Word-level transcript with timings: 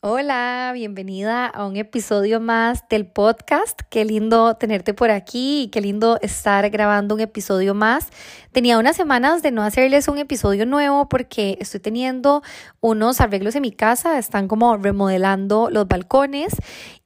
Hola, 0.00 0.70
bienvenida 0.74 1.46
a 1.46 1.66
un 1.66 1.74
episodio 1.74 2.38
más 2.38 2.88
del 2.88 3.04
podcast. 3.04 3.80
Qué 3.90 4.04
lindo 4.04 4.54
tenerte 4.54 4.94
por 4.94 5.10
aquí 5.10 5.62
y 5.62 5.68
qué 5.70 5.80
lindo 5.80 6.20
estar 6.22 6.70
grabando 6.70 7.16
un 7.16 7.20
episodio 7.20 7.74
más. 7.74 8.06
Tenía 8.52 8.78
unas 8.78 8.94
semanas 8.94 9.42
de 9.42 9.50
no 9.50 9.64
hacerles 9.64 10.06
un 10.06 10.18
episodio 10.18 10.66
nuevo 10.66 11.08
porque 11.08 11.58
estoy 11.60 11.80
teniendo 11.80 12.44
unos 12.78 13.20
arreglos 13.20 13.56
en 13.56 13.62
mi 13.62 13.72
casa, 13.72 14.20
están 14.20 14.46
como 14.46 14.76
remodelando 14.76 15.68
los 15.68 15.88
balcones 15.88 16.54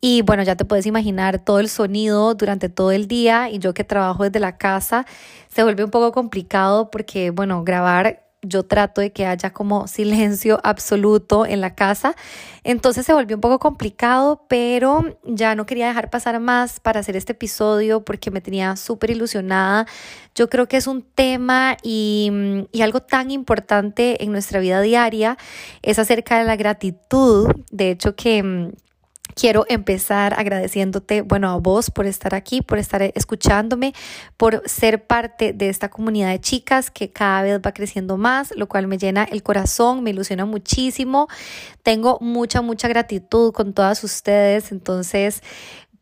y 0.02 0.20
bueno, 0.20 0.42
ya 0.42 0.56
te 0.56 0.66
puedes 0.66 0.84
imaginar 0.84 1.42
todo 1.42 1.61
el 1.61 1.70
sonido 1.70 2.34
durante 2.34 2.69
todo 2.69 2.92
el 2.92 3.09
día 3.09 3.48
y 3.48 3.59
yo 3.59 3.72
que 3.72 3.84
trabajo 3.84 4.24
desde 4.24 4.38
la 4.38 4.59
casa 4.59 5.06
se 5.48 5.62
vuelve 5.62 5.83
un 5.83 5.91
poco 5.91 6.12
complicado 6.12 6.91
porque 6.91 7.30
bueno, 7.30 7.64
grabar 7.64 8.21
yo 8.42 8.64
trato 8.64 9.01
de 9.01 9.12
que 9.12 9.24
haya 9.24 9.52
como 9.52 9.87
silencio 9.87 10.60
absoluto 10.64 11.46
en 11.46 11.60
la 11.60 11.74
casa. 11.74 12.16
Entonces 12.64 13.06
se 13.06 13.14
volvió 13.14 13.37
un 13.37 13.41
poco 13.41 13.59
complicado, 13.59 14.45
pero 14.48 15.19
ya 15.24 15.55
no 15.55 15.64
quería 15.64 15.86
dejar 15.86 16.11
pasar 16.11 16.39
más 16.41 16.81
para 16.81 17.00
hacer 17.00 17.16
este 17.16 17.33
episodio 17.33 18.05
porque 18.05 18.31
me 18.31 18.41
tenía 18.41 18.77
súper 18.77 19.11
ilusionada. 19.11 19.86
Yo 20.34 20.48
creo 20.50 20.66
que 20.66 20.77
es 20.77 20.86
un 20.86 21.03
tema 21.03 21.77
y, 21.83 22.31
y, 22.72 22.83
algo 22.83 23.00
tan 23.00 23.31
importante 23.31 24.25
en 24.25 24.33
nuestra 24.33 24.61
vida 24.61 24.81
diaria, 24.81 25.36
es 25.83 25.98
acerca 25.98 26.38
de 26.38 26.44
la 26.44 26.56
gratitud. 26.56 27.48
De 27.70 27.91
hecho 27.91 28.16
que 28.16 28.72
Quiero 29.34 29.64
empezar 29.69 30.34
agradeciéndote, 30.38 31.22
bueno, 31.22 31.50
a 31.50 31.56
vos 31.56 31.91
por 31.91 32.06
estar 32.06 32.34
aquí, 32.34 32.62
por 32.62 32.78
estar 32.78 33.02
escuchándome, 33.02 33.94
por 34.36 34.62
ser 34.66 35.06
parte 35.06 35.52
de 35.52 35.69
esta 35.69 35.88
comunidad 35.88 36.30
de 36.30 36.41
chicas 36.41 36.91
que 36.91 37.11
cada 37.11 37.42
vez 37.42 37.60
va 37.64 37.72
creciendo 37.72 38.16
más, 38.16 38.53
lo 38.56 38.69
cual 38.69 38.86
me 38.86 38.98
llena 38.98 39.25
el 39.25 39.42
corazón, 39.42 40.03
me 40.03 40.10
ilusiona 40.10 40.44
muchísimo. 40.44 41.28
Tengo 41.83 42.19
mucha, 42.20 42.62
mucha 42.62 42.88
gratitud 42.88 43.53
con 43.53 43.72
todas 43.72 44.05
ustedes, 44.05 44.72
entonces 44.72 45.42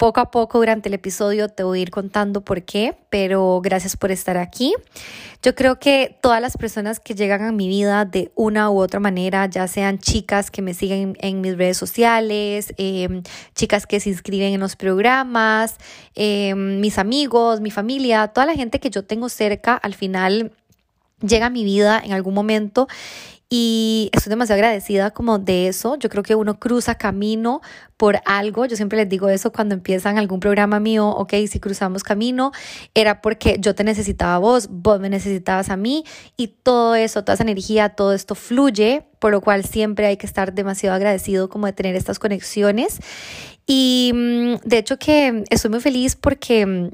poco 0.00 0.20
a 0.20 0.30
poco 0.30 0.60
durante 0.60 0.88
el 0.88 0.94
episodio 0.94 1.50
te 1.50 1.62
voy 1.62 1.80
a 1.80 1.82
ir 1.82 1.90
contando 1.90 2.40
por 2.40 2.62
qué, 2.62 2.96
pero 3.10 3.60
gracias 3.62 3.98
por 3.98 4.10
estar 4.10 4.38
aquí. 4.38 4.72
Yo 5.42 5.54
creo 5.54 5.78
que 5.78 6.16
todas 6.22 6.40
las 6.40 6.56
personas 6.56 7.00
que 7.00 7.14
llegan 7.14 7.42
a 7.42 7.52
mi 7.52 7.68
vida 7.68 8.06
de 8.06 8.32
una 8.34 8.70
u 8.70 8.80
otra 8.80 8.98
manera, 8.98 9.44
ya 9.44 9.68
sean 9.68 9.98
chicas 9.98 10.50
que 10.50 10.62
me 10.62 10.72
siguen 10.72 11.18
en 11.20 11.42
mis 11.42 11.58
redes 11.58 11.76
sociales, 11.76 12.72
em, 12.78 13.22
chicas 13.54 13.86
que 13.86 14.00
se 14.00 14.08
inscriben 14.08 14.54
en 14.54 14.60
los 14.60 14.74
programas, 14.74 15.76
em, 16.14 16.80
mis 16.80 16.96
amigos, 16.96 17.60
mi 17.60 17.70
familia, 17.70 18.28
toda 18.28 18.46
la 18.46 18.54
gente 18.54 18.80
que 18.80 18.88
yo 18.88 19.04
tengo 19.04 19.28
cerca, 19.28 19.74
al 19.74 19.92
final 19.92 20.50
llega 21.20 21.46
a 21.46 21.50
mi 21.50 21.62
vida 21.62 22.00
en 22.02 22.12
algún 22.12 22.32
momento 22.32 22.88
y 23.52 24.10
estoy 24.12 24.30
demasiado 24.30 24.60
agradecida 24.60 25.10
como 25.10 25.40
de 25.40 25.66
eso. 25.66 25.96
Yo 25.96 26.08
creo 26.08 26.22
que 26.22 26.36
uno 26.36 26.60
cruza 26.60 26.94
camino 26.94 27.60
por 27.96 28.20
algo. 28.24 28.64
Yo 28.64 28.76
siempre 28.76 28.96
les 28.96 29.08
digo 29.08 29.28
eso 29.28 29.50
cuando 29.50 29.74
empiezan 29.74 30.18
algún 30.18 30.38
programa 30.38 30.78
mío, 30.78 31.08
ok, 31.08 31.34
si 31.48 31.58
cruzamos 31.58 32.04
camino, 32.04 32.52
era 32.94 33.20
porque 33.20 33.56
yo 33.58 33.74
te 33.74 33.82
necesitaba 33.82 34.36
a 34.36 34.38
vos, 34.38 34.68
vos 34.70 35.00
me 35.00 35.10
necesitabas 35.10 35.68
a 35.68 35.76
mí 35.76 36.04
y 36.36 36.46
todo 36.62 36.94
eso, 36.94 37.24
toda 37.24 37.34
esa 37.34 37.42
energía, 37.42 37.88
todo 37.88 38.12
esto 38.12 38.36
fluye, 38.36 39.04
por 39.18 39.32
lo 39.32 39.40
cual 39.40 39.64
siempre 39.64 40.06
hay 40.06 40.16
que 40.16 40.26
estar 40.26 40.54
demasiado 40.54 40.94
agradecido 40.94 41.48
como 41.48 41.66
de 41.66 41.72
tener 41.72 41.96
estas 41.96 42.20
conexiones. 42.20 43.00
Y 43.66 44.12
mm, 44.14 44.54
de 44.64 44.78
hecho 44.78 44.96
que 44.96 45.42
estoy 45.50 45.72
muy 45.72 45.80
feliz 45.80 46.14
porque 46.14 46.66
mm, 46.66 46.90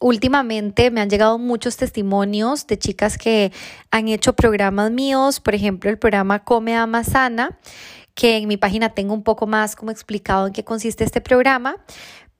últimamente 0.00 0.90
me 0.90 1.00
han 1.00 1.10
llegado 1.10 1.38
muchos 1.38 1.76
testimonios 1.76 2.66
de 2.66 2.78
chicas 2.78 3.18
que 3.18 3.52
han 3.90 4.08
hecho 4.08 4.34
programas 4.34 4.90
míos, 4.90 5.40
por 5.40 5.54
ejemplo, 5.54 5.90
el 5.90 5.98
programa 5.98 6.44
Come 6.44 6.76
Ama 6.76 7.04
Sana, 7.04 7.58
que 8.14 8.36
en 8.36 8.48
mi 8.48 8.56
página 8.56 8.90
tengo 8.90 9.14
un 9.14 9.22
poco 9.22 9.46
más 9.46 9.76
como 9.76 9.90
explicado 9.90 10.46
en 10.46 10.52
qué 10.52 10.64
consiste 10.64 11.04
este 11.04 11.20
programa. 11.20 11.76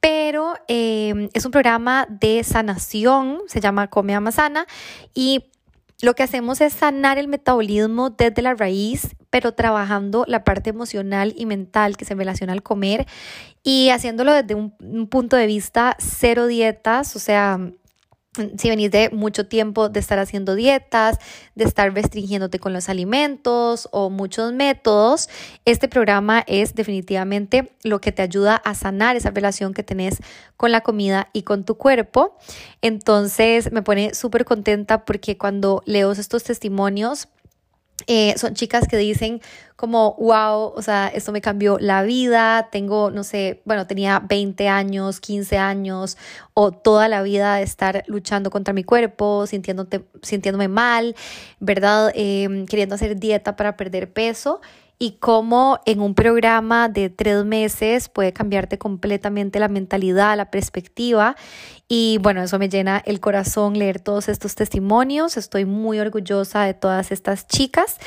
Pero 0.00 0.54
eh, 0.66 1.28
es 1.32 1.44
un 1.44 1.52
programa 1.52 2.08
de 2.10 2.42
sanación, 2.42 3.38
se 3.46 3.60
llama 3.60 3.88
Come 3.88 4.16
Ama 4.16 4.32
Sana, 4.32 4.66
y 5.14 5.51
lo 6.02 6.14
que 6.14 6.24
hacemos 6.24 6.60
es 6.60 6.72
sanar 6.72 7.16
el 7.16 7.28
metabolismo 7.28 8.10
desde 8.10 8.42
la 8.42 8.54
raíz, 8.54 9.16
pero 9.30 9.52
trabajando 9.52 10.24
la 10.26 10.42
parte 10.42 10.70
emocional 10.70 11.32
y 11.36 11.46
mental 11.46 11.96
que 11.96 12.04
se 12.04 12.16
relaciona 12.16 12.52
al 12.52 12.62
comer 12.62 13.06
y 13.62 13.88
haciéndolo 13.90 14.32
desde 14.32 14.56
un, 14.56 14.74
un 14.80 15.06
punto 15.06 15.36
de 15.36 15.46
vista 15.46 15.96
cero 16.00 16.48
dietas, 16.48 17.14
o 17.14 17.20
sea, 17.20 17.60
si 18.56 18.70
venís 18.70 18.91
de 18.91 19.10
mucho 19.10 19.47
tiempo 19.47 19.91
de 19.91 20.00
estar 20.00 20.19
haciendo 20.19 20.54
dietas, 20.54 21.19
de 21.54 21.65
estar 21.65 21.93
restringiéndote 21.93 22.59
con 22.59 22.72
los 22.72 22.88
alimentos 22.88 23.91
o 23.93 24.09
muchos 24.09 24.54
métodos, 24.54 25.28
este 25.66 25.87
programa 25.87 26.43
es 26.47 26.75
definitivamente 26.75 27.72
lo 27.82 28.00
que 28.00 28.10
te 28.10 28.22
ayuda 28.22 28.56
a 28.56 28.75
sanar 28.75 29.16
esa 29.16 29.32
relación 29.32 29.75
que 29.75 29.82
tenés 29.82 30.16
con 30.56 30.72
la 30.72 30.81
comida 30.81 31.28
y 31.34 31.43
con 31.43 31.65
tu 31.65 31.76
cuerpo. 31.76 32.38
Entonces 32.81 33.70
me 33.70 33.82
pone 33.82 34.15
súper 34.15 34.47
contenta 34.47 35.04
porque 35.04 35.37
cuando 35.37 35.82
leo 35.84 36.12
estos 36.12 36.43
testimonios, 36.43 37.28
eh, 38.06 38.34
son 38.36 38.54
chicas 38.54 38.86
que 38.88 38.96
dicen 38.96 39.40
como, 39.76 40.14
wow, 40.14 40.72
o 40.76 40.82
sea, 40.82 41.08
esto 41.08 41.32
me 41.32 41.40
cambió 41.40 41.78
la 41.80 42.02
vida, 42.04 42.68
tengo, 42.70 43.10
no 43.10 43.24
sé, 43.24 43.62
bueno, 43.64 43.86
tenía 43.86 44.20
20 44.20 44.68
años, 44.68 45.18
15 45.18 45.58
años 45.58 46.16
o 46.54 46.70
toda 46.70 47.08
la 47.08 47.22
vida 47.22 47.56
de 47.56 47.62
estar 47.62 48.04
luchando 48.06 48.50
contra 48.50 48.72
mi 48.74 48.84
cuerpo, 48.84 49.44
sintiéndome 49.46 50.68
mal, 50.68 51.16
¿verdad? 51.58 52.12
Em, 52.14 52.66
queriendo 52.66 52.94
hacer 52.94 53.18
dieta 53.18 53.56
para 53.56 53.76
perder 53.76 54.12
peso 54.12 54.60
y 55.02 55.16
cómo 55.19 55.80
en 55.84 56.00
un 56.00 56.14
programa 56.14 56.88
de 56.88 57.10
tres 57.10 57.44
meses 57.44 58.08
puede 58.08 58.32
cambiarte 58.32 58.78
completamente 58.78 59.58
la 59.58 59.66
mentalidad, 59.66 60.36
la 60.36 60.52
perspectiva. 60.52 61.34
Y 61.94 62.16
bueno, 62.22 62.42
eso 62.42 62.58
me 62.58 62.70
llena 62.70 63.03
el 63.04 63.20
corazón 63.20 63.78
leer 63.78 64.00
todos 64.00 64.30
estos 64.30 64.54
testimonios. 64.54 65.36
Estoy 65.36 65.66
muy 65.66 66.00
orgullosa 66.00 66.64
de 66.64 66.72
todas 66.72 67.12
estas 67.12 67.47
chicas. 67.47 67.98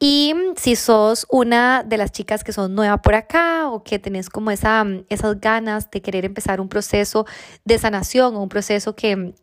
Y 0.00 0.32
si 0.56 0.74
sos 0.74 1.26
una 1.28 1.82
de 1.82 1.98
las 1.98 2.12
chicas 2.12 2.42
que 2.42 2.54
son 2.54 2.74
nueva 2.74 3.02
por 3.02 3.14
acá 3.14 3.68
o 3.68 3.84
que 3.84 3.98
tenés 3.98 4.30
como 4.30 4.50
esa, 4.50 4.86
esas 5.10 5.38
ganas 5.38 5.90
de 5.90 6.00
querer 6.00 6.24
empezar 6.24 6.62
un 6.62 6.70
proceso 6.70 7.26
de 7.66 7.78
sanación 7.78 8.34
o 8.36 8.42
un 8.42 8.48
proceso 8.48 8.96
que 8.96 9.34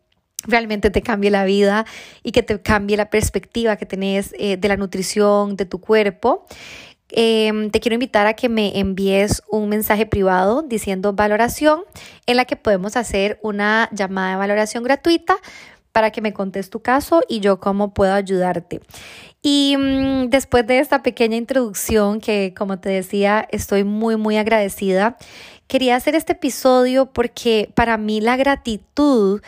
realmente 0.42 0.90
te 0.90 1.00
cambie 1.00 1.30
la 1.30 1.44
vida 1.44 1.86
y 2.24 2.32
que 2.32 2.42
te 2.42 2.60
cambie 2.60 2.96
la 2.96 3.10
perspectiva 3.10 3.76
que 3.76 3.86
tenés 3.86 4.34
eh, 4.40 4.56
de 4.56 4.68
la 4.68 4.76
nutrición, 4.76 5.54
de 5.54 5.66
tu 5.66 5.80
cuerpo. 5.80 6.46
Em, 7.16 7.70
te 7.70 7.78
quiero 7.78 7.94
invitar 7.94 8.26
a 8.26 8.34
que 8.34 8.48
me 8.48 8.76
envíes 8.80 9.40
un 9.48 9.68
mensaje 9.68 10.04
privado 10.04 10.62
diciendo 10.62 11.12
valoración 11.12 11.82
en 12.26 12.36
la 12.36 12.44
que 12.44 12.56
podemos 12.56 12.96
hacer 12.96 13.38
una 13.40 13.88
llamada 13.92 14.32
de 14.32 14.36
valoración 14.36 14.82
gratuita 14.82 15.36
para 15.92 16.10
que 16.10 16.20
me 16.20 16.32
contes 16.32 16.70
tu 16.70 16.80
caso 16.80 17.20
y 17.28 17.38
yo 17.38 17.60
cómo 17.60 17.94
puedo 17.94 18.14
ayudarte. 18.14 18.80
Y 19.42 19.76
mm, 19.78 20.28
después 20.28 20.66
de 20.66 20.80
esta 20.80 21.04
pequeña 21.04 21.36
introducción 21.36 22.20
que 22.20 22.52
como 22.56 22.80
te 22.80 22.88
decía 22.88 23.46
estoy 23.52 23.84
muy 23.84 24.16
muy 24.16 24.36
agradecida, 24.36 25.16
quería 25.68 25.94
hacer 25.94 26.16
este 26.16 26.32
episodio 26.32 27.06
porque 27.06 27.70
para 27.76 27.96
mí 27.96 28.20
la 28.20 28.36
gratitud 28.36 29.40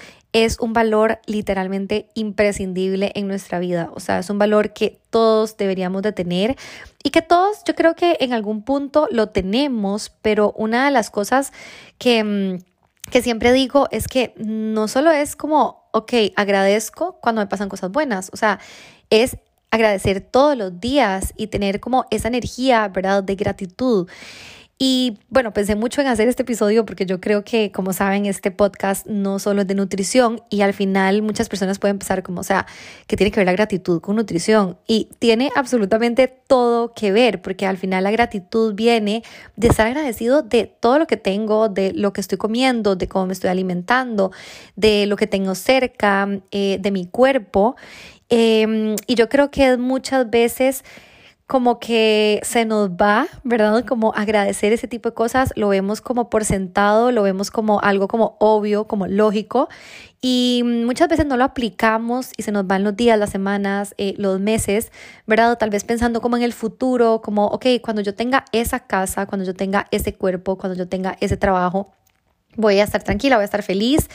es 0.44 0.58
un 0.60 0.74
valor 0.74 1.18
literalmente 1.24 2.10
imprescindible 2.12 3.10
en 3.14 3.26
nuestra 3.26 3.58
vida. 3.58 3.90
O 3.94 4.00
sea, 4.00 4.18
es 4.18 4.28
un 4.28 4.38
valor 4.38 4.74
que 4.74 5.00
todos 5.08 5.56
deberíamos 5.56 6.02
de 6.02 6.12
tener 6.12 6.56
y 7.02 7.08
que 7.08 7.22
todos 7.22 7.64
yo 7.66 7.74
creo 7.74 7.94
que 7.94 8.18
en 8.20 8.34
algún 8.34 8.62
punto 8.62 9.08
lo 9.10 9.30
tenemos, 9.30 10.12
pero 10.20 10.52
una 10.52 10.84
de 10.84 10.90
las 10.90 11.08
cosas 11.08 11.54
que, 11.96 12.22
mm, 12.22 13.10
que 13.10 13.22
siempre 13.22 13.50
digo 13.54 13.88
es 13.90 14.08
que 14.08 14.34
no 14.36 14.88
solo 14.88 15.10
es 15.10 15.36
como, 15.36 15.88
ok, 15.92 16.12
agradezco 16.36 17.18
cuando 17.22 17.40
me 17.40 17.46
pasan 17.46 17.70
cosas 17.70 17.90
buenas, 17.90 18.28
o 18.34 18.36
sea, 18.36 18.60
es 19.08 19.38
agradecer 19.70 20.20
todos 20.20 20.54
los 20.54 20.78
días 20.80 21.32
y 21.38 21.46
tener 21.46 21.80
como 21.80 22.04
esa 22.10 22.28
energía, 22.28 22.88
¿verdad?, 22.88 23.22
de 23.22 23.36
gratitud. 23.36 24.06
Y 24.78 25.16
bueno, 25.30 25.54
pensé 25.54 25.74
mucho 25.74 26.02
en 26.02 26.06
hacer 26.06 26.28
este 26.28 26.42
episodio 26.42 26.84
porque 26.84 27.06
yo 27.06 27.18
creo 27.18 27.44
que, 27.44 27.72
como 27.72 27.94
saben, 27.94 28.26
este 28.26 28.50
podcast 28.50 29.06
no 29.06 29.38
solo 29.38 29.62
es 29.62 29.66
de 29.66 29.74
nutrición 29.74 30.42
y 30.50 30.60
al 30.60 30.74
final 30.74 31.22
muchas 31.22 31.48
personas 31.48 31.78
pueden 31.78 31.98
pensar 31.98 32.22
como, 32.22 32.40
o 32.40 32.44
sea, 32.44 32.66
que 33.06 33.16
tiene 33.16 33.30
que 33.30 33.40
ver 33.40 33.46
la 33.46 33.52
gratitud 33.52 34.02
con 34.02 34.16
nutrición 34.16 34.76
y 34.86 35.08
tiene 35.18 35.50
absolutamente 35.56 36.28
todo 36.28 36.92
que 36.92 37.10
ver 37.10 37.40
porque 37.40 37.64
al 37.64 37.78
final 37.78 38.04
la 38.04 38.10
gratitud 38.10 38.74
viene 38.74 39.22
de 39.56 39.68
estar 39.68 39.86
agradecido 39.86 40.42
de 40.42 40.66
todo 40.66 40.98
lo 40.98 41.06
que 41.06 41.16
tengo, 41.16 41.70
de 41.70 41.94
lo 41.94 42.12
que 42.12 42.20
estoy 42.20 42.36
comiendo, 42.36 42.96
de 42.96 43.08
cómo 43.08 43.24
me 43.24 43.32
estoy 43.32 43.48
alimentando, 43.48 44.30
de 44.74 45.06
lo 45.06 45.16
que 45.16 45.26
tengo 45.26 45.54
cerca, 45.54 46.28
eh, 46.50 46.76
de 46.78 46.90
mi 46.90 47.06
cuerpo. 47.06 47.76
Em, 48.28 48.96
y 49.06 49.14
yo 49.14 49.30
creo 49.30 49.50
que 49.50 49.78
muchas 49.78 50.28
veces 50.28 50.84
como 51.46 51.78
que 51.78 52.40
se 52.42 52.64
nos 52.64 52.90
va, 52.90 53.28
¿verdad? 53.44 53.84
Como 53.84 54.12
agradecer 54.14 54.72
ese 54.72 54.88
tipo 54.88 55.10
de 55.10 55.14
cosas, 55.14 55.52
lo 55.54 55.68
vemos 55.68 56.00
como 56.00 56.28
por 56.28 56.44
sentado, 56.44 57.12
lo 57.12 57.22
vemos 57.22 57.52
como 57.52 57.80
algo 57.80 58.08
como 58.08 58.36
obvio, 58.40 58.88
como 58.88 59.06
lógico, 59.06 59.68
y 60.20 60.62
muchas 60.64 61.08
veces 61.08 61.24
no 61.26 61.36
lo 61.36 61.44
aplicamos 61.44 62.32
y 62.36 62.42
se 62.42 62.50
nos 62.50 62.66
van 62.66 62.82
los 62.82 62.96
días, 62.96 63.16
las 63.16 63.30
semanas, 63.30 63.94
eh, 63.96 64.14
los 64.18 64.40
meses, 64.40 64.90
¿verdad? 65.26 65.56
tal 65.56 65.70
vez 65.70 65.84
pensando 65.84 66.20
como 66.20 66.36
en 66.36 66.42
el 66.42 66.52
futuro, 66.52 67.20
como, 67.22 67.46
ok, 67.46 67.66
cuando 67.80 68.02
yo 68.02 68.14
tenga 68.14 68.44
esa 68.50 68.80
casa, 68.80 69.26
cuando 69.26 69.44
yo 69.44 69.54
tenga 69.54 69.86
ese 69.92 70.14
cuerpo, 70.14 70.58
cuando 70.58 70.76
yo 70.76 70.88
tenga 70.88 71.16
ese 71.20 71.36
trabajo, 71.36 71.92
voy 72.56 72.80
a 72.80 72.84
estar 72.84 73.04
tranquila, 73.04 73.36
voy 73.36 73.42
a 73.42 73.44
estar 73.44 73.62
feliz. 73.62 74.08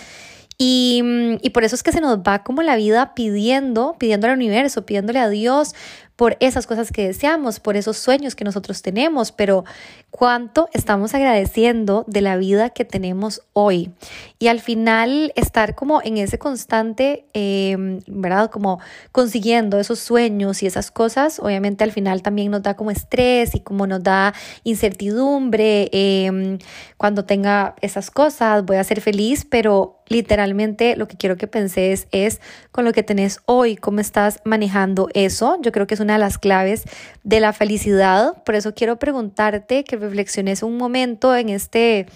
Y, 0.57 1.01
y, 1.42 1.50
por 1.51 1.63
eso 1.63 1.74
es 1.74 1.81
que 1.81 1.92
se 1.92 2.01
nos 2.01 2.19
va 2.19 2.44
como 2.44 2.62
la 2.62 2.75
vida 2.75 3.16
pidiendo, 3.16 3.95
pidiendo 3.98 4.28
al 4.28 4.33
universo, 4.33 4.86
pidiéndole 4.86 5.18
a 5.18 5.28
Dios, 5.28 5.74
por 6.21 6.38
esas 6.39 6.68
cosas 6.68 6.91
que 6.91 7.07
deseamos, 7.07 7.59
por 7.59 7.75
esos 7.75 7.97
sueños 7.97 8.35
que 8.35 8.44
nosotros 8.44 8.83
tenemos, 8.83 9.31
pero 9.31 9.65
cuánto 10.12 10.69
estamos 10.71 11.15
agradeciendo 11.15 12.06
de 12.06 12.21
la 12.21 12.38
vida 12.38 12.69
que 12.69 12.85
tenemos 12.85 13.41
hoy. 13.53 13.89
Y 14.38 14.47
al 14.47 14.59
final 14.59 15.33
estar 15.35 15.73
como 15.73 16.00
en 16.03 16.18
ese 16.18 16.38
constante, 16.38 17.25
em, 17.33 18.01
¿verdad? 18.06 18.51
Como 18.51 18.79
consiguiendo 19.12 19.79
esos 19.79 19.97
sueños 19.97 20.62
y 20.62 20.68
esas 20.68 20.91
cosas, 20.91 21.39
obviamente 21.39 21.83
al 21.83 21.91
final 21.91 22.21
también 22.21 22.51
nos 22.51 22.62
da 22.62 22.75
como 22.75 22.91
estrés 22.91 23.56
y 23.56 23.62
como 23.62 23.88
nos 23.88 24.03
da 24.03 24.35
incertidumbre. 24.63 25.89
Em, 25.91 26.59
cuando 26.97 27.25
tenga 27.25 27.73
esas 27.81 28.12
cosas, 28.12 28.63
voy 28.63 28.77
a 28.77 28.83
ser 28.83 29.01
feliz, 29.01 29.44
pero 29.50 30.00
literalmente 30.11 30.95
lo 30.95 31.07
que 31.07 31.17
quiero 31.17 31.37
que 31.37 31.47
penses 31.47 32.07
es 32.11 32.41
con 32.71 32.85
lo 32.85 32.91
que 32.91 33.01
tenés 33.01 33.39
hoy, 33.45 33.77
cómo 33.77 34.01
estás 34.01 34.41
manejando 34.43 35.07
eso. 35.13 35.57
Yo 35.61 35.71
creo 35.71 35.87
que 35.87 35.93
es 35.93 35.99
una 35.99 36.13
de 36.13 36.19
las 36.19 36.37
claves 36.37 36.83
de 37.23 37.39
la 37.39 37.53
felicidad. 37.53 38.43
Por 38.43 38.55
eso 38.55 38.73
quiero 38.75 38.99
preguntarte 38.99 39.83
que 39.83 39.95
reflexiones 39.95 40.63
un 40.63 40.77
momento 40.77 41.35
en 41.35 41.49
este, 41.49 42.07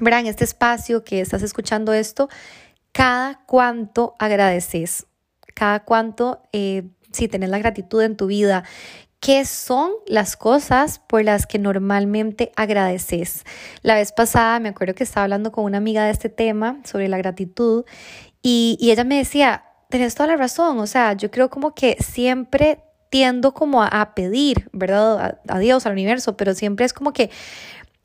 ¿verdad? 0.00 0.20
en 0.20 0.26
este 0.26 0.44
espacio 0.44 1.04
que 1.04 1.20
estás 1.20 1.42
escuchando 1.42 1.92
esto, 1.92 2.28
cada 2.92 3.44
cuánto 3.46 4.14
agradeces, 4.18 5.06
cada 5.54 5.84
cuánto, 5.84 6.42
eh, 6.52 6.84
si 7.12 7.28
tenés 7.28 7.50
la 7.50 7.58
gratitud 7.58 8.02
en 8.02 8.16
tu 8.16 8.26
vida, 8.26 8.64
¿Qué 9.20 9.44
son 9.44 9.92
las 10.06 10.36
cosas 10.36 10.98
por 10.98 11.22
las 11.22 11.46
que 11.46 11.58
normalmente 11.58 12.52
agradeces? 12.56 13.44
La 13.82 13.94
vez 13.94 14.12
pasada 14.12 14.58
me 14.60 14.70
acuerdo 14.70 14.94
que 14.94 15.04
estaba 15.04 15.24
hablando 15.24 15.52
con 15.52 15.64
una 15.64 15.76
amiga 15.76 16.04
de 16.04 16.10
este 16.10 16.30
tema 16.30 16.80
sobre 16.84 17.08
la 17.08 17.18
gratitud 17.18 17.84
y, 18.42 18.78
y 18.80 18.90
ella 18.90 19.04
me 19.04 19.18
decía, 19.18 19.64
tenés 19.90 20.14
toda 20.14 20.28
la 20.28 20.36
razón, 20.36 20.78
o 20.78 20.86
sea, 20.86 21.12
yo 21.12 21.30
creo 21.30 21.50
como 21.50 21.74
que 21.74 21.98
siempre 22.00 22.80
tiendo 23.10 23.52
como 23.52 23.82
a, 23.82 24.14
pedir, 24.14 24.70
¿verdad? 24.72 25.40
A, 25.48 25.58
Dios, 25.58 25.84
al 25.84 25.92
universo, 25.92 26.36
pero 26.36 26.54
siempre 26.54 26.86
es 26.86 26.92
como 26.92 27.12
que 27.12 27.30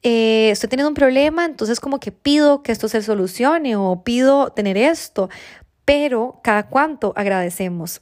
eh, 0.04 0.50
estoy 0.50 0.68
teniendo 0.68 0.90
un 0.90 0.96
problema, 0.96 1.46
entonces 1.46 1.80
como 1.80 2.00
que 2.00 2.12
pido 2.12 2.64
que 2.64 2.72
esto 2.72 2.90
se 2.90 3.02
solucione 3.02 3.76
o 3.76 4.04
pido 4.04 4.50
tener 4.50 4.78
esto, 4.78 5.30
pero 5.86 6.42
cada 6.44 6.68
cuánto 6.68 7.14
agradecemos. 7.16 8.02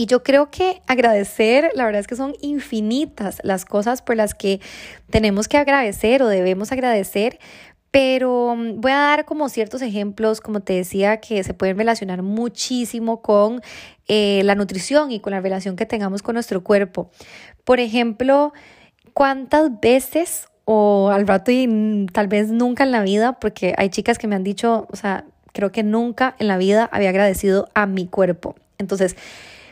Y 0.00 0.06
yo 0.06 0.22
creo 0.22 0.50
que 0.50 0.80
agradecer, 0.86 1.72
la 1.74 1.84
verdad 1.84 2.00
es 2.00 2.06
que 2.06 2.16
son 2.16 2.32
infinitas 2.40 3.38
las 3.44 3.66
cosas 3.66 4.00
por 4.00 4.16
las 4.16 4.32
que 4.32 4.58
tenemos 5.10 5.46
que 5.46 5.58
agradecer 5.58 6.22
o 6.22 6.28
debemos 6.28 6.72
agradecer, 6.72 7.38
pero 7.90 8.56
mm, 8.56 8.80
voy 8.80 8.92
a 8.92 8.96
dar 8.96 9.26
como 9.26 9.50
ciertos 9.50 9.82
ejemplos, 9.82 10.40
como 10.40 10.60
te 10.60 10.72
decía, 10.72 11.18
que 11.18 11.44
se 11.44 11.52
pueden 11.52 11.76
relacionar 11.76 12.22
muchísimo 12.22 13.20
con 13.20 13.60
eh, 14.08 14.40
la 14.42 14.54
nutrición 14.54 15.10
y 15.12 15.20
con 15.20 15.32
la 15.32 15.42
relación 15.42 15.76
que 15.76 15.84
tengamos 15.84 16.22
con 16.22 16.32
nuestro 16.32 16.64
cuerpo. 16.64 17.10
Por 17.64 17.78
ejemplo, 17.78 18.54
¿cuántas 19.12 19.80
veces 19.80 20.48
o 20.64 21.10
al 21.12 21.26
rato 21.26 21.50
y 21.50 22.06
tal 22.10 22.26
vez 22.26 22.48
nunca 22.48 22.84
en 22.84 22.92
la 22.92 23.02
vida, 23.02 23.38
porque 23.38 23.74
hay 23.76 23.90
chicas 23.90 24.16
que 24.16 24.28
me 24.28 24.36
han 24.36 24.44
dicho, 24.44 24.86
o 24.90 24.96
sea, 24.96 25.26
creo 25.52 25.70
que 25.72 25.82
nunca 25.82 26.36
en 26.38 26.48
la 26.48 26.56
vida 26.56 26.88
había 26.90 27.10
agradecido 27.10 27.68
a 27.74 27.84
mi 27.84 28.06
cuerpo. 28.06 28.54
Entonces, 28.78 29.14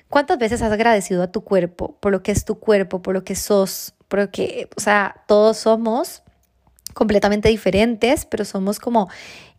¿cuántas 0.08 0.38
veces 0.38 0.62
has 0.62 0.72
agradecido 0.72 1.22
a 1.22 1.32
tu 1.32 1.42
cuerpo 1.42 1.96
por 2.00 2.12
lo 2.12 2.22
que 2.22 2.32
es 2.32 2.44
tu 2.44 2.58
cuerpo, 2.58 3.02
por 3.02 3.14
lo 3.14 3.24
que 3.24 3.34
sos, 3.34 3.94
por 4.08 4.20
lo 4.20 4.30
que, 4.30 4.68
o 4.76 4.80
sea, 4.80 5.22
todos 5.26 5.58
somos 5.58 6.22
completamente 6.94 7.48
diferentes, 7.48 8.24
pero 8.24 8.44
somos 8.44 8.80
como 8.80 9.08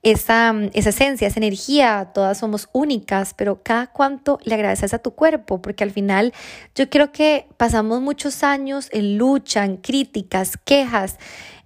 esa, 0.01 0.53
esa 0.73 0.89
esencia, 0.89 1.27
esa 1.27 1.39
energía, 1.39 2.11
todas 2.13 2.37
somos 2.37 2.69
únicas, 2.73 3.33
pero 3.33 3.61
cada 3.63 3.87
cuánto 3.87 4.39
le 4.43 4.55
agradeces 4.55 4.93
a 4.93 4.99
tu 4.99 5.11
cuerpo, 5.11 5.61
porque 5.61 5.83
al 5.83 5.91
final 5.91 6.33
yo 6.75 6.89
creo 6.89 7.11
que 7.11 7.47
pasamos 7.57 8.01
muchos 8.01 8.43
años 8.43 8.89
en 8.91 9.17
lucha, 9.17 9.65
en 9.65 9.77
críticas, 9.77 10.57
quejas. 10.57 11.17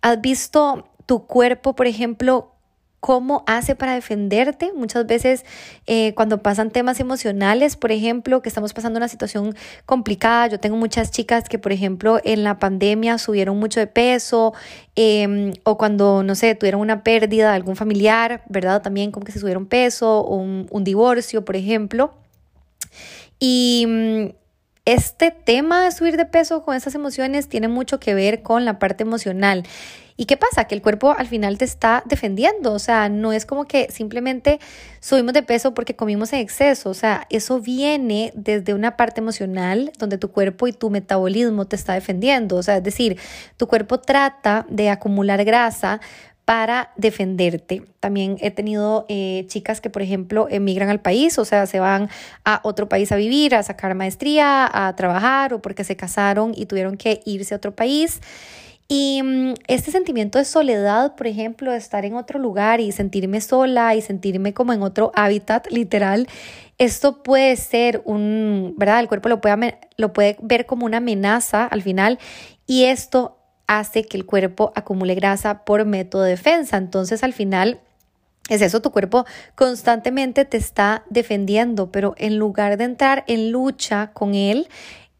¿Has 0.02 0.22
visto 0.22 0.88
tu 1.06 1.26
cuerpo, 1.28 1.76
por 1.76 1.88
ejemplo, 1.88 2.53
cómo 3.04 3.44
hace 3.48 3.76
para 3.76 3.96
defenderte. 3.96 4.72
Muchas 4.72 5.06
veces 5.06 5.44
eh, 5.88 6.14
cuando 6.16 6.42
pasan 6.42 6.72
temas 6.72 7.02
emocionales, 7.02 7.76
por 7.76 7.92
ejemplo, 7.92 8.42
que 8.42 8.48
estamos 8.48 8.72
pasando 8.72 8.96
una 8.96 9.10
situación 9.10 9.58
complicada, 9.86 10.48
yo 10.48 10.58
tengo 10.62 10.78
muchas 10.78 11.12
chicas 11.12 11.50
que, 11.50 11.60
por 11.60 11.74
ejemplo, 11.74 12.22
en 12.24 12.46
la 12.46 12.60
pandemia 12.60 13.18
subieron 13.18 13.60
mucho 13.60 13.82
de 13.82 13.88
peso 13.88 14.54
em, 14.96 15.52
o 15.66 15.78
cuando, 15.78 16.24
no 16.24 16.34
sé, 16.34 16.56
tuvieron 16.56 16.80
una 16.80 17.04
pérdida 17.04 17.50
de 17.50 17.56
algún 17.58 17.76
familiar, 17.76 18.44
¿verdad? 18.48 18.82
También 18.82 19.12
como 19.12 19.26
que 19.26 19.34
se 19.34 19.40
subieron 19.40 19.66
peso 19.66 20.22
o 20.22 20.38
un, 20.38 20.84
divorcio, 20.86 21.44
por 21.44 21.58
ejemplo. 21.58 22.14
Y 23.38 23.84
mm, 23.86 24.28
este 24.86 25.32
tema 25.32 25.84
de 25.84 25.92
subir 25.92 26.16
de 26.16 26.26
peso 26.26 26.64
con 26.64 26.78
esas 26.78 26.96
emociones 26.96 27.50
tiene 27.50 27.68
mucho 27.68 28.00
que 28.00 28.14
ver 28.14 28.44
con 28.44 28.64
la 28.64 28.80
parte 28.80 29.04
emocional. 29.04 29.66
¿Y 30.16 30.26
qué 30.26 30.38
pasa? 30.38 30.66
Que 30.66 30.76
el 30.76 30.82
cuerpo 30.82 31.16
al 31.18 31.28
final 31.28 31.58
te 31.58 31.66
está 31.66 32.04
defendiendo, 32.06 32.74
o 32.74 32.80
sea, 32.80 33.10
no 33.10 33.34
es 33.34 33.46
como 33.46 33.66
que 33.66 33.92
simplemente 33.92 34.60
subimos 35.00 35.34
de 35.34 35.44
peso 35.44 35.74
porque 35.74 35.96
comimos 35.96 36.34
en 36.34 36.40
exceso, 36.40 36.90
o 36.90 36.94
sea, 36.94 37.26
eso 37.30 37.60
viene 37.60 38.32
desde 38.36 38.74
una 38.74 38.96
parte 38.96 39.22
emocional 39.22 39.92
donde 39.98 40.18
tu 40.18 40.32
cuerpo 40.32 40.68
y 40.68 40.74
tu 40.74 40.90
metabolismo 40.90 41.66
te 41.66 41.76
está 41.76 41.94
defendiendo, 41.94 42.58
o 42.58 42.64
sea, 42.64 42.78
es 42.78 42.84
decir, 42.84 43.20
tu 43.58 43.68
cuerpo 43.68 44.00
trata 44.00 44.66
de 44.70 44.90
acumular 44.90 45.44
grasa 45.46 46.00
para 46.46 46.92
defenderte. 46.98 47.84
También 48.00 48.38
he 48.42 48.52
tenido 48.52 49.06
eh, 49.08 49.46
chicas 49.48 49.80
que, 49.80 49.90
por 49.90 50.02
ejemplo, 50.02 50.48
emigran 50.50 50.90
al 50.90 51.00
país, 51.00 51.40
o 51.40 51.46
sea, 51.46 51.66
se 51.68 51.80
van 51.80 52.10
a 52.44 52.60
otro 52.64 52.90
país 52.90 53.12
a 53.12 53.16
vivir, 53.16 53.56
a 53.56 53.64
sacar 53.64 53.96
maestría, 53.96 54.70
a 54.72 54.94
trabajar 54.96 55.54
o 55.54 55.62
porque 55.62 55.84
se 55.84 55.96
casaron 55.96 56.52
y 56.56 56.66
tuvieron 56.66 56.98
que 56.98 57.22
irse 57.26 57.54
a 57.54 57.58
otro 57.58 57.74
país. 57.74 58.20
Y 58.88 59.22
mm, 59.24 59.54
este 59.68 59.92
sentimiento 59.92 60.38
de 60.38 60.46
soledad, 60.46 61.16
por 61.16 61.28
ejemplo, 61.28 61.72
de 61.72 61.78
estar 61.78 62.06
en 62.06 62.16
otro 62.16 62.40
lugar 62.40 62.80
y 62.80 62.92
sentirme 62.92 63.42
sola 63.42 63.96
y 63.96 64.02
sentirme 64.02 64.54
como 64.54 64.74
en 64.74 64.82
otro 64.82 65.12
hábitat 65.16 65.68
literal, 65.72 66.28
esto 66.78 67.24
puede 67.24 67.56
ser 67.56 68.02
un, 68.06 68.74
¿verdad? 68.78 69.00
El 69.00 69.08
cuerpo 69.08 69.30
lo 69.30 69.42
puede, 69.42 69.78
lo 69.98 70.14
puede 70.14 70.38
ver 70.42 70.66
como 70.66 70.86
una 70.86 70.98
amenaza 70.98 71.66
al 71.66 71.82
final 71.82 72.20
y 72.68 72.86
esto 72.86 73.38
hace 73.68 74.04
que 74.04 74.18
el 74.18 74.26
cuerpo 74.26 74.72
acumule 74.76 75.16
grasa 75.16 75.64
por 75.64 75.86
método 75.86 76.24
de 76.24 76.32
defensa. 76.32 76.78
Entonces 76.78 77.24
al 77.24 77.34
final 77.34 77.80
es 78.50 78.62
eso, 78.62 78.82
tu 78.82 78.92
cuerpo 78.92 79.26
constantemente 79.56 80.44
te 80.44 80.58
está 80.58 81.04
defendiendo, 81.10 81.92
pero 81.92 82.14
en 82.18 82.38
lugar 82.38 82.78
de 82.78 82.84
entrar 82.84 83.24
en 83.28 83.52
lucha 83.52 84.12
con 84.12 84.36
él, 84.36 84.68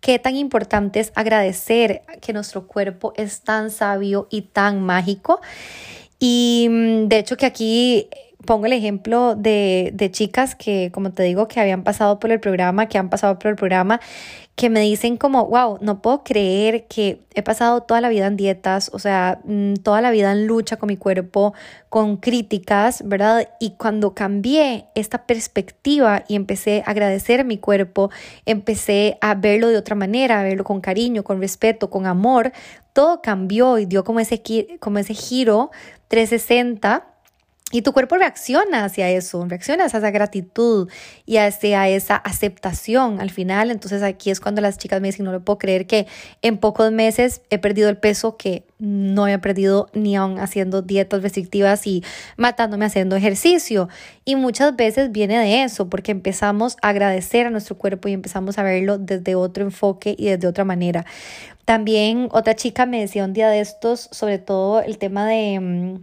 qué 0.04 0.20
tan 0.20 0.36
importante 0.36 1.00
es 1.00 1.14
agradecer 1.16 2.02
que 2.22 2.34
nuestro 2.34 2.68
cuerpo 2.68 3.14
es 3.16 3.40
tan 3.40 3.72
sabio 3.72 4.28
y 4.30 4.42
tan 4.42 4.82
mágico. 4.82 5.40
Y 6.20 6.68
mm, 6.70 7.08
de 7.08 7.20
hecho 7.20 7.38
que 7.38 7.46
aquí 7.46 8.10
pongo 8.46 8.66
el 8.66 8.74
ejemplo 8.74 9.36
de, 9.36 9.92
de 9.94 10.12
chicas 10.12 10.56
que, 10.56 10.92
como 10.94 11.12
te 11.12 11.24
digo, 11.24 11.48
que 11.48 11.60
habían 11.60 11.84
pasado 11.84 12.20
por 12.20 12.32
el 12.32 12.40
programa, 12.40 12.88
que 12.88 12.98
han 12.98 13.10
pasado 13.10 13.40
por 13.40 13.52
el 13.52 13.56
programa, 13.56 14.00
que 14.56 14.70
me 14.70 14.82
dicen 14.82 15.18
como, 15.18 15.48
wow, 15.48 15.80
no 15.82 16.02
puedo 16.02 16.24
creer 16.24 16.86
que 16.88 17.26
he 17.34 17.42
pasado 17.42 17.82
toda 17.82 18.02
la 18.02 18.10
vida 18.10 18.28
en 18.28 18.38
dietas, 18.38 18.92
o 18.94 19.00
sea, 19.00 19.40
mm, 19.46 19.76
toda 19.76 20.00
la 20.02 20.12
vida 20.12 20.32
en 20.32 20.46
lucha 20.46 20.78
con 20.78 20.88
mi 20.88 20.98
cuerpo, 20.98 21.54
con 21.90 22.18
críticas, 22.18 23.02
¿verdad? 23.06 23.50
Y 23.60 23.72
cuando 23.72 24.14
cambié 24.14 24.86
esta 24.94 25.26
perspectiva 25.26 26.24
y 26.28 26.36
empecé 26.36 26.84
a 26.86 26.92
agradecer 26.92 27.46
mi 27.46 27.58
cuerpo, 27.58 28.12
empecé 28.46 29.18
a 29.22 29.34
verlo 29.34 29.70
de 29.70 29.78
otra 29.78 29.96
manera, 29.96 30.40
a 30.40 30.44
verlo 30.44 30.64
con 30.64 30.82
cariño, 30.82 31.24
con 31.24 31.40
respeto, 31.42 31.90
con 31.90 32.06
amor, 32.06 32.52
todo 32.94 33.22
cambió 33.24 33.80
y 33.80 33.86
dio 33.86 34.04
como 34.04 34.20
ese, 34.20 34.44
como 34.80 35.00
ese 35.00 35.16
giro 35.16 35.72
360 36.10 37.13
y 37.74 37.82
tu 37.82 37.92
cuerpo 37.92 38.18
reacciona 38.18 38.86
hacia 38.86 39.10
eso, 39.10 39.44
reacciona 39.48 39.86
hacia 39.86 39.98
esa 39.98 40.12
gratitud 40.12 40.90
y 41.26 41.38
hacia 41.38 41.90
esa 41.90 42.16
aceptación 42.16 43.20
al 43.20 43.32
final. 43.32 43.72
Entonces 43.72 44.04
aquí 44.04 44.30
es 44.30 44.40
cuando 44.40 44.62
las 44.62 44.78
chicas 44.78 45.02
me 45.02 45.08
dicen, 45.08 45.26
no 45.26 45.32
lo 45.32 45.44
puedo 45.44 45.58
creer 45.58 45.88
que 45.88 46.06
en 46.44 46.60
pocos 46.60 46.92
meses 46.92 47.42
he 47.50 47.58
perdido 47.58 47.90
el 47.90 47.98
peso 47.98 48.38
que 48.38 48.64
no 48.78 49.24
había 49.24 49.42
perdido 49.42 49.90
ni 49.94 50.16
aún 50.16 50.38
haciendo 50.38 50.84
dietas 50.84 51.24
restrictivas 51.24 51.88
y 51.88 52.04
matándome 52.38 52.86
haciendo 52.86 53.16
ejercicio. 53.16 53.90
Y 54.24 54.36
muchas 54.36 54.76
veces 54.76 55.12
viene 55.12 55.40
de 55.40 55.64
eso, 55.64 55.90
porque 55.90 56.12
empezamos 56.12 56.78
a 56.84 56.90
agradecer 56.90 57.48
a 57.48 57.50
nuestro 57.50 57.76
cuerpo 57.76 58.08
y 58.08 58.14
empezamos 58.14 58.60
a 58.60 58.64
verlo 58.64 59.00
desde 59.00 59.34
otro 59.34 59.64
enfoque 59.64 60.14
y 60.16 60.28
desde 60.28 60.48
otra 60.48 60.64
manera. 60.64 61.06
También 61.66 62.28
otra 62.34 62.56
chica 62.56 62.86
me 62.86 63.00
decía 63.00 63.26
un 63.26 63.34
día 63.34 63.50
de 63.50 63.62
estos, 63.62 64.10
sobre 64.12 64.38
todo 64.38 64.82
el 64.84 65.00
tema 65.00 65.26
de 65.26 65.60
mm, 65.60 66.02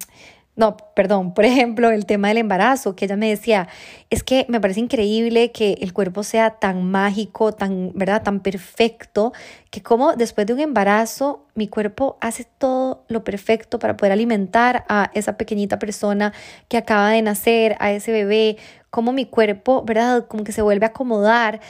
no, 0.60 0.76
perdón, 0.94 1.32
por 1.32 1.46
ejemplo, 1.46 1.90
el 1.90 2.04
tema 2.04 2.28
del 2.28 2.36
embarazo, 2.36 2.94
que 2.94 3.06
ella 3.06 3.16
me 3.16 3.30
decía, 3.30 3.66
es 4.10 4.22
que 4.22 4.44
me 4.50 4.60
parece 4.60 4.80
increíble 4.80 5.52
que 5.52 5.78
el 5.80 5.94
cuerpo 5.94 6.22
sea 6.22 6.50
tan 6.50 6.84
mágico, 6.84 7.52
tan, 7.52 7.92
¿verdad? 7.94 8.22
Tan 8.22 8.40
perfecto, 8.40 9.32
que 9.70 9.82
como 9.82 10.14
después 10.16 10.46
de 10.46 10.52
un 10.52 10.60
embarazo 10.60 11.46
mi 11.54 11.66
cuerpo 11.66 12.18
hace 12.20 12.44
todo 12.44 13.04
lo 13.08 13.24
perfecto 13.24 13.78
para 13.78 13.96
poder 13.96 14.12
alimentar 14.12 14.84
a 14.90 15.10
esa 15.14 15.38
pequeñita 15.38 15.78
persona 15.78 16.34
que 16.68 16.76
acaba 16.76 17.08
de 17.08 17.22
nacer, 17.22 17.76
a 17.80 17.90
ese 17.90 18.12
bebé, 18.12 18.58
como 18.90 19.12
mi 19.12 19.24
cuerpo, 19.24 19.82
¿verdad? 19.82 20.26
Como 20.28 20.44
que 20.44 20.52
se 20.52 20.60
vuelve 20.60 20.84
a 20.84 20.88
acomodar. 20.90 21.60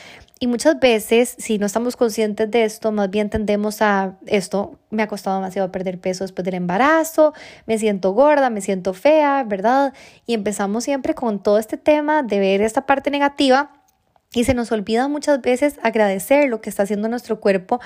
Y 0.42 0.47
muchas 0.47 0.80
veces, 0.80 1.35
si 1.37 1.59
no 1.59 1.66
estamos 1.66 1.97
conscientes 1.97 2.50
de 2.50 2.64
esto, 2.64 2.92
más 2.92 3.11
bien 3.11 3.28
tendemos 3.28 3.82
a 3.82 4.16
esto, 4.25 4.78
me 4.88 5.02
ha 5.02 5.06
costado 5.06 5.37
demasiado 5.37 5.70
perder 5.70 6.00
peso 6.00 6.25
después 6.25 6.47
del 6.47 6.54
embarazo, 6.54 7.35
me 7.66 7.76
siento 7.76 8.12
gorda, 8.12 8.49
me 8.49 8.62
siento 8.62 8.94
fea, 8.94 9.44
¿verdad? 9.44 9.92
Y 10.25 10.32
empezamos 10.32 10.85
siempre 10.85 11.14
con 11.14 11.42
todo 11.42 11.59
este 11.59 11.76
tema 11.76 12.23
de 12.23 12.38
ver 12.38 12.62
esta 12.62 12.87
parte 12.87 13.11
negativa 13.11 13.70
y 14.32 14.44
se 14.44 14.54
nos 14.54 14.73
olvida 14.73 15.09
muchas 15.09 15.42
veces 15.42 15.78
agradecer 15.82 16.49
lo 16.49 16.62
que 16.62 16.70
está 16.70 16.85
haciendo 16.85 17.11
nuestro 17.11 17.38
cuerpo 17.38 17.78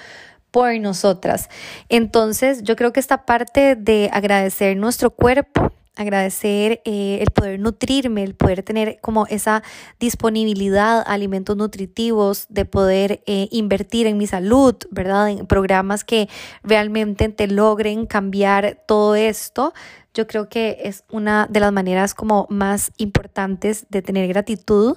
por 0.52 0.78
nosotras. 0.78 1.48
Entonces, 1.88 2.62
yo 2.62 2.76
creo 2.76 2.92
que 2.92 3.00
esta 3.00 3.26
parte 3.26 3.74
de 3.74 4.10
agradecer 4.12 4.76
nuestro 4.76 5.10
cuerpo 5.10 5.72
agradecer 5.96 6.80
eh, 6.84 7.18
el 7.20 7.30
poder 7.30 7.60
nutrirme, 7.60 8.22
el 8.22 8.34
poder 8.34 8.62
tener 8.62 8.98
como 9.00 9.26
esa 9.26 9.62
disponibilidad 10.00 10.98
a 10.98 11.12
alimentos 11.12 11.56
nutritivos, 11.56 12.46
de 12.48 12.64
poder 12.64 13.22
eh, 13.26 13.48
invertir 13.50 14.06
en 14.06 14.18
mi 14.18 14.26
salud, 14.26 14.74
¿verdad? 14.90 15.30
En 15.30 15.46
programas 15.46 16.04
que 16.04 16.28
realmente 16.62 17.28
te 17.28 17.46
logren 17.46 18.06
cambiar 18.06 18.82
todo 18.86 19.14
esto. 19.14 19.72
Yo 20.14 20.26
creo 20.26 20.48
que 20.48 20.78
es 20.84 21.04
una 21.10 21.46
de 21.50 21.60
las 21.60 21.72
maneras 21.72 22.14
como 22.14 22.46
más 22.48 22.92
importantes 22.98 23.86
de 23.88 24.02
tener 24.02 24.28
gratitud. 24.28 24.96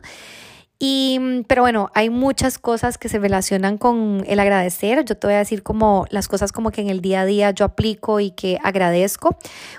Y, 0.79 1.43
pero 1.47 1.63
bueno, 1.63 1.89
hay 1.95 2.09
muchas 2.09 2.59
cosas 2.59 2.97
que 2.97 3.09
se 3.09 3.17
relacionan 3.19 3.77
con 3.77 4.23
el 4.27 4.39
agradecer. 4.39 5.03
Yo 5.05 5.17
te 5.17 5.27
voy 5.27 5.33
a 5.35 5.39
decir 5.39 5.63
como 5.63 6.05
las 6.11 6.27
cosas 6.27 6.51
como 6.51 6.71
que 6.71 6.81
en 6.81 6.89
el 6.89 7.01
día 7.01 7.21
a 7.21 7.25
día 7.25 7.51
yo 7.51 7.65
aplico 7.65 8.19
y 8.19 8.31
que 8.31 8.59
agradezco. 8.63 9.37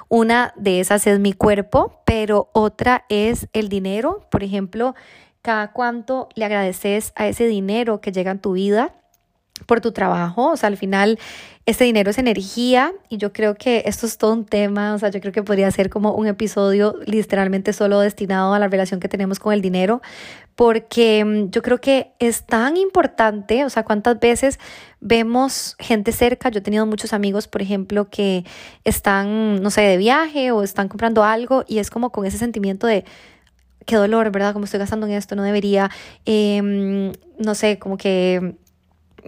Una 0.09 0.53
de 0.57 0.81
esas 0.81 1.07
es 1.07 1.21
mi 1.21 1.33
cuerpo, 1.33 2.03
pero 2.05 2.51
otra 2.53 3.05
es 3.09 3.49
el 3.53 3.69
dinero. 3.69 4.27
Por 4.31 4.43
ejemplo, 4.43 4.95
cada 5.43 5.73
cuánto 5.73 6.29
le 6.35 6.45
agradeces 6.45 7.13
a 7.15 7.29
ese 7.29 7.47
dinero 7.47 8.01
que 8.01 8.13
llega 8.13 8.33
en 8.33 8.41
tu 8.41 8.53
vida 8.53 8.98
por 9.67 9.81
tu 9.81 9.93
trabajo. 9.93 10.53
O 10.53 10.57
sea, 10.57 10.69
al 10.69 10.77
final 10.77 11.19
este 11.67 11.85
dinero 11.85 12.11
es 12.11 12.17
energía 12.17 12.93
y 13.11 13.19
yo 13.19 13.33
creo 13.33 13.55
que 13.55 13.83
esto 13.85 14.07
es 14.07 14.17
todo 14.17 14.33
un 14.33 14.47
tema. 14.47 14.95
O 14.95 14.99
sea, 14.99 15.11
yo 15.11 15.21
creo 15.21 15.33
que 15.33 15.43
podría 15.43 15.71
ser 15.71 15.91
como 15.91 16.15
un 16.15 16.27
episodio 16.27 16.97
literalmente 17.05 17.73
solo 17.73 18.01
destinado 18.01 18.55
a 18.55 18.59
la 18.59 18.69
relación 18.69 19.01
que 19.01 19.09
tenemos 19.09 19.39
con 19.39 19.53
el 19.53 19.61
dinero, 19.61 20.01
porque 20.57 21.25
mm, 21.25 21.51
yo 21.51 21.61
creo 21.61 21.79
que 21.79 22.13
es 22.19 22.47
tan 22.47 22.77
importante. 22.79 23.65
O 23.65 23.71
sea, 23.71 23.85
cuántas 23.85 24.19
veces 24.19 24.59
vemos 25.01 25.77
gente 25.79 26.13
cerca. 26.13 26.49
Yo 26.49 26.61
he 26.61 26.63
tenido 26.63 26.87
muchos 26.87 27.13
amigos, 27.13 27.49
por 27.49 27.61
ejemplo, 27.61 28.09
que 28.09 28.45
están, 28.85 29.63
no 29.63 29.71
sé, 29.71 29.83
de 29.83 29.99
viaje 29.99 30.53
o 30.53 30.63
están 30.63 30.89
comprando 30.89 31.23
algo 31.23 31.65
y 31.69 31.81
es 31.81 31.91
como 31.91 32.13
con 32.13 32.25
ese 32.25 32.39
sentimiento 32.39 32.87
de 32.87 33.05
qué 33.85 33.97
dolor, 33.97 34.31
¿verdad? 34.31 34.53
Como 34.53 34.67
estoy 34.67 34.81
gastando 34.81 35.07
en 35.07 35.13
esto, 35.13 35.37
no 35.37 35.43
debería, 35.43 35.91
em, 36.25 37.13
no 37.39 37.55
sé, 37.55 37.79
como 37.79 37.97
que 37.97 38.57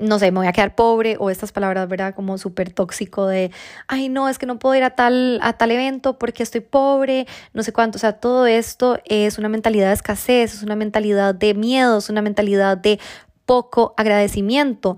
no 0.01 0.19
sé, 0.19 0.31
me 0.31 0.39
voy 0.39 0.47
a 0.47 0.53
quedar 0.53 0.75
pobre 0.75 1.17
o 1.19 1.31
estas 1.31 1.53
palabras, 1.53 1.89
¿verdad? 1.89 2.15
Como 2.15 2.39
súper 2.39 2.73
tóxico 2.73 3.27
de, 3.27 3.51
ay, 3.87 4.09
no, 4.09 4.29
es 4.29 4.39
que 4.39 4.47
no 4.47 4.59
puedo 4.59 4.75
ir 4.75 4.85
a 4.85 4.91
tal, 4.91 5.39
a 5.43 5.53
tal 5.55 5.71
evento 5.71 6.19
porque 6.19 6.43
estoy 6.43 6.61
pobre, 6.61 7.27
no 7.53 7.63
sé 7.63 7.73
cuánto. 7.73 7.97
O 7.97 8.01
sea, 8.01 8.15
todo 8.15 8.47
esto 8.47 8.99
es 9.05 9.39
una 9.39 9.49
mentalidad 9.49 9.89
de 9.89 9.95
escasez, 9.95 10.55
es 10.55 10.63
una 10.63 10.77
mentalidad 10.77 11.35
de 11.35 11.55
miedo, 11.55 11.99
es 11.99 12.09
una 12.09 12.23
mentalidad 12.23 12.77
de 12.77 12.99
poco 13.51 13.95
agradecimiento. 13.97 14.97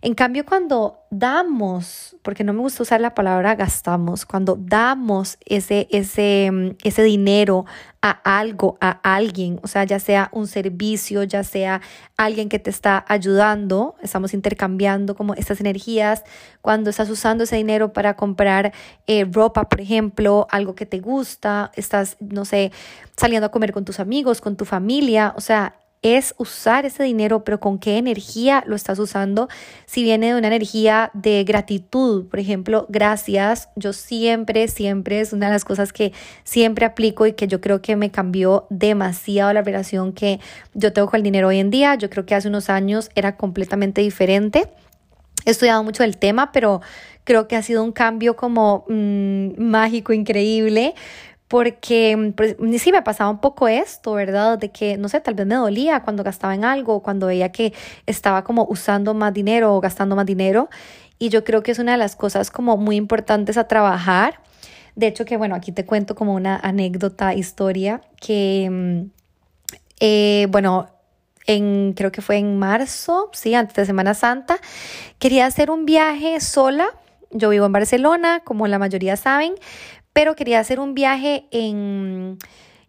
En 0.00 0.14
cambio, 0.14 0.44
cuando 0.44 0.98
damos, 1.12 2.16
porque 2.22 2.42
no 2.42 2.52
me 2.52 2.58
gusta 2.58 2.82
usar 2.82 3.00
la 3.00 3.14
palabra 3.14 3.54
gastamos, 3.54 4.26
cuando 4.26 4.56
damos 4.58 5.38
ese, 5.44 5.86
ese, 5.88 6.50
mm, 6.50 6.70
ese 6.82 7.04
dinero 7.04 7.64
a 8.00 8.10
algo, 8.40 8.76
a 8.80 8.98
alguien, 9.14 9.60
o 9.62 9.68
sea, 9.68 9.84
ya 9.84 10.00
sea 10.00 10.30
un 10.32 10.48
servicio, 10.48 11.22
ya 11.22 11.44
sea 11.44 11.80
alguien 12.16 12.48
que 12.48 12.58
te 12.58 12.70
está 12.70 13.04
ayudando, 13.06 13.94
estamos 14.02 14.34
intercambiando 14.34 15.14
como 15.14 15.34
estas 15.34 15.60
energías, 15.60 16.24
cuando 16.60 16.90
estás 16.90 17.08
usando 17.08 17.44
ese 17.44 17.54
dinero 17.54 17.92
para 17.92 18.16
comprar 18.16 18.72
eh, 19.06 19.24
ropa, 19.30 19.68
por 19.68 19.80
ejemplo, 19.80 20.48
algo 20.50 20.74
que 20.74 20.86
te 20.86 20.98
gusta, 20.98 21.70
estás, 21.76 22.16
no 22.18 22.44
sé, 22.44 22.72
saliendo 23.16 23.46
a 23.46 23.50
comer 23.52 23.72
con 23.72 23.84
tus 23.84 24.00
amigos, 24.00 24.40
con 24.40 24.56
tu 24.56 24.64
familia, 24.64 25.34
o 25.36 25.40
sea, 25.40 25.76
es 26.02 26.34
usar 26.36 26.84
ese 26.84 27.04
dinero, 27.04 27.44
pero 27.44 27.60
con 27.60 27.78
qué 27.78 27.96
energía 27.96 28.64
lo 28.66 28.74
estás 28.74 28.98
usando. 28.98 29.48
Si 29.86 30.02
viene 30.02 30.32
de 30.32 30.34
una 30.34 30.48
energía 30.48 31.10
de 31.14 31.44
gratitud, 31.44 32.26
por 32.26 32.40
ejemplo, 32.40 32.86
gracias, 32.88 33.68
yo 33.76 33.92
siempre, 33.92 34.66
siempre 34.66 35.20
es 35.20 35.32
una 35.32 35.46
de 35.46 35.52
las 35.52 35.64
cosas 35.64 35.92
que 35.92 36.12
siempre 36.42 36.84
aplico 36.86 37.26
y 37.26 37.34
que 37.34 37.46
yo 37.46 37.60
creo 37.60 37.80
que 37.80 37.94
me 37.94 38.10
cambió 38.10 38.66
demasiado 38.68 39.52
la 39.52 39.62
relación 39.62 40.12
que 40.12 40.40
yo 40.74 40.92
tengo 40.92 41.08
con 41.08 41.18
el 41.18 41.22
dinero 41.22 41.48
hoy 41.48 41.60
en 41.60 41.70
día. 41.70 41.94
Yo 41.94 42.10
creo 42.10 42.26
que 42.26 42.34
hace 42.34 42.48
unos 42.48 42.68
años 42.68 43.08
era 43.14 43.36
completamente 43.36 44.00
diferente. 44.00 44.68
He 45.44 45.50
estudiado 45.50 45.82
mucho 45.84 46.04
el 46.04 46.18
tema, 46.18 46.52
pero 46.52 46.80
creo 47.24 47.46
que 47.46 47.56
ha 47.56 47.62
sido 47.62 47.84
un 47.84 47.92
cambio 47.92 48.34
como 48.36 48.84
mm, 48.88 49.60
mágico, 49.60 50.12
increíble 50.12 50.94
porque 51.52 52.32
pues, 52.34 52.56
sí 52.80 52.92
me 52.92 53.02
pasaba 53.02 53.28
un 53.28 53.38
poco 53.38 53.68
esto, 53.68 54.14
¿verdad? 54.14 54.56
De 54.56 54.70
que, 54.70 54.96
no 54.96 55.10
sé, 55.10 55.20
tal 55.20 55.34
vez 55.34 55.46
me 55.46 55.56
dolía 55.56 56.00
cuando 56.00 56.24
gastaba 56.24 56.54
en 56.54 56.64
algo, 56.64 57.02
cuando 57.02 57.26
veía 57.26 57.52
que 57.52 57.74
estaba 58.06 58.42
como 58.42 58.64
usando 58.70 59.12
más 59.12 59.34
dinero 59.34 59.76
o 59.76 59.80
gastando 59.82 60.16
más 60.16 60.24
dinero. 60.24 60.70
Y 61.18 61.28
yo 61.28 61.44
creo 61.44 61.62
que 61.62 61.72
es 61.72 61.78
una 61.78 61.92
de 61.92 61.98
las 61.98 62.16
cosas 62.16 62.50
como 62.50 62.78
muy 62.78 62.96
importantes 62.96 63.58
a 63.58 63.68
trabajar. 63.68 64.40
De 64.96 65.08
hecho, 65.08 65.26
que 65.26 65.36
bueno, 65.36 65.54
aquí 65.54 65.72
te 65.72 65.84
cuento 65.84 66.14
como 66.14 66.32
una 66.32 66.56
anécdota, 66.56 67.34
historia, 67.34 68.00
que, 68.18 68.70
mm, 68.70 69.10
eh, 70.00 70.46
bueno, 70.48 70.88
en, 71.46 71.92
creo 71.92 72.10
que 72.12 72.22
fue 72.22 72.38
en 72.38 72.58
marzo, 72.58 73.28
sí, 73.34 73.54
antes 73.54 73.76
de 73.76 73.84
Semana 73.84 74.14
Santa, 74.14 74.56
quería 75.18 75.44
hacer 75.44 75.70
un 75.70 75.84
viaje 75.84 76.40
sola. 76.40 76.88
Yo 77.30 77.50
vivo 77.50 77.66
en 77.66 77.72
Barcelona, 77.72 78.40
como 78.42 78.66
la 78.68 78.78
mayoría 78.78 79.16
saben, 79.16 79.54
pero 80.12 80.36
quería 80.36 80.60
hacer 80.60 80.80
un 80.80 80.94
viaje 80.94 81.44
en, 81.50 82.38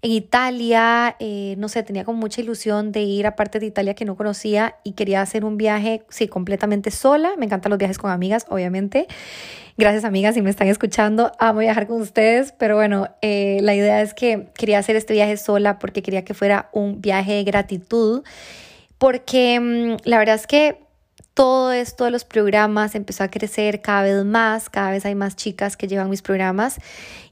en 0.01 0.11
Italia, 0.11 1.15
eh, 1.19 1.55
no 1.57 1.69
sé, 1.69 1.81
tenía 1.83 2.03
como 2.03 2.19
mucha 2.19 2.41
ilusión 2.41 2.91
de 2.91 3.01
ir 3.03 3.25
a 3.25 3.35
partes 3.35 3.61
de 3.61 3.67
Italia 3.67 3.93
que 3.93 4.03
no 4.03 4.17
conocía 4.17 4.75
y 4.83 4.93
quería 4.93 5.21
hacer 5.21 5.45
un 5.45 5.57
viaje, 5.57 6.03
sí, 6.09 6.27
completamente 6.27 6.91
sola. 6.91 7.31
Me 7.37 7.45
encantan 7.45 7.69
los 7.69 7.79
viajes 7.79 7.97
con 7.97 8.11
amigas, 8.11 8.45
obviamente. 8.49 9.07
Gracias 9.77 10.03
amigas 10.03 10.35
si 10.35 10.41
me 10.41 10.49
están 10.49 10.67
escuchando, 10.67 11.31
amo 11.39 11.61
viajar 11.61 11.87
con 11.87 11.99
ustedes, 11.99 12.51
pero 12.51 12.75
bueno, 12.75 13.07
eh, 13.21 13.59
la 13.63 13.73
idea 13.73 14.01
es 14.01 14.13
que 14.13 14.49
quería 14.55 14.77
hacer 14.77 14.95
este 14.95 15.13
viaje 15.13 15.35
sola 15.37 15.79
porque 15.79 16.03
quería 16.03 16.23
que 16.23 16.35
fuera 16.35 16.69
un 16.73 17.01
viaje 17.01 17.33
de 17.33 17.43
gratitud, 17.43 18.23
porque 18.99 19.59
mm, 19.59 20.07
la 20.07 20.19
verdad 20.19 20.35
es 20.35 20.45
que 20.45 20.83
todo 21.33 21.71
esto 21.71 22.05
de 22.05 22.11
los 22.11 22.25
programas 22.25 22.95
empezó 22.95 23.23
a 23.23 23.29
crecer 23.29 23.81
cada 23.81 24.03
vez 24.03 24.23
más, 24.25 24.69
cada 24.69 24.91
vez 24.91 25.05
hay 25.05 25.15
más 25.15 25.35
chicas 25.35 25.77
que 25.77 25.87
llevan 25.87 26.09
mis 26.09 26.21
programas 26.21 26.77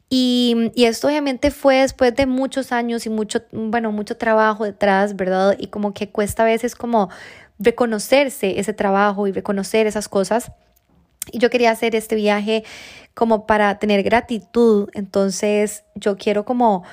Y, 0.10 0.72
y, 0.76 0.86
esto 0.86 1.08
obviamente 1.08 1.52
fue 1.52 1.78
después 1.78 2.16
de 2.16 2.26
muchos 2.26 2.72
años 2.72 3.06
y 3.06 3.10
mucho, 3.10 3.44
bueno, 3.52 3.92
mucho 3.92 4.18
trabajo 4.18 4.66
detrás, 4.66 5.16
¿verdad? 5.16 5.56
Y 5.58 5.68
como 5.68 5.94
que 5.94 6.10
cuesta 6.10 6.44
a 6.44 6.46
veces 6.46 6.76
como 6.76 7.10
reconocerse 7.60 8.60
ese 8.60 8.74
trabajo 8.74 9.28
y 9.28 9.32
reconocer 9.32 9.88
esas 9.88 10.10
cosas. 10.10 10.52
Y 11.32 11.40
yo 11.40 11.50
quería 11.50 11.72
hacer 11.72 11.96
este 11.96 12.16
viaje 12.16 12.64
como 13.14 13.46
para 13.46 13.80
tener 13.80 14.04
gratitud. 14.04 14.90
Entonces 14.94 15.84
yo 15.96 16.18
quiero 16.18 16.46
como, 16.46 16.84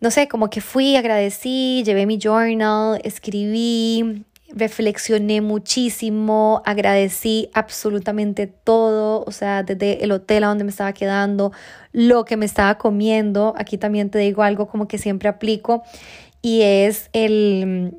no 0.00 0.10
sé, 0.10 0.28
como 0.28 0.50
que 0.50 0.60
fui, 0.60 0.96
agradecí, 0.96 1.82
llevé 1.84 2.06
mi 2.06 2.18
journal, 2.18 3.00
escribí, 3.04 4.24
reflexioné 4.50 5.40
muchísimo, 5.40 6.62
agradecí 6.64 7.50
absolutamente 7.52 8.46
todo, 8.46 9.24
o 9.26 9.30
sea, 9.30 9.62
desde 9.62 10.02
el 10.04 10.12
hotel 10.12 10.44
a 10.44 10.48
donde 10.48 10.64
me 10.64 10.70
estaba 10.70 10.92
quedando, 10.92 11.52
lo 11.92 12.24
que 12.24 12.36
me 12.36 12.46
estaba 12.46 12.78
comiendo. 12.78 13.54
Aquí 13.56 13.78
también 13.78 14.10
te 14.10 14.18
digo 14.18 14.42
algo 14.42 14.66
como 14.68 14.88
que 14.88 14.98
siempre 14.98 15.28
aplico 15.28 15.82
y 16.42 16.62
es 16.62 17.10
el 17.12 17.94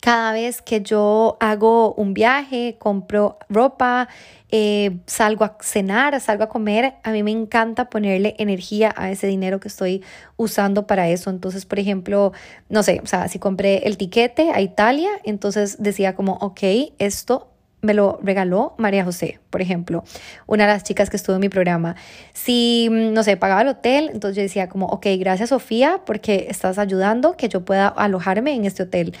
cada 0.00 0.32
vez 0.32 0.62
que 0.62 0.82
yo 0.82 1.36
hago 1.40 1.94
un 1.94 2.14
viaje, 2.14 2.76
compro 2.78 3.38
ropa, 3.48 4.08
eh, 4.50 4.98
salgo 5.06 5.44
a 5.44 5.56
cenar, 5.60 6.20
salgo 6.20 6.44
a 6.44 6.48
comer, 6.48 6.94
a 7.02 7.10
mí 7.10 7.22
me 7.22 7.32
encanta 7.32 7.90
ponerle 7.90 8.36
energía 8.38 8.94
a 8.96 9.10
ese 9.10 9.26
dinero 9.26 9.58
que 9.58 9.68
estoy 9.68 10.04
usando 10.36 10.86
para 10.86 11.08
eso. 11.08 11.30
Entonces, 11.30 11.66
por 11.66 11.78
ejemplo, 11.78 12.32
no 12.68 12.82
sé, 12.82 13.00
o 13.02 13.06
sea, 13.06 13.28
si 13.28 13.38
compré 13.38 13.86
el 13.86 13.96
tiquete 13.96 14.50
a 14.50 14.60
Italia, 14.60 15.10
entonces 15.24 15.76
decía 15.82 16.14
como, 16.14 16.34
ok, 16.34 16.60
esto 16.98 17.48
me 17.82 17.94
lo 17.94 18.18
regaló 18.22 18.74
María 18.78 19.04
José, 19.04 19.38
por 19.50 19.62
ejemplo, 19.62 20.02
una 20.46 20.66
de 20.66 20.72
las 20.72 20.82
chicas 20.82 21.08
que 21.10 21.16
estuvo 21.16 21.36
en 21.36 21.40
mi 21.40 21.48
programa. 21.48 21.96
Si, 22.32 22.88
no 22.90 23.22
sé, 23.22 23.36
pagaba 23.36 23.62
el 23.62 23.68
hotel, 23.68 24.10
entonces 24.12 24.36
yo 24.36 24.42
decía 24.42 24.68
como, 24.68 24.86
ok, 24.86 25.06
gracias 25.18 25.50
Sofía 25.50 26.02
porque 26.04 26.46
estás 26.50 26.78
ayudando 26.78 27.36
que 27.36 27.48
yo 27.48 27.64
pueda 27.64 27.88
alojarme 27.88 28.54
en 28.54 28.64
este 28.64 28.82
hotel 28.82 29.14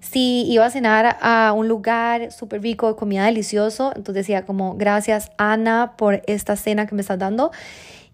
si 0.00 0.44
iba 0.50 0.64
a 0.66 0.70
cenar 0.70 1.16
a 1.20 1.52
un 1.52 1.68
lugar 1.68 2.32
súper 2.32 2.62
rico, 2.62 2.88
de 2.88 2.96
comida 2.96 3.24
delicioso, 3.24 3.92
entonces 3.96 4.26
decía 4.26 4.44
como, 4.44 4.76
gracias 4.76 5.30
Ana 5.36 5.94
por 5.96 6.22
esta 6.26 6.56
cena 6.56 6.86
que 6.86 6.94
me 6.94 7.00
estás 7.00 7.18
dando. 7.18 7.50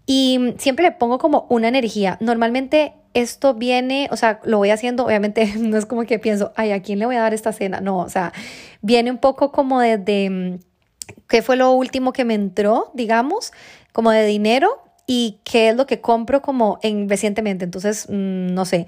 Y 0.05 0.53
siempre 0.57 0.85
le 0.85 0.91
pongo 0.91 1.17
como 1.17 1.45
una 1.49 1.69
energía. 1.69 2.17
Normalmente 2.19 2.93
esto 3.13 3.53
viene, 3.53 4.09
o 4.11 4.17
sea, 4.17 4.39
lo 4.43 4.57
voy 4.57 4.69
haciendo, 4.69 5.05
obviamente 5.05 5.53
no 5.57 5.77
es 5.77 5.85
como 5.85 6.03
que 6.03 6.19
pienso, 6.19 6.51
ay, 6.55 6.71
¿a 6.71 6.81
quién 6.81 6.99
le 6.99 7.05
voy 7.05 7.15
a 7.15 7.21
dar 7.21 7.33
esta 7.33 7.53
cena? 7.53 7.79
No, 7.79 7.99
o 7.99 8.09
sea, 8.09 8.33
viene 8.81 9.11
un 9.11 9.19
poco 9.19 9.51
como 9.51 9.79
desde, 9.79 10.29
mm, 10.29 10.59
¿qué 11.27 11.41
fue 11.41 11.55
lo 11.55 11.71
último 11.71 12.11
que 12.13 12.25
me 12.25 12.33
entró, 12.33 12.91
digamos? 12.93 13.53
Como 13.91 14.11
de 14.11 14.25
dinero 14.25 14.81
y 15.05 15.39
qué 15.43 15.69
es 15.69 15.75
lo 15.75 15.85
que 15.85 16.01
compro 16.01 16.41
como 16.41 16.79
en 16.81 17.07
recientemente. 17.07 17.65
Entonces, 17.65 18.07
mm, 18.09 18.53
no 18.53 18.65
sé 18.65 18.87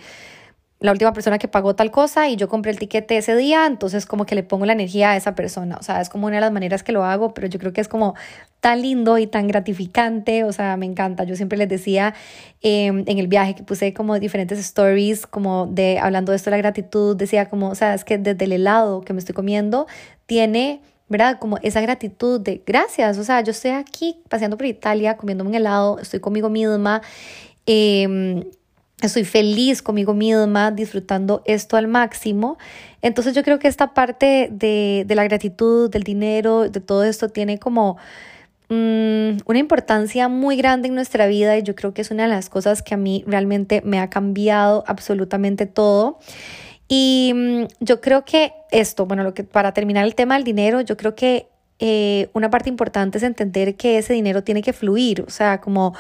la 0.82 0.91
última 0.91 1.13
persona 1.13 1.39
que 1.39 1.48
pagó 1.48 1.74
tal 1.74 1.89
cosa 1.89 2.27
y 2.27 2.36
yo 2.36 2.50
compré 2.50 2.72
el 2.72 2.77
tiquete 2.77 3.17
ese 3.17 3.36
día, 3.36 3.65
entonces 3.65 4.05
como 4.05 4.25
que 4.25 4.36
le 4.36 4.44
pongo 4.44 4.65
la 4.65 4.74
energía 4.74 5.12
a 5.12 5.17
esa 5.17 5.34
persona. 5.34 5.77
O 5.79 5.84
sea, 5.84 6.01
es 6.01 6.10
como 6.10 6.27
una 6.27 6.36
de 6.36 6.41
las 6.41 6.51
maneras 6.51 6.84
que 6.84 6.91
lo 6.91 7.05
hago, 7.05 7.34
pero 7.34 7.48
yo 7.48 7.60
creo 7.60 7.72
que 7.72 7.79
es 7.79 7.88
como 7.88 8.13
tan 8.60 8.82
lindo 8.82 9.17
y 9.17 9.25
tan 9.25 9.48
gratificante. 9.48 10.44
O 10.44 10.51
sea, 10.51 10.75
me 10.75 10.86
encanta. 10.86 11.24
Yo 11.24 11.36
siempre 11.38 11.58
les 11.58 11.70
decía 11.70 12.13
em, 12.62 13.03
en 13.08 13.20
el 13.20 13.27
viaje 13.27 13.55
que 13.55 13.63
puse 13.63 13.94
como 13.94 14.20
diferentes 14.20 14.60
stories, 14.60 15.25
como 15.25 15.67
de 15.67 15.98
hablando 15.98 16.32
de 16.34 16.36
esto 16.36 16.50
de 16.50 16.58
la 16.58 16.62
gratitud, 16.62 17.15
decía 17.15 17.50
como, 17.50 17.70
o 17.70 17.75
sea, 17.75 17.94
es 17.94 18.03
que 18.03 18.17
desde 18.17 18.46
el 18.46 18.51
helado 18.51 19.01
que 19.01 19.13
me 19.13 19.20
estoy 19.20 19.36
comiendo 19.36 19.88
tiene... 20.25 20.82
¿verdad? 21.08 21.38
Como 21.38 21.60
esa 21.62 21.82
gratitud 21.82 22.41
de 22.41 22.63
gracias, 22.65 23.20
o 23.20 23.24
sea, 23.24 23.39
yo 23.41 23.51
estoy 23.51 23.70
aquí 23.70 24.24
paseando 24.27 24.58
por 24.58 24.65
Italia, 24.65 25.17
comiéndome 25.17 25.51
un 25.51 25.55
helado, 25.55 26.00
estoy 26.00 26.20
conmigo 26.20 26.50
misma, 26.50 27.03
eh, 27.67 28.44
estoy 29.02 29.25
feliz 29.25 29.82
conmigo 29.82 30.14
misma, 30.14 30.72
disfrutando 30.72 31.42
esto 31.46 31.78
al 31.78 31.88
máximo. 31.88 32.58
Entonces 33.02 33.34
yo 33.34 33.44
creo 33.44 33.60
que 33.60 33.68
esta 33.68 33.94
parte 33.94 34.50
de, 34.52 35.06
la 35.10 35.24
gratitud, 35.24 35.90
del 35.90 36.04
dinero, 36.04 36.70
de 36.70 36.80
todo 36.80 37.04
esto 37.04 37.30
tiene 37.30 37.60
como 37.60 37.98
mm, 38.70 39.38
una 39.46 39.60
importancia 39.60 40.28
muy 40.28 40.56
grande 40.58 40.88
en 40.88 40.96
nuestra 40.96 41.28
vida 41.28 41.58
y 41.58 41.64
yo 41.64 41.75
creo 41.75 41.94
que 41.94 42.02
es 42.02 42.12
una 42.12 42.24
de 42.24 42.30
las 42.30 42.50
cosas 42.50 42.82
que 42.82 42.94
a 42.94 42.98
mí 42.98 43.24
realmente 43.28 43.82
me 43.86 44.00
ha 44.00 44.10
cambiado 44.10 44.84
absolutamente 44.88 45.66
todo. 45.66 46.20
Y 46.88 47.34
mm, 47.36 47.64
yo 47.80 48.02
creo 48.02 48.25
que 48.25 48.54
esto, 48.72 49.06
bueno, 49.06 49.24
lo 49.24 49.34
que 49.34 49.44
para 49.44 49.74
terminar 49.74 50.06
el 50.06 50.16
tema 50.16 50.36
del 50.36 50.44
dinero, 50.44 50.82
yo 50.82 50.98
creo 50.98 51.16
que 51.16 51.48
eh, 51.79 52.29
una 52.34 52.50
parte 52.50 52.70
importante 52.70 53.17
es 53.17 53.24
entender 53.24 53.75
que 53.75 53.98
ese 53.98 54.13
dinero 54.13 54.44
tiene 54.44 54.62
que 54.62 54.72
fluir, 54.72 55.22
o 55.27 55.29
sea, 55.29 55.60
como 55.60 55.94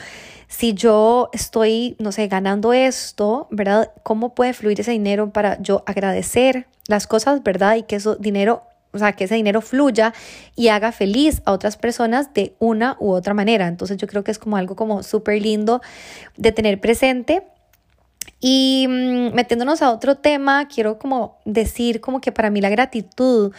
si 0.47 0.73
yo 0.73 1.29
estoy, 1.33 1.95
no 1.99 2.11
sé, 2.11 2.27
ganando 2.27 2.71
esto, 2.71 3.47
¿verdad? 3.51 3.91
¿Cómo 4.03 4.33
puede 4.35 4.53
fluir 4.53 4.79
ese 4.79 4.91
dinero 4.91 5.31
para 5.31 5.61
yo 5.61 5.83
agradecer 5.85 6.67
las 6.87 7.07
cosas, 7.07 7.43
¿verdad? 7.43 7.75
Y 7.75 7.83
que 7.83 7.97
ese 7.97 8.15
dinero, 8.19 8.63
o 8.93 8.99
sea, 8.99 9.13
que 9.13 9.25
ese 9.25 9.35
dinero 9.35 9.61
fluya 9.61 10.13
y 10.55 10.69
haga 10.69 10.91
feliz 10.93 11.41
a 11.45 11.51
otras 11.51 11.75
personas 11.75 12.33
de 12.33 12.55
una 12.59 12.95
u 12.99 13.11
otra 13.11 13.33
manera. 13.33 13.67
Entonces 13.67 13.97
yo 13.97 14.07
creo 14.07 14.23
que 14.23 14.31
es 14.31 14.39
como 14.39 14.55
algo 14.55 14.75
como 14.75 15.03
súper 15.03 15.41
lindo 15.41 15.81
de 16.37 16.51
tener 16.53 16.79
presente. 16.79 17.43
Y 18.39 18.85
mm, 18.87 19.33
metiéndonos 19.33 19.81
a 19.81 19.91
otro 19.91 20.15
tema, 20.15 20.67
quiero 20.67 20.99
como 20.99 21.37
decir 21.45 21.99
como 21.99 22.21
que 22.21 22.31
para 22.31 22.49
mí 22.49 22.61
la 22.61 22.69
gratitud 22.69 23.51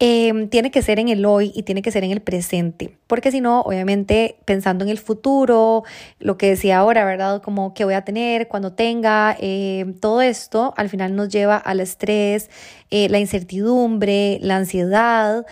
Em, 0.00 0.48
tiene 0.48 0.72
que 0.72 0.82
ser 0.82 0.98
en 0.98 1.08
el 1.08 1.24
hoy 1.24 1.52
y 1.54 1.62
tiene 1.62 1.80
que 1.80 1.92
ser 1.92 2.02
en 2.02 2.10
el 2.10 2.20
presente, 2.20 2.98
porque 3.06 3.30
si 3.30 3.40
no, 3.40 3.60
obviamente 3.60 4.38
pensando 4.44 4.84
en 4.84 4.90
el 4.90 4.98
futuro, 4.98 5.84
lo 6.18 6.36
que 6.36 6.48
decía 6.48 6.78
ahora, 6.78 7.04
¿verdad? 7.04 7.40
Como 7.40 7.74
que 7.74 7.84
voy 7.84 7.94
a 7.94 8.02
tener 8.04 8.48
cuando 8.48 8.72
tenga 8.72 9.36
em, 9.38 9.94
todo 9.94 10.20
esto, 10.20 10.74
al 10.76 10.88
final 10.88 11.14
nos 11.14 11.28
lleva 11.28 11.56
al 11.56 11.78
estrés, 11.78 12.50
eh, 12.90 13.08
la 13.08 13.20
incertidumbre, 13.20 14.40
la 14.42 14.56
ansiedad, 14.56 15.46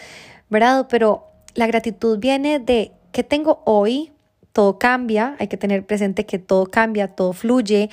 ¿verdad? 0.50 0.88
Pero 0.90 1.28
la 1.54 1.68
gratitud 1.68 2.18
viene 2.18 2.58
de 2.58 2.90
qué 3.12 3.22
tengo 3.22 3.62
hoy, 3.64 4.10
todo 4.52 4.76
cambia, 4.76 5.36
hay 5.38 5.46
que 5.46 5.56
tener 5.56 5.86
presente 5.86 6.26
que 6.26 6.40
todo 6.40 6.66
cambia, 6.66 7.06
todo 7.06 7.32
fluye 7.32 7.90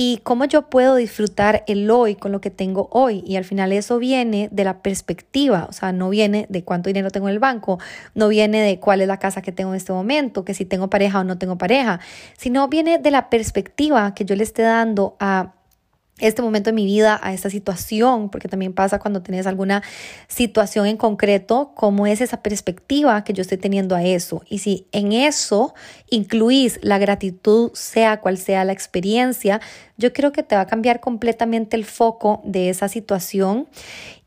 y 0.00 0.20
cómo 0.22 0.44
yo 0.44 0.70
puedo 0.70 0.94
disfrutar 0.94 1.64
el 1.66 1.90
hoy 1.90 2.14
con 2.14 2.30
lo 2.30 2.40
que 2.40 2.50
tengo 2.50 2.88
hoy. 2.92 3.24
Y 3.26 3.34
al 3.34 3.44
final 3.44 3.72
eso 3.72 3.98
viene 3.98 4.48
de 4.52 4.62
la 4.62 4.80
perspectiva, 4.80 5.66
o 5.68 5.72
sea, 5.72 5.90
no 5.90 6.08
viene 6.08 6.46
de 6.48 6.62
cuánto 6.62 6.88
dinero 6.88 7.10
tengo 7.10 7.28
en 7.28 7.34
el 7.34 7.40
banco, 7.40 7.80
no 8.14 8.28
viene 8.28 8.62
de 8.62 8.78
cuál 8.78 9.00
es 9.00 9.08
la 9.08 9.18
casa 9.18 9.42
que 9.42 9.50
tengo 9.50 9.72
en 9.72 9.76
este 9.76 9.92
momento, 9.92 10.44
que 10.44 10.54
si 10.54 10.64
tengo 10.64 10.88
pareja 10.88 11.18
o 11.18 11.24
no 11.24 11.36
tengo 11.36 11.58
pareja, 11.58 11.98
sino 12.36 12.68
viene 12.68 12.98
de 12.98 13.10
la 13.10 13.28
perspectiva 13.28 14.14
que 14.14 14.24
yo 14.24 14.36
le 14.36 14.44
esté 14.44 14.62
dando 14.62 15.16
a 15.18 15.54
este 16.18 16.42
momento 16.42 16.70
de 16.70 16.74
mi 16.74 16.84
vida, 16.84 17.18
a 17.22 17.32
esta 17.32 17.50
situación, 17.50 18.28
porque 18.28 18.48
también 18.48 18.72
pasa 18.72 18.98
cuando 18.98 19.22
tienes 19.22 19.46
alguna 19.46 19.82
situación 20.26 20.86
en 20.86 20.96
concreto, 20.96 21.72
cómo 21.74 22.06
es 22.06 22.20
esa 22.20 22.42
perspectiva 22.42 23.24
que 23.24 23.32
yo 23.32 23.42
estoy 23.42 23.58
teniendo 23.58 23.94
a 23.94 24.02
eso. 24.02 24.42
Y 24.48 24.58
si 24.58 24.86
en 24.92 25.12
eso 25.12 25.74
incluís 26.10 26.78
la 26.82 26.98
gratitud, 26.98 27.70
sea 27.74 28.20
cual 28.20 28.38
sea 28.38 28.64
la 28.64 28.72
experiencia, 28.72 29.60
yo 29.96 30.12
creo 30.12 30.32
que 30.32 30.42
te 30.42 30.54
va 30.54 30.62
a 30.62 30.66
cambiar 30.66 31.00
completamente 31.00 31.76
el 31.76 31.84
foco 31.84 32.40
de 32.44 32.68
esa 32.68 32.88
situación. 32.88 33.68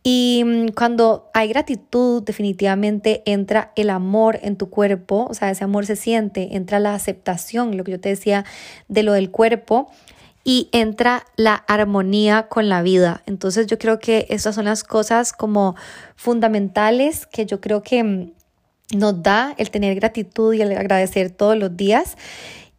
Y 0.03 0.43
mm, 0.45 0.67
cuando 0.69 1.29
hay 1.33 1.49
gratitud, 1.49 2.23
definitivamente 2.23 3.21
entra 3.25 3.71
el 3.75 3.89
amor 3.89 4.39
en 4.41 4.55
tu 4.55 4.69
cuerpo, 4.69 5.27
o 5.29 5.33
sea, 5.33 5.51
ese 5.51 5.63
amor 5.63 5.85
se 5.85 5.95
siente, 5.95 6.55
entra 6.55 6.79
la 6.79 6.95
aceptación, 6.95 7.77
lo 7.77 7.83
que 7.83 7.91
yo 7.91 7.99
te 7.99 8.09
decía 8.09 8.45
de 8.87 9.03
lo 9.03 9.13
del 9.13 9.29
cuerpo, 9.29 9.91
y 10.43 10.69
entra 10.71 11.25
la 11.35 11.55
armonía 11.55 12.47
con 12.47 12.69
la 12.69 12.81
vida. 12.81 13.21
Entonces 13.25 13.67
yo 13.67 13.77
creo 13.77 13.99
que 13.99 14.25
estas 14.29 14.55
son 14.55 14.65
las 14.65 14.83
cosas 14.83 15.33
como 15.33 15.75
fundamentales 16.15 17.27
que 17.27 17.45
yo 17.45 17.61
creo 17.61 17.83
que 17.83 18.03
mm, 18.03 18.31
nos 18.93 19.21
da 19.21 19.53
el 19.57 19.71
tener 19.71 19.95
gratitud 19.95 20.53
y 20.53 20.61
el 20.61 20.71
agradecer 20.75 21.31
todos 21.31 21.57
los 21.57 21.75
días. 21.75 22.17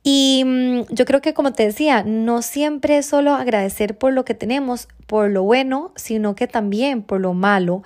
Y 0.05 0.43
mm, 0.45 0.83
yo 0.91 1.05
creo 1.05 1.21
que, 1.21 1.33
como 1.33 1.53
te 1.53 1.65
decía, 1.65 2.03
no 2.03 2.43
siempre 2.43 2.99
es 2.99 3.07
solo 3.07 3.35
agradecer 3.35 3.97
por 3.97 4.12
lo 4.12 4.25
que 4.25 4.35
tenemos, 4.35 4.88
por 5.07 5.31
lo 5.31 5.45
bueno, 5.45 5.93
sino 5.95 6.35
que 6.35 6.49
también 6.49 7.03
por 7.03 7.21
lo 7.21 7.35
malo. 7.35 7.83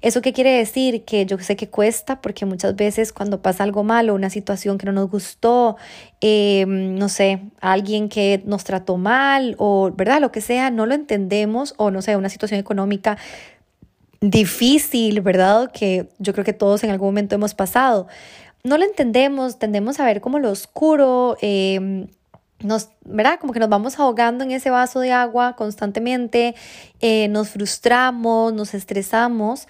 ¿Eso 0.00 0.22
qué 0.22 0.32
quiere 0.32 0.50
decir? 0.50 1.04
Que 1.04 1.26
yo 1.26 1.36
sé 1.38 1.56
que 1.56 1.68
cuesta, 1.68 2.22
porque 2.22 2.46
muchas 2.46 2.74
veces 2.74 3.12
cuando 3.12 3.42
pasa 3.42 3.64
algo 3.64 3.84
malo, 3.84 4.14
una 4.14 4.30
situación 4.30 4.78
que 4.78 4.86
no 4.86 4.92
nos 4.92 5.10
gustó, 5.10 5.76
eh, 6.22 6.64
no 6.66 7.10
sé, 7.10 7.40
alguien 7.60 8.08
que 8.08 8.42
nos 8.46 8.64
trató 8.64 8.96
mal 8.96 9.54
o, 9.58 9.90
¿verdad? 9.94 10.22
Lo 10.22 10.32
que 10.32 10.40
sea, 10.40 10.70
no 10.70 10.86
lo 10.86 10.94
entendemos 10.94 11.74
o, 11.76 11.90
no 11.90 12.00
sé, 12.00 12.16
una 12.16 12.30
situación 12.30 12.60
económica 12.60 13.18
difícil, 14.20 15.20
¿verdad? 15.20 15.70
Que 15.70 16.08
yo 16.18 16.32
creo 16.32 16.44
que 16.44 16.52
todos 16.52 16.82
en 16.82 16.90
algún 16.90 17.08
momento 17.08 17.34
hemos 17.34 17.54
pasado 17.54 18.08
no 18.64 18.78
lo 18.78 18.84
entendemos, 18.84 19.58
tendemos 19.58 20.00
a 20.00 20.04
ver 20.04 20.20
como 20.20 20.38
lo 20.38 20.50
oscuro, 20.50 21.36
em, 21.40 22.08
nos, 22.60 22.90
¿verdad? 23.04 23.38
Como 23.40 23.52
que 23.52 23.60
nos 23.60 23.68
vamos 23.68 23.98
ahogando 23.98 24.44
en 24.44 24.50
ese 24.50 24.70
vaso 24.70 25.00
de 25.00 25.12
agua 25.12 25.54
constantemente, 25.56 26.54
eh, 27.00 27.28
nos 27.28 27.50
frustramos, 27.50 28.52
nos 28.52 28.74
estresamos, 28.74 29.68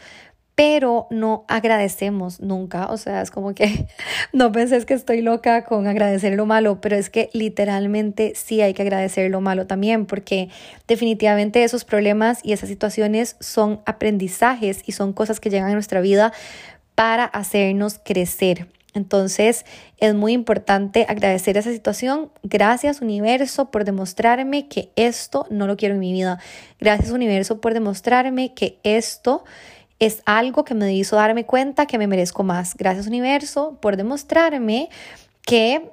pero 0.54 1.06
no 1.10 1.44
agradecemos 1.46 2.40
nunca. 2.40 2.86
O 2.86 2.96
sea, 2.96 3.22
es 3.22 3.30
como 3.30 3.54
que 3.54 3.86
no 4.32 4.50
penses 4.50 4.86
que 4.86 4.94
estoy 4.94 5.20
loca 5.20 5.64
con 5.64 5.86
agradecer 5.86 6.34
lo 6.34 6.46
malo, 6.46 6.80
pero 6.80 6.96
es 6.96 7.10
que 7.10 7.30
literalmente 7.32 8.32
sí 8.34 8.60
hay 8.60 8.74
que 8.74 8.82
agradecer 8.82 9.30
lo 9.30 9.40
malo 9.40 9.66
también, 9.66 10.06
porque 10.06 10.48
definitivamente 10.88 11.62
esos 11.62 11.84
problemas 11.84 12.40
y 12.42 12.54
esas 12.54 12.68
situaciones 12.68 13.36
son 13.38 13.82
aprendizajes 13.84 14.82
y 14.84 14.92
son 14.92 15.12
cosas 15.12 15.40
que 15.40 15.50
llegan 15.50 15.70
a 15.70 15.74
nuestra 15.74 16.00
vida 16.00 16.32
para 16.94 17.24
hacernos 17.24 18.00
crecer. 18.02 18.66
Entonces 18.98 19.64
es 19.96 20.14
muy 20.14 20.32
importante 20.32 21.06
agradecer 21.08 21.56
esa 21.56 21.72
situación. 21.72 22.30
Gracias 22.42 23.00
universo 23.00 23.70
por 23.70 23.84
demostrarme 23.84 24.68
que 24.68 24.90
esto 24.96 25.46
no 25.48 25.66
lo 25.66 25.76
quiero 25.76 25.94
en 25.94 26.00
mi 26.00 26.12
vida. 26.12 26.38
Gracias 26.78 27.10
universo 27.10 27.60
por 27.60 27.72
demostrarme 27.72 28.52
que 28.52 28.78
esto 28.82 29.44
es 29.98 30.22
algo 30.26 30.64
que 30.64 30.74
me 30.74 30.94
hizo 30.94 31.16
darme 31.16 31.46
cuenta 31.46 31.86
que 31.86 31.96
me 31.96 32.06
merezco 32.06 32.42
más. 32.42 32.76
Gracias 32.76 33.06
universo 33.06 33.78
por 33.80 33.96
demostrarme 33.96 34.90
que 35.42 35.90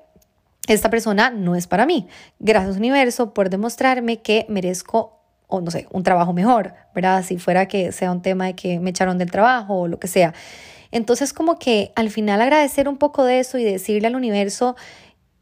esta 0.68 0.90
persona 0.90 1.30
no 1.30 1.56
es 1.56 1.68
para 1.68 1.86
mí. 1.86 2.08
Gracias 2.40 2.76
universo 2.76 3.34
por 3.34 3.50
demostrarme 3.50 4.22
que 4.22 4.46
merezco 4.50 5.16
o 5.48 5.62
no 5.62 5.72
sé, 5.72 5.88
un 5.92 6.04
trabajo 6.04 6.34
mejor, 6.34 6.74
¿verdad? 6.94 7.24
Si 7.24 7.38
fuera 7.38 7.68
que 7.68 7.92
sea 7.92 8.12
un 8.12 8.22
tema 8.22 8.48
de 8.48 8.56
que 8.56 8.80
me 8.80 8.90
echaron 8.90 9.18
del 9.18 9.32
trabajo 9.32 9.82
o 9.82 9.88
lo 9.88 10.00
que 10.00 10.08
sea. 10.08 10.34
Entonces 10.96 11.34
como 11.34 11.60
que 11.60 11.92
al 11.98 12.10
final 12.10 12.40
agradecer 12.40 12.88
un 12.88 12.96
poco 12.96 13.26
de 13.26 13.42
eso 13.42 13.58
y 13.58 13.66
decirle 13.66 14.08
al 14.08 14.16
universo, 14.16 14.78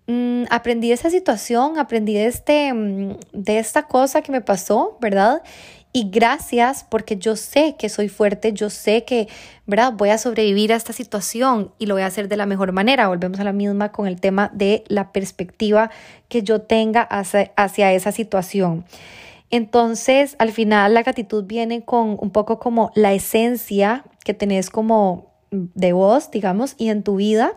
mm, 0.07 0.45
aprendí 0.49 0.87
de 0.87 0.95
esa 0.95 1.11
situación, 1.11 1.77
aprendí 1.77 2.15
de, 2.15 2.25
este, 2.25 2.73
mm, 2.73 3.17
de 3.33 3.59
esta 3.59 3.83
cosa 3.83 4.23
que 4.23 4.31
me 4.31 4.41
pasó, 4.41 4.97
¿verdad? 4.99 5.43
Y 5.91 6.09
gracias 6.09 6.83
porque 6.89 7.17
yo 7.17 7.35
sé 7.35 7.75
que 7.77 7.87
soy 7.87 8.09
fuerte, 8.09 8.51
yo 8.53 8.71
sé 8.71 9.03
que, 9.05 9.27
¿verdad? 9.67 9.93
Voy 9.93 10.09
a 10.09 10.17
sobrevivir 10.17 10.73
a 10.73 10.75
esta 10.75 10.91
situación 10.91 11.71
y 11.77 11.85
lo 11.85 11.93
voy 11.93 12.01
a 12.01 12.07
hacer 12.07 12.29
de 12.29 12.37
la 12.37 12.47
mejor 12.47 12.71
manera. 12.71 13.07
Volvemos 13.07 13.39
a 13.39 13.43
la 13.43 13.53
misma 13.53 13.91
con 13.91 14.07
el 14.07 14.19
tema 14.19 14.49
de 14.55 14.83
la 14.87 15.11
perspectiva 15.11 15.91
que 16.29 16.41
yo 16.41 16.61
tenga 16.61 17.03
hacia, 17.03 17.51
hacia 17.57 17.93
esa 17.93 18.11
situación. 18.11 18.85
Entonces, 19.51 20.35
al 20.39 20.51
final, 20.51 20.95
la 20.95 21.03
gratitud 21.03 21.43
viene 21.43 21.85
con 21.85 22.17
un 22.19 22.31
poco 22.31 22.57
como 22.57 22.91
la 22.95 23.13
esencia 23.13 24.03
que 24.23 24.33
tenés 24.33 24.71
como 24.71 25.32
de 25.53 25.93
vos, 25.93 26.31
digamos, 26.31 26.75
y 26.77 26.89
en 26.89 27.03
tu 27.03 27.15
vida 27.15 27.53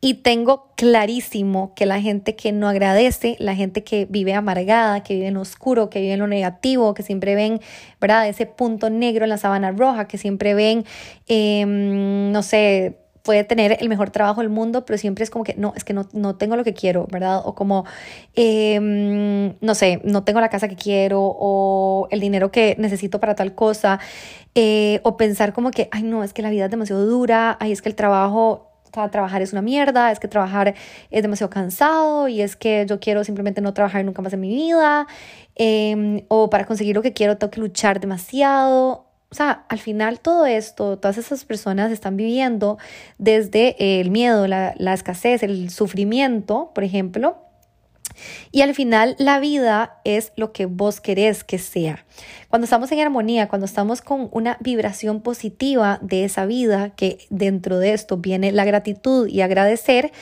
y 0.00 0.14
tengo 0.14 0.72
clarísimo 0.76 1.72
que 1.74 1.84
la 1.84 2.00
gente 2.00 2.36
que 2.36 2.52
no 2.52 2.68
agradece, 2.68 3.36
la 3.40 3.56
gente 3.56 3.82
que 3.82 4.06
vive 4.08 4.32
amargada, 4.34 5.02
que 5.02 5.14
vive 5.14 5.26
en 5.26 5.36
oscuro, 5.36 5.90
que 5.90 6.00
vive 6.00 6.12
en 6.12 6.20
lo 6.20 6.28
negativo, 6.28 6.94
que 6.94 7.02
siempre 7.02 7.34
ven, 7.34 7.60
¿verdad? 8.00 8.28
Ese 8.28 8.46
punto 8.46 8.90
negro 8.90 9.24
en 9.24 9.30
la 9.30 9.38
sábana 9.38 9.72
roja, 9.72 10.06
que 10.06 10.16
siempre 10.16 10.54
ven, 10.54 10.84
em, 11.26 12.30
no 12.30 12.42
sé, 12.42 12.98
puede 13.28 13.44
tener 13.44 13.76
el 13.78 13.90
mejor 13.90 14.08
trabajo 14.08 14.40
del 14.40 14.48
mundo, 14.48 14.86
pero 14.86 14.96
siempre 14.96 15.22
es 15.22 15.28
como 15.28 15.44
que 15.44 15.52
no, 15.52 15.74
es 15.76 15.84
que 15.84 15.92
no, 15.92 16.08
no 16.14 16.36
tengo 16.36 16.56
lo 16.56 16.64
que 16.64 16.72
quiero, 16.72 17.06
¿verdad? 17.12 17.42
O 17.44 17.54
como, 17.54 17.84
em, 18.34 19.54
no 19.60 19.74
sé, 19.74 20.00
no 20.02 20.24
tengo 20.24 20.40
la 20.40 20.48
casa 20.48 20.66
que 20.66 20.76
quiero 20.76 21.20
o 21.20 22.08
el 22.10 22.20
dinero 22.20 22.50
que 22.50 22.74
necesito 22.78 23.20
para 23.20 23.34
tal 23.34 23.54
cosa, 23.54 24.00
eh, 24.54 25.00
o 25.02 25.18
pensar 25.18 25.52
como 25.52 25.70
que, 25.70 25.90
ay, 25.92 26.04
no, 26.04 26.24
es 26.24 26.32
que 26.32 26.40
la 26.40 26.48
vida 26.48 26.64
es 26.64 26.70
demasiado 26.70 27.04
dura, 27.04 27.58
ay, 27.60 27.70
es 27.70 27.82
que 27.82 27.90
el 27.90 27.96
trabajo 27.96 28.64
trabajar 29.10 29.42
es 29.42 29.52
una 29.52 29.60
mierda, 29.60 30.10
es 30.10 30.18
que 30.20 30.28
trabajar 30.28 30.74
es 31.10 31.20
demasiado 31.20 31.50
cansado 31.50 32.28
y 32.28 32.40
es 32.40 32.56
que 32.56 32.86
yo 32.88 32.98
quiero 32.98 33.24
simplemente 33.24 33.60
no 33.60 33.74
trabajar 33.74 34.02
nunca 34.06 34.22
más 34.22 34.32
en 34.32 34.40
mi 34.40 34.48
vida, 34.48 35.06
em, 35.54 36.22
o 36.28 36.48
para 36.48 36.64
conseguir 36.64 36.96
lo 36.96 37.02
que 37.02 37.12
quiero 37.12 37.36
tengo 37.36 37.50
que 37.50 37.60
luchar 37.60 38.00
demasiado. 38.00 39.07
O 39.30 39.34
sea, 39.34 39.66
al 39.68 39.78
final 39.78 40.20
todo 40.20 40.46
esto, 40.46 40.98
todas 40.98 41.18
esas 41.18 41.44
personas 41.44 41.92
están 41.92 42.16
viviendo 42.16 42.78
desde 43.18 44.00
el 44.00 44.10
miedo, 44.10 44.46
la, 44.46 44.74
la 44.78 44.94
escasez, 44.94 45.42
el 45.42 45.70
sufrimiento, 45.70 46.72
por 46.74 46.82
ejemplo, 46.82 47.48
y 48.50 48.62
al 48.62 48.74
final 48.74 49.16
la 49.18 49.38
vida 49.38 50.00
es 50.04 50.32
lo 50.36 50.52
que 50.52 50.66
vos 50.66 51.00
querés 51.00 51.44
que 51.44 51.58
sea. 51.58 52.04
Cuando 52.48 52.64
estamos 52.64 52.90
en 52.92 53.00
armonía, 53.00 53.48
cuando 53.48 53.66
estamos 53.66 54.00
con 54.00 54.28
una 54.32 54.56
vibración 54.60 55.20
positiva 55.20 55.98
de 56.02 56.24
esa 56.24 56.46
vida, 56.46 56.90
que 56.90 57.18
dentro 57.30 57.78
de 57.78 57.92
esto 57.92 58.16
viene 58.16 58.52
la 58.52 58.64
gratitud 58.64 59.28
y 59.28 59.42
agradecer, 59.42 60.12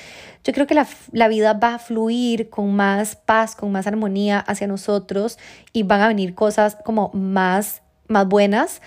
yo 0.45 0.53
creo 0.53 0.67
que 0.67 0.75
la, 0.75 1.29
vida 1.29 1.55
va 1.55 1.75
a 1.75 1.79
fluir 1.79 2.51
con 2.51 2.75
más 2.75 3.17
paz, 3.17 3.57
con 3.57 3.73
más 3.73 3.87
armonía 3.87 4.39
hacia 4.39 4.67
nosotros 4.67 5.39
y 5.73 5.83
van 5.83 6.01
a 6.01 6.09
venir 6.09 6.35
cosas 6.35 6.77
como 6.85 7.11
más, 7.15 7.83
más 8.09 8.27
buenas 8.29 8.83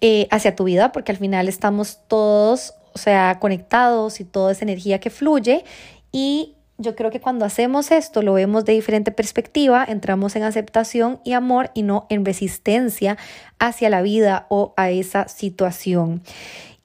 eh, 0.00 0.28
hacia 0.30 0.56
tu 0.56 0.64
vida, 0.64 0.92
porque 0.92 1.12
al 1.12 1.18
final 1.18 1.48
estamos 1.48 2.00
todos, 2.08 2.74
o 2.92 2.98
sea, 2.98 3.38
conectados 3.40 4.20
y 4.20 4.24
toda 4.24 4.52
esa 4.52 4.64
energía 4.64 5.00
que 5.00 5.10
fluye 5.10 5.64
y 6.12 6.54
yo 6.76 6.96
creo 6.96 7.10
que 7.10 7.20
cuando 7.20 7.44
hacemos 7.44 7.90
esto 7.92 8.22
lo 8.22 8.34
vemos 8.34 8.64
de 8.64 8.72
diferente 8.72 9.12
perspectiva, 9.12 9.84
entramos 9.86 10.34
en 10.34 10.42
aceptación 10.42 11.20
y 11.24 11.32
amor 11.32 11.70
y 11.74 11.82
no 11.82 12.06
en 12.10 12.24
resistencia 12.24 13.16
hacia 13.58 13.90
la 13.90 14.02
vida 14.02 14.46
o 14.48 14.74
a 14.76 14.90
esa 14.90 15.28
situación. 15.28 16.22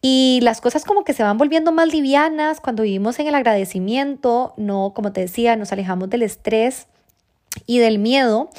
Y 0.02 0.40
las 0.44 0.62
cosas 0.62 0.86
como 0.86 1.04
que 1.04 1.14
se 1.14 1.24
van 1.24 1.38
volviendo 1.38 1.72
más 1.72 1.92
livianas 1.92 2.62
cuando 2.62 2.84
vivimos 2.84 3.20
en 3.20 3.28
el 3.28 3.36
agradecimiento, 3.36 4.54
no, 4.58 4.94
como 4.96 5.12
te 5.12 5.22
decía, 5.22 5.56
nos 5.56 5.72
alejamos 5.74 6.10
del 6.10 6.22
estrés 6.22 6.88
y 7.66 7.80
del 7.80 8.00
miedo. 8.00 8.50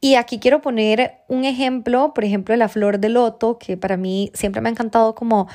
Y 0.00 0.16
aquí 0.16 0.38
quiero 0.38 0.60
poner 0.60 1.14
un 1.28 1.44
ejemplo, 1.44 2.12
por 2.14 2.24
ejemplo, 2.24 2.52
de 2.52 2.58
la 2.58 2.68
flor 2.68 2.98
de 2.98 3.08
loto, 3.08 3.58
que 3.58 3.76
para 3.76 3.96
mí 3.96 4.30
siempre 4.34 4.60
me 4.60 4.68
ha 4.68 4.72
encantado 4.72 5.14
como 5.14 5.48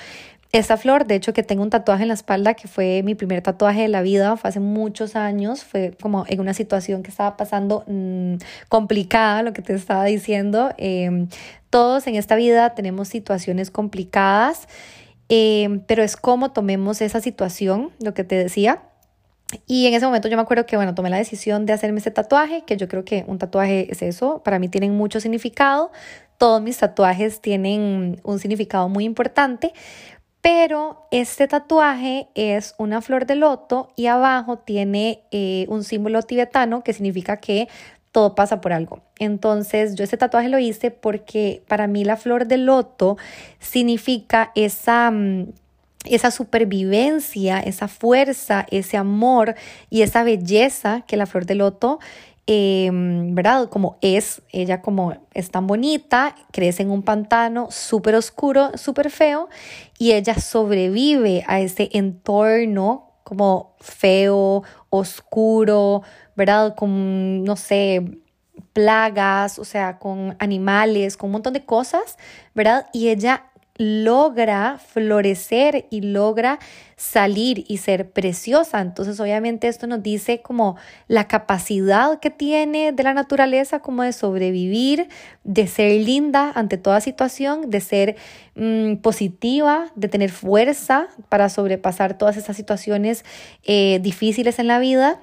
esta 0.52 0.76
flor, 0.76 1.06
de 1.06 1.16
hecho 1.16 1.32
que 1.32 1.44
tengo 1.44 1.64
un 1.64 1.70
tatuaje 1.70 2.02
en 2.02 2.10
la 2.10 2.14
espalda 2.14 2.56
que 2.56 2.68
fue 2.68 3.04
mi 3.04 3.16
primer 3.16 3.42
tatuaje 3.42 3.84
de 3.84 3.88
la 3.88 4.02
vida, 4.02 4.36
fue 4.36 4.50
hace 4.50 4.60
muchos 4.60 5.16
años, 5.16 5.64
fue 5.64 5.96
como 6.02 6.26
en 6.28 6.42
una 6.42 6.54
situación 6.54 7.04
que 7.04 7.10
estaba 7.10 7.38
pasando 7.38 7.86
mm, 7.88 8.36
complicada, 8.68 9.44
lo 9.44 9.54
que 9.54 9.62
te 9.62 9.74
estaba 9.74 10.04
diciendo. 10.06 10.72
Em, 10.78 11.30
todos 11.70 12.06
en 12.08 12.16
esta 12.16 12.36
vida 12.36 12.76
tenemos 12.76 13.08
situaciones 13.08 13.72
complicadas, 13.72 14.68
em, 15.30 15.80
pero 15.88 16.04
es 16.04 16.18
como 16.18 16.52
tomemos 16.52 17.02
esa 17.02 17.22
situación, 17.22 17.92
lo 18.02 18.14
que 18.14 18.26
te 18.26 18.36
decía. 18.36 18.82
Y 19.68 19.88
en 19.88 19.94
ese 19.94 20.06
momento 20.06 20.28
yo 20.28 20.38
me 20.38 20.44
acuerdo 20.44 20.66
que, 20.66 20.76
bueno, 20.76 20.96
tomé 20.96 21.10
la 21.10 21.18
decisión 21.18 21.66
de 21.66 21.74
hacerme 21.74 22.00
ese 22.00 22.12
tatuaje, 22.12 22.64
que 22.66 22.78
yo 22.78 22.88
creo 22.88 23.06
que 23.06 23.24
un 23.28 23.38
tatuaje 23.38 23.92
es 23.92 24.02
eso, 24.02 24.42
para 24.44 24.60
mí 24.60 24.70
tienen 24.70 24.96
mucho 24.96 25.20
significado, 25.20 25.92
todos 26.38 26.62
mis 26.62 26.78
tatuajes 26.78 27.42
tienen 27.42 28.20
un 28.24 28.40
significado 28.40 28.90
muy 28.90 29.04
importante, 29.06 29.74
pero 30.42 31.08
este 31.12 31.48
tatuaje 31.48 32.30
es 32.34 32.74
una 32.80 33.02
flor 33.02 33.28
de 33.28 33.36
loto 33.36 33.92
y 33.96 34.08
abajo 34.08 34.58
tiene 34.58 35.24
eh, 35.32 35.66
un 35.70 35.84
símbolo 35.84 36.22
tibetano 36.24 36.84
que 36.84 36.94
significa 36.94 37.38
que 37.38 37.68
todo 38.12 38.36
pasa 38.36 38.60
por 38.60 38.74
algo. 38.74 39.02
Entonces 39.20 39.96
yo 39.96 40.04
este 40.04 40.18
tatuaje 40.18 40.50
lo 40.50 40.58
hice 40.60 40.92
porque 40.92 41.64
para 41.68 41.88
mí 41.88 42.04
la 42.04 42.18
flor 42.18 42.48
de 42.48 42.58
loto 42.58 43.18
significa 43.60 44.52
esa... 44.56 45.14
Esa 46.06 46.32
supervivencia, 46.32 47.60
esa 47.60 47.88
fuerza, 47.88 48.66
ese 48.72 48.98
amor 48.98 49.56
y 49.90 50.02
esa 50.02 50.24
belleza 50.24 51.04
que 51.08 51.16
la 51.16 51.26
flor 51.26 51.46
de 51.46 51.56
loto 51.56 52.00
Em, 52.48 53.36
¿verdad? 53.36 53.70
Como 53.70 53.98
es, 54.02 54.42
ella 54.52 54.82
como 54.82 55.14
es 55.34 55.52
tan 55.52 55.68
bonita, 55.68 56.36
crece 56.52 56.84
en 56.84 56.92
un 56.92 57.04
pantano 57.04 57.68
súper 57.70 58.16
oscuro, 58.16 58.72
súper 58.78 59.12
feo, 59.12 59.48
y 60.00 60.14
ella 60.14 60.36
sobrevive 60.36 61.44
a 61.48 61.62
ese 61.62 61.90
entorno 61.94 63.14
como 63.24 63.76
feo, 63.80 64.64
oscuro, 64.90 66.02
¿verdad? 66.36 66.76
Con, 66.76 67.44
no 67.44 67.56
sé, 67.56 68.20
plagas, 68.74 69.60
o 69.60 69.64
sea, 69.64 70.00
con 70.00 70.36
animales, 70.40 71.18
con 71.18 71.28
un 71.28 71.34
montón 71.34 71.54
de 71.54 71.64
cosas, 71.64 72.18
¿verdad? 72.56 72.88
Y 72.92 73.10
ella 73.10 73.51
logra 73.78 74.78
florecer 74.78 75.88
y 75.90 76.02
logra 76.02 76.60
salir 76.98 77.66
y 77.68 77.78
ser 77.78 78.12
preciosa. 78.12 78.80
Entonces, 78.80 79.20
obviamente 79.20 79.68
esto 79.68 79.88
nos 79.88 80.04
dice 80.04 80.42
como 80.42 80.78
la 81.08 81.28
capacidad 81.28 82.20
que 82.20 82.30
tiene 82.30 82.92
de 82.92 83.04
la 83.04 83.14
naturaleza 83.14 83.80
como 83.80 84.04
de 84.04 84.14
sobrevivir, 84.14 85.10
de 85.44 85.68
ser 85.68 86.00
linda 86.02 86.52
ante 86.54 86.78
toda 86.78 87.02
situación, 87.02 87.70
de 87.70 87.82
ser 87.82 88.16
mm, 88.56 88.98
positiva, 88.98 89.88
de 89.96 90.10
tener 90.10 90.32
fuerza 90.32 91.08
para 91.30 91.50
sobrepasar 91.50 92.18
todas 92.18 92.38
esas 92.38 92.56
situaciones 92.56 93.26
eh, 93.64 94.00
difíciles 94.02 94.60
en 94.60 94.68
la 94.68 94.80
vida. 94.80 95.20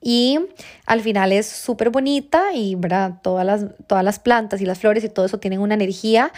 Y 0.00 0.38
al 0.86 1.00
final 1.00 1.32
es 1.32 1.46
súper 1.46 1.90
bonita 1.90 2.52
y 2.54 2.74
¿verdad? 2.74 3.20
Todas, 3.22 3.44
las, 3.46 3.66
todas 3.86 4.04
las 4.04 4.18
plantas 4.18 4.60
y 4.60 4.66
las 4.66 4.78
flores 4.78 5.04
y 5.04 5.08
todo 5.08 5.26
eso 5.26 5.38
tienen 5.38 5.60
una 5.60 5.74
energía 5.74 6.32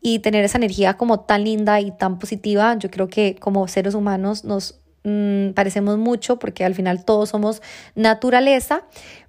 y 0.00 0.18
tener 0.18 0.44
esa 0.44 0.58
energía 0.58 0.94
como 0.94 1.20
tan 1.20 1.44
linda 1.44 1.80
y 1.80 1.92
tan 1.92 2.18
positiva, 2.18 2.76
yo 2.76 2.90
creo 2.90 3.08
que 3.08 3.36
como 3.36 3.68
seres 3.68 3.94
humanos 3.94 4.44
nos 4.44 4.80
mm, 5.04 5.50
parecemos 5.50 5.96
mucho 5.96 6.40
porque 6.40 6.64
al 6.64 6.74
final 6.74 7.04
todos 7.04 7.28
somos 7.28 7.62
naturaleza, 7.94 8.82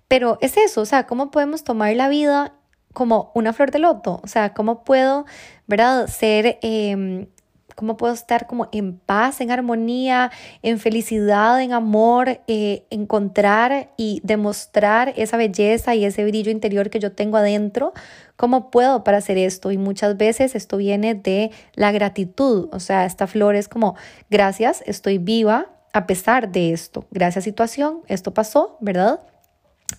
pero 0.07 0.39
es 0.41 0.57
eso, 0.57 0.81
o 0.81 0.85
sea, 0.85 1.05
cómo 1.05 1.29
podemos 1.29 1.63
tomar 1.63 1.95
la 1.95 2.09
vida 2.09 2.55
como 2.91 3.31
una 3.35 3.53
flor 3.53 3.71
de 3.71 3.79
loto, 3.79 4.19
o 4.23 4.27
sea, 4.27 4.53
cómo 4.53 4.83
puedo, 4.83 5.25
¿verdad? 5.67 6.07
Ser 6.07 6.57
eh, 6.63 7.27
cómo 7.75 7.97
puedo 7.97 8.13
estar 8.13 8.47
como 8.47 8.69
en 8.71 8.97
paz, 8.97 9.41
en 9.41 9.51
armonía, 9.51 10.31
en 10.61 10.79
felicidad, 10.79 11.61
en 11.61 11.73
amor, 11.73 12.41
eh, 12.47 12.85
encontrar 12.89 13.91
y 13.97 14.21
demostrar 14.23 15.13
esa 15.17 15.37
belleza 15.37 15.95
y 15.95 16.05
ese 16.05 16.23
brillo 16.25 16.51
interior 16.51 16.89
que 16.89 16.99
yo 16.99 17.11
tengo 17.11 17.37
adentro. 17.37 17.93
¿Cómo 18.35 18.71
puedo 18.71 19.03
para 19.03 19.17
hacer 19.17 19.37
esto? 19.37 19.71
Y 19.71 19.77
muchas 19.77 20.17
veces 20.17 20.55
esto 20.55 20.77
viene 20.77 21.15
de 21.15 21.51
la 21.75 21.91
gratitud, 21.91 22.69
o 22.71 22.79
sea, 22.79 23.05
esta 23.05 23.27
flor 23.27 23.55
es 23.55 23.67
como, 23.67 23.95
gracias, 24.29 24.83
estoy 24.85 25.17
viva 25.17 25.67
a 25.93 26.07
pesar 26.07 26.51
de 26.51 26.73
esto, 26.73 27.05
gracias 27.11 27.43
situación, 27.43 28.01
esto 28.07 28.33
pasó, 28.33 28.77
¿verdad? 28.81 29.21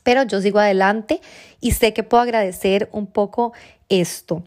Pero 0.02 0.24
yo 0.24 0.40
sigo 0.40 0.58
adelante 0.58 1.20
y 1.60 1.70
sé 1.70 1.92
que 1.92 2.02
puedo 2.02 2.22
agradecer 2.22 2.88
un 2.92 3.06
poco 3.06 3.52
esto. 3.88 4.42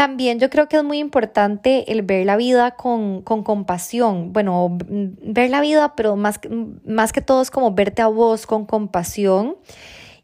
También 0.00 0.38
yo 0.38 0.48
creo 0.48 0.66
que 0.66 0.78
es 0.78 0.82
muy 0.82 0.96
importante 0.96 1.92
el 1.92 2.00
ver 2.00 2.24
la 2.24 2.38
vida 2.38 2.70
con, 2.70 3.20
compasión. 3.20 4.32
Bueno, 4.32 4.78
ver 4.88 5.50
la 5.50 5.60
vida, 5.60 5.94
pero 5.94 6.16
más, 6.16 6.40
más 6.86 7.12
que 7.12 7.20
todo 7.20 7.42
es 7.42 7.50
como 7.50 7.74
verte 7.74 8.00
a 8.00 8.06
vos 8.06 8.46
con 8.46 8.64
compasión. 8.64 9.58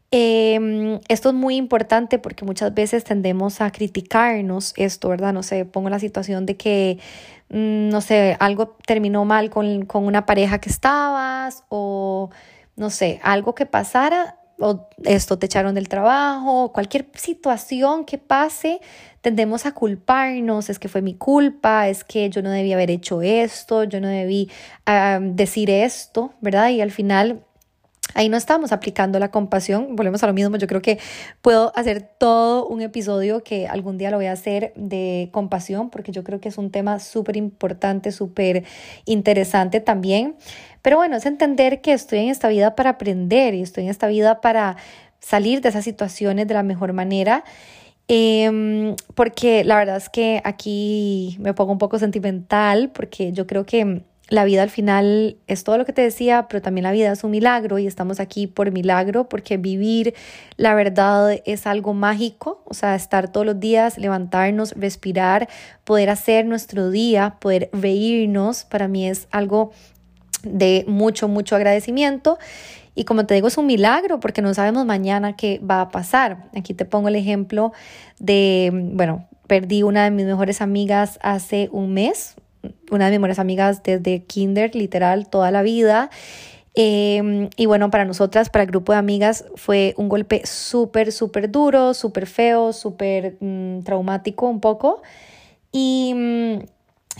Em, 0.09 0.99
esto 1.09 1.29
es 1.29 1.35
muy 1.35 1.57
importante 1.57 2.17
porque 2.17 2.43
muchas 2.43 2.73
veces 2.73 3.03
tendemos 3.03 3.61
a 3.61 3.69
criticarnos 3.69 4.73
esto, 4.77 5.09
¿verdad? 5.09 5.31
No 5.31 5.43
sé, 5.43 5.63
pongo 5.65 5.91
la 5.91 5.99
situación 5.99 6.47
de 6.47 6.57
que, 6.57 6.97
mm, 7.49 7.89
no 7.89 8.01
sé, 8.01 8.35
algo 8.39 8.77
terminó 8.87 9.25
mal 9.25 9.51
con, 9.51 9.85
con 9.85 10.05
una 10.07 10.25
pareja 10.25 10.57
que 10.57 10.69
estabas 10.69 11.65
o, 11.69 12.31
no 12.75 12.89
sé, 12.89 13.19
algo 13.21 13.53
que 13.53 13.67
pasara 13.67 14.36
o 14.59 14.89
esto 15.03 15.37
te 15.37 15.45
echaron 15.45 15.75
del 15.75 15.87
trabajo, 15.87 16.71
cualquier 16.73 17.09
situación 17.13 18.05
que 18.05 18.17
pase, 18.17 18.79
tendemos 19.21 19.65
a 19.65 19.73
culparnos, 19.73 20.69
es 20.69 20.79
que 20.79 20.87
fue 20.87 21.01
mi 21.01 21.13
culpa, 21.13 21.87
es 21.89 22.03
que 22.03 22.29
yo 22.29 22.41
no 22.41 22.49
debí 22.49 22.73
haber 22.73 22.89
hecho 22.89 23.21
esto, 23.21 23.83
yo 23.83 23.99
no 24.01 24.07
debí 24.07 24.49
decir 25.21 25.69
esto, 25.69 26.33
¿verdad? 26.41 26.69
Y 26.69 26.81
al 26.81 26.91
final 26.91 27.43
ahí 28.13 28.29
no 28.29 28.37
estamos 28.37 28.71
aplicando 28.71 29.19
la 29.19 29.29
compasión, 29.29 29.95
volvemos 29.95 30.23
a 30.23 30.27
lo 30.27 30.33
mismo, 30.33 30.57
yo 30.57 30.65
creo 30.65 30.81
que 30.81 30.97
puedo 31.41 31.71
hacer 31.75 32.09
todo 32.17 32.65
un 32.65 32.81
episodio 32.81 33.43
que 33.43 33.67
algún 33.67 33.97
día 33.97 34.09
lo 34.09 34.17
voy 34.17 34.27
a 34.27 34.31
hacer 34.31 34.73
de 34.75 35.29
compasión, 35.31 35.89
porque 35.89 36.11
yo 36.11 36.23
creo 36.23 36.39
que 36.39 36.49
es 36.49 36.57
un 36.57 36.71
tema 36.71 36.99
súper 36.99 37.37
importante, 37.37 38.11
súper 38.11 38.63
interesante 39.05 39.81
también. 39.81 40.35
Pero 40.81 40.97
bueno, 40.97 41.17
es 41.17 41.25
entender 41.25 41.81
que 41.81 41.93
estoy 41.93 42.19
en 42.19 42.29
esta 42.29 42.47
vida 42.47 42.75
para 42.75 42.91
aprender 42.91 43.53
y 43.53 43.61
estoy 43.61 43.85
en 43.85 43.89
esta 43.89 44.07
vida 44.07 44.41
para 44.41 44.77
salir 45.19 45.61
de 45.61 45.69
esas 45.69 45.83
situaciones 45.83 46.47
de 46.47 46.53
la 46.53 46.63
mejor 46.63 46.93
manera. 46.93 47.43
Em, 48.07 48.95
porque 49.15 49.63
la 49.65 49.75
verdad 49.75 49.97
es 49.97 50.09
que 50.09 50.41
aquí 50.45 51.37
me 51.39 51.53
pongo 51.53 51.73
un 51.73 51.77
poco 51.77 51.99
sentimental 51.99 52.89
porque 52.93 53.33
yo 53.33 53.45
creo 53.47 53.65
que 53.65 54.03
la 54.29 54.45
vida 54.45 54.63
al 54.63 54.69
final 54.69 55.37
es 55.47 55.63
todo 55.63 55.77
lo 55.77 55.85
que 55.85 55.93
te 55.93 56.01
decía, 56.01 56.47
pero 56.49 56.61
también 56.61 56.83
la 56.83 56.91
vida 56.91 57.11
es 57.11 57.23
un 57.23 57.31
milagro 57.31 57.79
y 57.79 57.87
estamos 57.87 58.19
aquí 58.19 58.47
por 58.47 58.71
milagro 58.71 59.29
porque 59.29 59.57
vivir 59.57 60.13
la 60.57 60.73
verdad 60.75 61.39
es 61.45 61.65
algo 61.65 61.93
mágico, 61.93 62.61
o 62.65 62.73
sea, 62.73 62.95
estar 62.95 63.31
todos 63.31 63.45
los 63.45 63.59
días, 63.59 63.97
levantarnos, 63.97 64.73
respirar, 64.73 65.47
poder 65.85 66.09
hacer 66.09 66.45
nuestro 66.45 66.89
día, 66.91 67.37
poder 67.39 67.69
reírnos, 67.71 68.65
para 68.65 68.87
mí 68.87 69.07
es 69.07 69.27
algo 69.31 69.71
de 70.43 70.85
mucho, 70.87 71.27
mucho 71.27 71.55
agradecimiento. 71.55 72.37
Y 72.95 73.03
como 73.03 73.25
te 73.25 73.35
digo, 73.35 73.47
es 73.47 73.57
un 73.57 73.67
milagro 73.67 74.19
porque 74.19 74.41
no 74.41 74.53
sabemos 74.53 74.85
mañana 74.85 75.35
qué 75.35 75.59
va 75.59 75.81
a 75.81 75.89
pasar. 75.89 76.49
Aquí 76.55 76.73
te 76.73 76.85
pongo 76.85 77.09
el 77.09 77.15
ejemplo 77.15 77.71
de, 78.19 78.71
bueno, 78.73 79.27
perdí 79.45 79.83
una 79.83 80.03
de 80.03 80.11
mis 80.11 80.25
mejores 80.25 80.61
amigas 80.61 81.19
hace 81.21 81.69
un 81.71 81.93
mes, 81.93 82.35
una 82.89 83.05
de 83.05 83.11
mis 83.11 83.19
mejores 83.19 83.39
amigas 83.39 83.83
desde 83.83 84.23
kinder, 84.23 84.75
literal, 84.75 85.29
toda 85.29 85.51
la 85.51 85.61
vida. 85.61 86.09
Em, 86.73 87.49
y 87.55 87.65
bueno, 87.65 87.89
para 87.89 88.05
nosotras, 88.05 88.49
para 88.49 88.63
el 88.63 88.69
grupo 88.69 88.91
de 88.91 88.99
amigas, 88.99 89.45
fue 89.55 89.93
un 89.97 90.09
golpe 90.09 90.41
súper, 90.45 91.11
súper 91.11 91.51
duro, 91.51 91.93
súper 91.93 92.27
feo, 92.27 92.73
súper 92.73 93.37
mm, 93.39 93.81
traumático 93.81 94.47
un 94.47 94.59
poco. 94.59 95.01
Y 95.71 96.13
mm, 96.15 96.59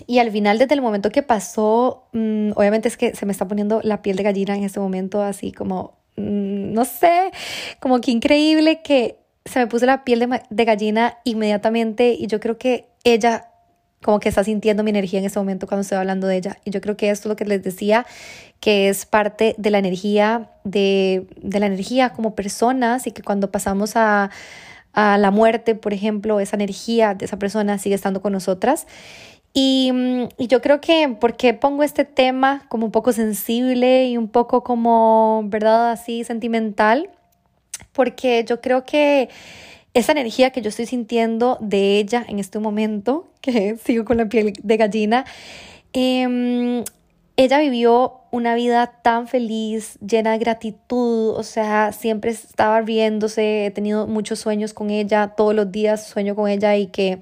y 0.05 0.19
al 0.19 0.31
final, 0.31 0.57
desde 0.57 0.75
el 0.75 0.81
momento 0.81 1.09
que 1.09 1.23
pasó, 1.23 2.07
mm, 2.13 2.51
obviamente 2.55 2.87
es 2.87 2.97
que 2.97 3.15
se 3.15 3.25
me 3.25 3.31
está 3.31 3.47
poniendo 3.47 3.81
la 3.83 4.01
piel 4.01 4.17
de 4.17 4.23
gallina 4.23 4.55
en 4.55 4.63
este 4.63 4.79
momento, 4.79 5.21
así 5.21 5.51
como, 5.51 5.97
mm, 6.17 6.73
no 6.73 6.85
sé, 6.85 7.31
como 7.79 7.99
que 8.01 8.11
increíble 8.11 8.81
que 8.83 9.19
se 9.45 9.59
me 9.59 9.67
puso 9.67 9.85
la 9.85 10.03
piel 10.03 10.19
de, 10.19 10.41
de, 10.49 10.65
gallina 10.65 11.17
inmediatamente 11.23 12.13
y 12.13 12.27
yo 12.27 12.39
creo 12.39 12.57
que 12.57 12.89
ella 13.03 13.49
como 14.03 14.19
que 14.19 14.29
está 14.29 14.43
sintiendo 14.43 14.83
mi 14.83 14.91
energía 14.91 15.19
en 15.19 15.25
este 15.25 15.39
momento 15.39 15.67
cuando 15.67 15.81
estoy 15.81 15.97
hablando 15.97 16.27
de 16.27 16.37
ella. 16.37 16.57
Y 16.65 16.71
yo 16.71 16.81
creo 16.81 16.95
que 16.95 17.09
esto 17.09 17.27
es 17.27 17.29
lo 17.29 17.35
que 17.35 17.45
les 17.45 17.63
decía, 17.63 18.05
que 18.59 18.89
es 18.89 19.05
parte 19.05 19.55
de 19.57 19.71
la 19.71 19.79
energía, 19.79 20.51
de, 20.63 21.27
de 21.41 21.59
la 21.59 21.65
energía 21.65 22.11
como 22.11 22.35
personas 22.35 23.07
y 23.07 23.11
que 23.11 23.23
cuando 23.23 23.51
pasamos 23.51 23.95
a, 23.95 24.29
a 24.93 25.17
la 25.17 25.31
muerte, 25.31 25.75
por 25.75 25.93
ejemplo, 25.93 26.39
esa 26.39 26.55
energía 26.55 27.13
de 27.13 27.25
esa 27.25 27.37
persona 27.37 27.77
sigue 27.77 27.95
estando 27.95 28.21
con 28.21 28.33
nosotras. 28.33 28.87
Mm, 29.57 30.25
y, 30.37 30.47
yo 30.47 30.61
creo 30.61 30.81
que, 30.81 31.15
porque 31.19 31.53
pongo 31.55 31.83
este 31.83 32.05
tema 32.05 32.65
como 32.69 32.85
un 32.85 32.91
poco 32.91 33.11
sensible 33.11 34.05
y 34.05 34.17
un 34.17 34.27
poco 34.27 34.63
como, 34.63 35.43
¿verdad? 35.45 35.91
Así 35.91 36.23
sentimental, 36.23 37.09
porque 37.93 38.45
yo 38.47 38.61
creo 38.61 38.85
que 38.85 39.29
esa 39.95 40.11
energía 40.11 40.51
que 40.51 40.61
yo 40.61 40.69
estoy 40.69 40.85
sintiendo 40.85 41.57
de 41.59 41.97
ella 41.97 42.23
en 42.27 42.39
este 42.39 42.59
momento, 42.59 43.31
que 43.41 43.77
sigo 43.77 44.05
con 44.05 44.17
la 44.17 44.29
piel 44.29 44.53
de 44.61 44.77
gallina, 44.77 45.25
em, 45.93 46.83
ella 47.37 47.59
vivió 47.59 48.21
una 48.31 48.55
vida 48.55 48.99
tan 49.03 49.27
feliz, 49.27 49.97
llena 49.99 50.33
de 50.33 50.39
gratitud, 50.39 51.35
o 51.35 51.43
sea, 51.43 51.91
siempre 51.93 52.31
estaba 52.31 52.81
riéndose, 52.81 53.67
he 53.67 53.71
tenido 53.71 54.07
muchos 54.07 54.39
sueños 54.39 54.73
con 54.73 54.89
ella, 54.91 55.29
todos 55.29 55.55
los 55.55 55.71
días 55.71 56.07
sueño 56.07 56.35
con 56.35 56.49
ella 56.49 56.75
y 56.77 56.87
que 56.87 57.19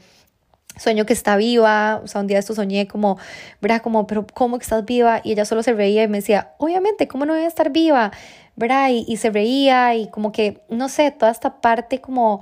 sueño 0.77 1.05
que 1.05 1.13
está 1.13 1.37
viva, 1.37 2.01
o 2.03 2.07
sea, 2.07 2.21
un 2.21 2.27
día 2.27 2.39
esto 2.39 2.53
soñé 2.55 2.87
como, 2.87 3.17
¿verdad? 3.61 3.81
Como, 3.81 4.07
pero 4.07 4.25
¿cómo 4.33 4.57
que 4.57 4.63
estás 4.63 4.85
viva? 4.85 5.21
Y 5.23 5.31
ella 5.33 5.45
solo 5.45 5.63
se 5.63 5.73
reía 5.73 6.03
y 6.03 6.07
me 6.07 6.19
decía, 6.19 6.53
obviamente, 6.57 7.07
¿cómo 7.07 7.25
no 7.25 7.33
voy 7.33 7.43
a 7.43 7.47
estar 7.47 7.71
viva? 7.71 8.11
¿Verdad? 8.55 8.89
Y, 8.89 9.05
y 9.07 9.17
se 9.17 9.29
reía 9.29 9.95
y 9.95 10.07
como 10.09 10.31
que, 10.31 10.61
no 10.69 10.89
sé, 10.89 11.11
toda 11.11 11.31
esta 11.31 11.61
parte 11.61 11.99
como 11.99 12.41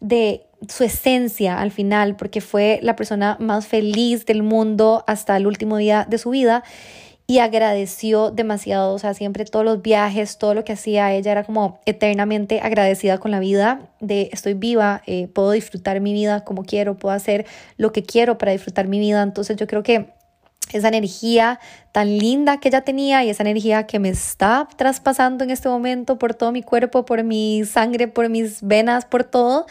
de 0.00 0.46
su 0.68 0.84
esencia 0.84 1.60
al 1.60 1.70
final, 1.70 2.16
porque 2.16 2.40
fue 2.40 2.78
la 2.82 2.96
persona 2.96 3.36
más 3.40 3.66
feliz 3.66 4.26
del 4.26 4.42
mundo 4.42 5.04
hasta 5.06 5.36
el 5.36 5.46
último 5.46 5.76
día 5.76 6.06
de 6.08 6.18
su 6.18 6.30
vida 6.30 6.64
y 7.26 7.38
agradeció 7.38 8.30
demasiado, 8.30 8.92
o 8.92 8.98
sea, 8.98 9.14
siempre 9.14 9.44
todos 9.46 9.64
los 9.64 9.80
viajes, 9.80 10.36
todo 10.36 10.52
lo 10.52 10.62
que 10.64 10.74
hacía 10.74 11.12
ella 11.14 11.32
era 11.32 11.44
como 11.44 11.80
eternamente 11.86 12.60
agradecida 12.60 13.18
con 13.18 13.30
la 13.30 13.40
vida, 13.40 13.88
de 14.00 14.28
estoy 14.32 14.52
viva, 14.52 15.02
eh, 15.06 15.28
puedo 15.28 15.52
disfrutar 15.52 16.00
mi 16.00 16.12
vida 16.12 16.44
como 16.44 16.64
quiero, 16.64 16.96
puedo 16.96 17.14
hacer 17.14 17.46
lo 17.78 17.92
que 17.92 18.02
quiero 18.02 18.36
para 18.36 18.52
disfrutar 18.52 18.88
mi 18.88 18.98
vida, 18.98 19.22
entonces 19.22 19.56
yo 19.56 19.66
creo 19.66 19.82
que 19.82 20.12
esa 20.72 20.88
energía 20.88 21.60
tan 21.92 22.18
linda 22.18 22.58
que 22.58 22.68
ella 22.68 22.82
tenía 22.82 23.24
y 23.24 23.30
esa 23.30 23.42
energía 23.42 23.86
que 23.86 23.98
me 23.98 24.08
está 24.08 24.68
traspasando 24.76 25.44
en 25.44 25.50
este 25.50 25.68
momento 25.68 26.18
por 26.18 26.34
todo 26.34 26.52
mi 26.52 26.62
cuerpo, 26.62 27.04
por 27.04 27.22
mi 27.22 27.64
sangre, 27.64 28.08
por 28.08 28.28
mis 28.28 28.62
venas, 28.62 29.04
por 29.04 29.24
todo, 29.24 29.66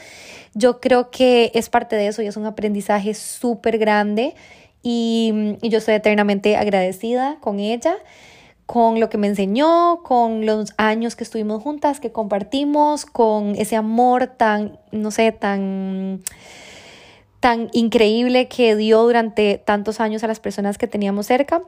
yo 0.53 0.79
creo 0.79 1.11
que 1.11 1.51
es 1.53 1.69
parte 1.69 1.95
de 1.95 2.07
eso 2.07 2.21
y 2.21 2.27
es 2.27 2.37
un 2.37 2.45
aprendizaje 2.45 3.13
súper 3.13 3.77
grande 3.77 4.35
y, 4.83 5.57
yo 5.61 5.79
estoy 5.79 5.95
eternamente 5.95 6.57
agradecida 6.57 7.37
con 7.39 7.59
ella 7.59 7.95
con 8.65 8.99
lo 8.99 9.09
que 9.09 9.17
me 9.17 9.27
enseñó, 9.27 10.01
con 10.03 10.45
los 10.45 10.73
años 10.77 11.15
que 11.15 11.25
estuvimos 11.25 11.61
juntas, 11.61 11.99
que 11.99 12.11
compartimos, 12.11 13.05
con 13.05 13.55
ese 13.55 13.75
amor 13.75 14.27
tan, 14.27 14.79
no 14.91 15.11
sé, 15.11 15.33
tan, 15.33 16.21
tan 17.39 17.69
increíble 17.73 18.47
que 18.47 18.75
dio 18.75 19.03
durante 19.03 19.57
tantos 19.57 19.99
años 19.99 20.23
a 20.23 20.27
las 20.27 20.39
personas 20.39 20.77
que 20.77 20.87
teníamos 20.87 21.27
cerca. 21.27 21.61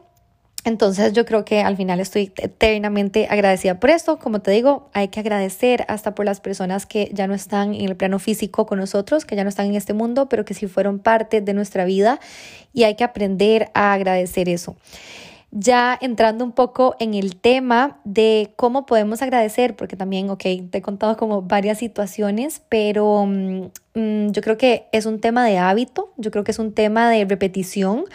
Entonces 0.66 1.14
yo 1.14 1.26
creo 1.26 1.46
que 1.46 1.62
al 1.62 1.78
final 1.78 2.00
estoy 2.00 2.34
eternamente 2.38 3.28
agradecida 3.30 3.80
por 3.80 3.92
esto. 3.92 4.18
Como 4.18 4.40
te 4.40 4.50
digo, 4.50 4.90
hay 4.94 5.10
que 5.10 5.20
agradecer 5.20 5.86
hasta 5.88 6.16
por 6.16 6.26
las 6.26 6.42
personas 6.42 6.88
que 6.88 7.12
ya 7.14 7.28
no 7.28 7.36
están 7.36 7.76
en 7.76 7.86
el 7.88 7.96
plano 7.96 8.18
físico 8.18 8.66
con 8.66 8.80
nosotros, 8.80 9.26
que 9.26 9.36
ya 9.36 9.44
no 9.44 9.50
están 9.50 9.68
en 9.68 9.76
este 9.76 9.94
mundo, 9.94 10.28
pero 10.28 10.44
que 10.44 10.56
sí 10.56 10.66
fueron 10.66 10.98
parte 10.98 11.40
de 11.40 11.54
nuestra 11.54 11.86
vida 11.86 12.20
y 12.74 12.84
hay 12.84 12.96
que 12.96 13.04
aprender 13.04 13.70
a 13.76 13.94
agradecer 13.94 14.50
eso. 14.50 14.76
Ya 15.52 15.98
entrando 16.02 16.44
un 16.44 16.52
poco 16.52 16.96
en 17.00 17.14
el 17.14 17.36
tema 17.38 18.00
de 18.04 18.52
cómo 18.56 18.88
podemos 18.88 19.22
agradecer, 19.22 19.76
porque 19.76 19.96
también, 19.96 20.32
ok, 20.32 20.44
te 20.70 20.80
he 20.80 20.82
contado 20.82 21.16
como 21.16 21.44
varias 21.44 21.78
situaciones, 21.78 22.64
pero 22.70 23.26
mm, 23.26 23.70
mm, 23.94 24.32
yo 24.32 24.42
creo 24.42 24.58
que 24.58 24.88
es 24.92 25.06
un 25.06 25.22
tema 25.22 25.46
de 25.46 25.60
hábito, 25.60 26.12
yo 26.18 26.32
creo 26.32 26.44
que 26.44 26.52
es 26.52 26.60
un 26.60 26.74
tema 26.74 27.10
de 27.10 27.24
repetición 27.24 28.06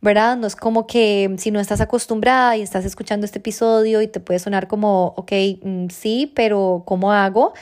¿verdad? 0.00 0.36
No 0.36 0.46
es 0.46 0.56
como 0.56 0.86
que 0.86 1.34
si 1.38 1.50
no 1.50 1.60
estás 1.60 1.80
acostumbrada 1.80 2.56
y 2.56 2.62
estás 2.62 2.84
escuchando 2.84 3.24
este 3.26 3.38
episodio 3.38 4.02
y 4.02 4.08
te 4.08 4.20
puede 4.20 4.38
sonar 4.38 4.68
como, 4.68 5.14
ok, 5.16 5.32
mm, 5.62 5.88
sí, 5.88 6.32
pero 6.34 6.82
¿cómo 6.86 7.12
hago? 7.12 7.52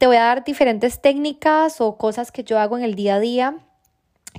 te 0.00 0.06
voy 0.06 0.16
a 0.16 0.22
dar 0.22 0.44
diferentes 0.44 1.02
técnicas 1.02 1.82
o 1.82 1.98
cosas 1.98 2.32
que 2.32 2.42
yo 2.42 2.58
hago 2.58 2.78
en 2.78 2.84
el 2.84 2.94
día 2.94 3.16
a 3.16 3.20
día 3.20 3.58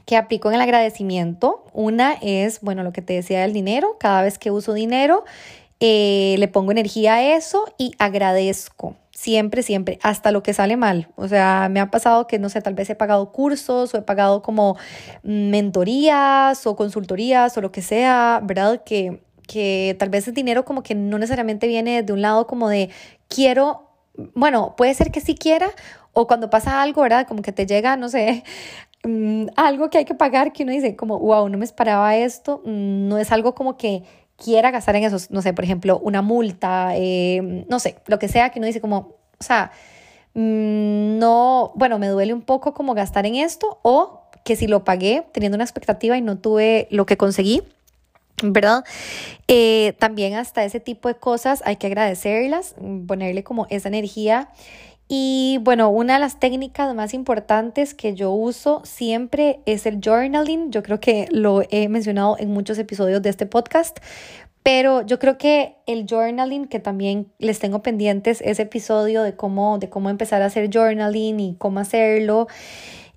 que 0.08 0.18
aplico 0.18 0.50
en 0.50 0.56
el 0.56 0.62
agradecimiento. 0.62 1.66
Una 1.72 2.14
es, 2.14 2.62
bueno, 2.62 2.82
lo 2.82 2.92
que 2.92 3.04
te 3.04 3.14
decía 3.14 3.42
del 3.42 3.54
dinero. 3.54 3.96
Cada 4.00 4.24
vez 4.24 4.40
que 4.40 4.50
uso 4.50 4.74
dinero, 4.74 5.24
eh, 5.84 6.36
le 6.38 6.48
pongo 6.48 6.72
energía 6.72 7.16
a 7.16 7.36
eso 7.36 7.66
y 7.80 7.94
agradezco. 7.98 8.96
Siempre, 9.10 9.64
siempre, 9.64 9.98
hasta 10.04 10.32
lo 10.32 10.44
que 10.44 10.54
sale 10.54 10.78
mal. 10.78 11.10
O 11.16 11.28
sea, 11.28 11.70
me 11.72 11.80
ha 11.80 11.90
pasado 11.90 12.28
que, 12.28 12.38
no 12.38 12.50
sé, 12.50 12.62
tal 12.62 12.76
vez 12.76 12.90
he 12.92 12.96
pagado 12.96 13.32
cursos 13.32 13.94
o 13.94 13.98
he 13.98 14.02
pagado 14.04 14.44
como 14.44 14.78
mentorías 15.24 16.68
o 16.68 16.76
consultorías 16.76 17.58
o 17.58 17.62
lo 17.62 17.72
que 17.72 17.82
sea, 17.82 18.42
¿verdad? 18.44 18.84
Que, 18.84 19.24
que 19.48 19.96
tal 19.98 20.10
vez 20.10 20.28
el 20.28 20.36
dinero 20.36 20.66
como 20.66 20.84
que 20.84 20.94
no 20.94 21.18
necesariamente 21.18 21.68
viene 21.68 22.04
de 22.04 22.14
un 22.14 22.22
lado 22.22 22.46
como 22.46 22.70
de 22.70 22.92
quiero, 23.28 23.90
bueno, 24.36 24.76
puede 24.78 24.94
ser 24.94 25.12
que 25.12 25.20
sí 25.20 25.34
quiera 25.34 25.72
o 26.14 26.28
cuando 26.28 26.52
pasa 26.52 26.82
algo, 26.84 27.02
¿verdad? 27.02 27.28
Como 27.28 27.42
que 27.42 27.52
te 27.52 27.66
llega, 27.66 27.98
no 27.98 28.08
sé, 28.08 28.44
mm, 29.04 29.48
algo 29.56 29.90
que 29.90 29.98
hay 29.98 30.06
que 30.06 30.16
pagar 30.16 30.54
que 30.54 30.64
uno 30.64 30.72
dice 30.74 30.96
como, 30.96 31.18
wow, 31.20 31.50
no 31.50 31.58
me 31.58 31.66
esperaba 31.66 32.16
esto, 32.16 32.62
mm, 32.66 33.08
no 33.08 33.18
es 33.18 33.32
algo 33.32 33.56
como 33.56 33.78
que 33.78 34.04
quiera 34.44 34.72
gastar 34.72 34.96
en 34.96 35.04
eso, 35.04 35.18
no 35.30 35.42
sé, 35.42 35.54
por 35.54 35.64
ejemplo, 35.64 36.00
una 36.00 36.22
multa, 36.22 36.92
eh, 36.96 37.66
no 37.70 37.80
sé, 37.80 37.98
lo 38.08 38.20
que 38.20 38.28
sea 38.28 38.50
que 38.50 38.60
uno 38.60 38.66
dice 38.66 38.82
como, 38.82 39.16
o 39.40 39.44
sea, 39.44 39.72
mm, 40.34 41.20
no, 41.20 41.72
bueno, 41.76 42.00
me 42.00 42.08
duele 42.08 42.34
un 42.34 42.42
poco 42.42 42.74
como 42.74 42.94
gastar 42.94 43.26
en 43.26 43.36
esto 43.36 43.80
o 43.84 44.24
que 44.44 44.56
si 44.56 44.68
lo 44.68 44.84
pagué 44.84 45.24
teniendo 45.32 45.56
una 45.56 45.64
expectativa 45.64 46.18
y 46.18 46.22
no 46.22 46.38
tuve 46.40 46.88
lo 46.90 47.06
que 47.06 47.18
conseguí, 47.18 47.62
¿verdad? 48.44 48.84
Eh, 49.48 49.94
también 50.00 50.34
hasta 50.34 50.64
ese 50.64 50.80
tipo 50.80 51.08
de 51.08 51.16
cosas 51.16 51.62
hay 51.66 51.76
que 51.76 51.88
agradecerlas, 51.88 52.76
ponerle 53.08 53.44
como 53.44 53.68
esa 53.70 53.90
energía 53.90 54.50
y 55.14 55.58
bueno, 55.64 55.90
una 55.90 56.14
de 56.14 56.20
las 56.22 56.40
técnicas 56.40 56.96
más 56.96 57.14
importantes 57.14 57.94
que 57.94 58.14
yo 58.14 58.32
uso 58.32 58.82
siempre 58.86 59.60
es 59.66 59.86
el 59.86 60.00
journaling. 60.02 60.72
Yo 60.72 60.84
creo 60.84 61.02
que 61.02 61.28
lo 61.32 61.64
he 61.70 61.90
mencionado 61.90 62.38
en 62.40 62.50
muchos 62.50 62.78
episodios 62.78 63.22
de 63.22 63.30
este 63.30 63.46
podcast, 63.46 63.98
pero 64.64 65.06
yo 65.06 65.20
creo 65.20 65.38
que 65.38 65.76
el 65.86 66.06
journaling, 66.10 66.66
que 66.66 66.80
también 66.80 67.28
les 67.40 67.60
tengo 67.60 67.82
pendientes 67.82 68.40
ese 68.40 68.62
episodio 68.62 69.22
de 69.22 69.36
cómo, 69.36 69.80
de 69.80 69.90
cómo 69.90 70.10
empezar 70.10 70.42
a 70.44 70.46
hacer 70.46 70.70
journaling 70.74 71.42
y 71.42 71.56
cómo 71.58 71.82
hacerlo, 71.82 72.48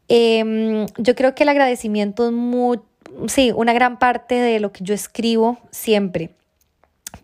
em, 0.09 0.87
yo 0.99 1.15
creo 1.15 1.37
que 1.37 1.45
el 1.45 1.49
agradecimiento 1.49 2.27
es 2.27 2.33
muy, 2.33 2.81
sí, 3.29 3.53
una 3.55 3.73
gran 3.73 4.01
parte 4.01 4.35
de 4.35 4.59
lo 4.59 4.73
que 4.73 4.83
yo 4.83 4.95
escribo 4.95 5.59
siempre 5.71 6.31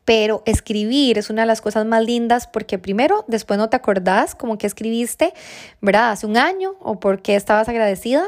pero 0.04 0.42
escribir 0.46 1.18
es 1.18 1.30
una 1.30 1.42
de 1.42 1.46
las 1.46 1.60
cosas 1.60 1.86
más 1.86 2.04
lindas 2.04 2.46
porque 2.46 2.78
primero, 2.78 3.24
después 3.28 3.58
no 3.58 3.68
te 3.68 3.76
acordás 3.76 4.34
como 4.34 4.58
que 4.58 4.66
escribiste, 4.66 5.32
¿verdad? 5.80 6.10
Hace 6.10 6.26
un 6.26 6.36
año 6.36 6.74
o 6.80 6.98
por 7.00 7.22
qué 7.22 7.36
estabas 7.36 7.68
agradecida, 7.68 8.24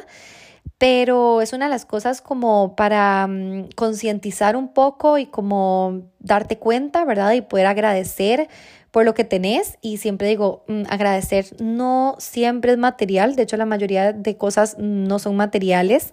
pero 0.78 1.40
es 1.40 1.52
una 1.52 1.66
de 1.66 1.70
las 1.70 1.84
cosas 1.84 2.20
como 2.20 2.74
para 2.76 3.26
mm, 3.26 3.70
concientizar 3.76 4.56
un 4.56 4.68
poco 4.68 5.18
y 5.18 5.26
como 5.26 6.02
darte 6.18 6.58
cuenta, 6.58 7.04
¿verdad? 7.04 7.32
Y 7.32 7.40
poder 7.40 7.66
agradecer 7.66 8.48
por 8.90 9.04
lo 9.04 9.14
que 9.14 9.24
tenés 9.24 9.78
y 9.80 9.96
siempre 9.96 10.28
digo, 10.28 10.64
mm, 10.68 10.82
agradecer 10.88 11.46
no 11.60 12.16
siempre 12.18 12.72
es 12.72 12.78
material, 12.78 13.36
de 13.36 13.44
hecho 13.44 13.56
la 13.56 13.66
mayoría 13.66 14.12
de 14.12 14.36
cosas 14.36 14.76
no 14.78 15.18
son 15.18 15.36
materiales. 15.36 16.12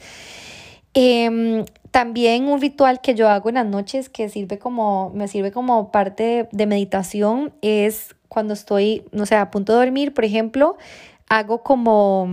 Em, 0.93 1.65
también 1.91 2.47
un 2.47 2.62
ritual 2.62 3.02
que 3.02 3.15
yo 3.15 3.30
hago 3.30 3.49
en 3.49 3.56
las 3.56 3.65
noches 3.65 4.10
que 4.10 4.30
sirve 4.30 4.60
como, 4.60 5.12
me 5.13 5.28
sirve 5.28 5.52
como 5.52 5.91
parte 5.91 6.47
de, 6.52 6.65
meditación 6.65 7.52
es 7.62 8.15
cuando 8.28 8.54
estoy, 8.54 9.06
no 9.12 9.25
sé, 9.25 9.36
a 9.36 9.49
punto 9.49 9.73
de 9.73 9.80
dormir, 9.86 10.13
por 10.13 10.23
ejemplo, 10.23 10.78
hago 11.30 11.63
como 11.63 12.28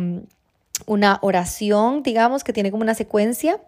una 0.87 1.19
oración, 1.23 2.03
digamos, 2.03 2.45
que 2.45 2.53
tiene 2.53 2.71
como 2.71 2.83
una 2.83 2.95
secuencia. 2.95 3.61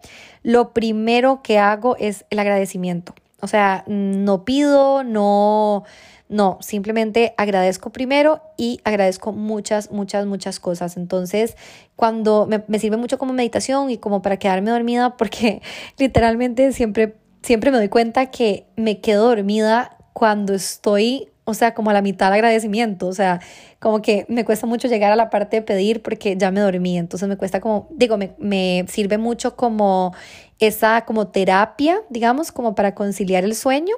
Lo 0.43 0.73
primero 0.73 1.41
que 1.41 1.57
hago 1.57 1.95
es 1.97 2.25
el 2.29 2.39
agradecimiento. 2.39 3.15
O 3.41 3.47
sea, 3.47 3.83
no 3.87 4.45
pido, 4.45 5.03
no, 5.03 5.83
no, 6.29 6.59
simplemente 6.61 7.33
agradezco 7.37 7.89
primero 7.91 8.41
y 8.55 8.79
agradezco 8.83 9.31
muchas, 9.31 9.91
muchas, 9.91 10.27
muchas 10.27 10.59
cosas. 10.59 10.95
Entonces, 10.95 11.57
cuando 11.95 12.47
me, 12.47 12.79
sirve 12.79 12.97
mucho 12.97 13.17
como 13.17 13.33
meditación 13.33 13.89
y 13.89 13.97
como 13.97 14.21
para 14.21 14.37
quedarme 14.37 14.69
dormida, 14.71 15.15
porque 15.17 15.61
literalmente 15.97 16.71
siempre, 16.71 17.15
siempre 17.41 17.71
me 17.71 17.77
doy 17.77 17.89
cuenta 17.89 18.27
que 18.27 18.67
me 18.75 19.01
quedo 19.01 19.27
dormida 19.27 19.97
cuando 20.13 20.53
estoy 20.53 21.29
o 21.45 21.55
sea, 21.55 21.73
como 21.73 21.89
a 21.89 21.93
la 21.93 22.03
mitad 22.03 22.29
de 22.29 22.35
agradecimiento, 22.35 23.07
o 23.07 23.13
sea, 23.13 23.41
como 23.79 24.03
que 24.03 24.27
me 24.29 24.45
cuesta 24.45 24.67
mucho 24.67 24.87
llegar 24.87 25.11
a 25.11 25.15
la 25.15 25.31
parte 25.31 25.57
de 25.57 25.61
pedir 25.63 26.03
porque 26.03 26.37
ya 26.37 26.51
me 26.51 26.59
dormí, 26.59 26.95
entonces 26.95 27.27
me 27.27 27.37
cuesta 27.37 27.59
como, 27.59 27.87
digo, 27.89 28.17
me, 28.17 28.35
me 28.37 28.85
sirve 28.87 29.17
mucho 29.17 29.55
como 29.55 30.13
esa 30.59 31.05
como 31.05 31.27
terapia, 31.27 32.01
digamos, 32.09 32.51
como 32.51 32.75
para 32.75 32.93
conciliar 32.93 33.43
el 33.43 33.55
sueño 33.55 33.95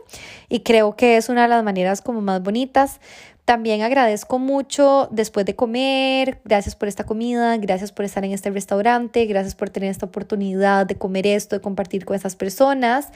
y 0.47 0.61
creo 0.61 0.95
que 0.95 1.17
es 1.17 1.29
una 1.29 1.43
de 1.43 1.47
las 1.47 1.63
maneras 1.63 2.01
como 2.01 2.21
más 2.21 2.41
bonitas. 2.41 2.99
También 3.45 3.81
agradezco 3.81 4.37
mucho 4.37 5.09
después 5.11 5.45
de 5.45 5.55
comer, 5.55 6.39
gracias 6.45 6.75
por 6.75 6.87
esta 6.87 7.03
comida, 7.03 7.57
gracias 7.57 7.91
por 7.91 8.05
estar 8.05 8.23
en 8.23 8.31
este 8.31 8.51
restaurante, 8.51 9.25
gracias 9.25 9.55
por 9.55 9.69
tener 9.69 9.89
esta 9.89 10.05
oportunidad 10.05 10.85
de 10.85 10.95
comer 10.95 11.25
esto, 11.25 11.55
de 11.55 11.61
compartir 11.61 12.05
con 12.05 12.15
estas 12.15 12.35
personas. 12.35 13.09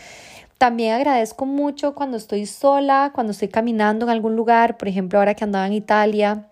También 0.58 0.94
agradezco 0.94 1.46
mucho 1.46 1.94
cuando 1.94 2.18
estoy 2.18 2.48
sola, 2.48 3.12
cuando 3.14 3.32
estoy 3.32 3.50
caminando 3.50 4.06
en 4.06 4.10
algún 4.10 4.36
lugar, 4.36 4.78
por 4.78 4.88
ejemplo, 4.88 5.20
ahora 5.20 5.36
que 5.36 5.44
andaba 5.44 5.68
en 5.68 5.74
Italia, 5.74 6.48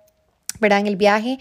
¿verdad? 0.60 0.80
En 0.80 0.88
el 0.88 0.96
viaje, 0.96 1.40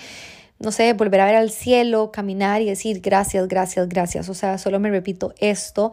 no 0.63 0.71
sé, 0.73 0.93
volver 0.93 1.21
a 1.21 1.27
ver 1.27 1.35
al 1.35 1.51
cielo, 1.51 2.13
caminar 2.13 2.63
y 2.63 2.67
decir 2.67 3.01
gracias, 3.01 3.49
gracias, 3.49 3.89
gracias. 3.89 4.29
O 4.29 4.35
sea, 4.35 4.59
solo 4.59 4.79
me 4.79 4.91
repito 4.91 5.35
esto. 5.39 5.93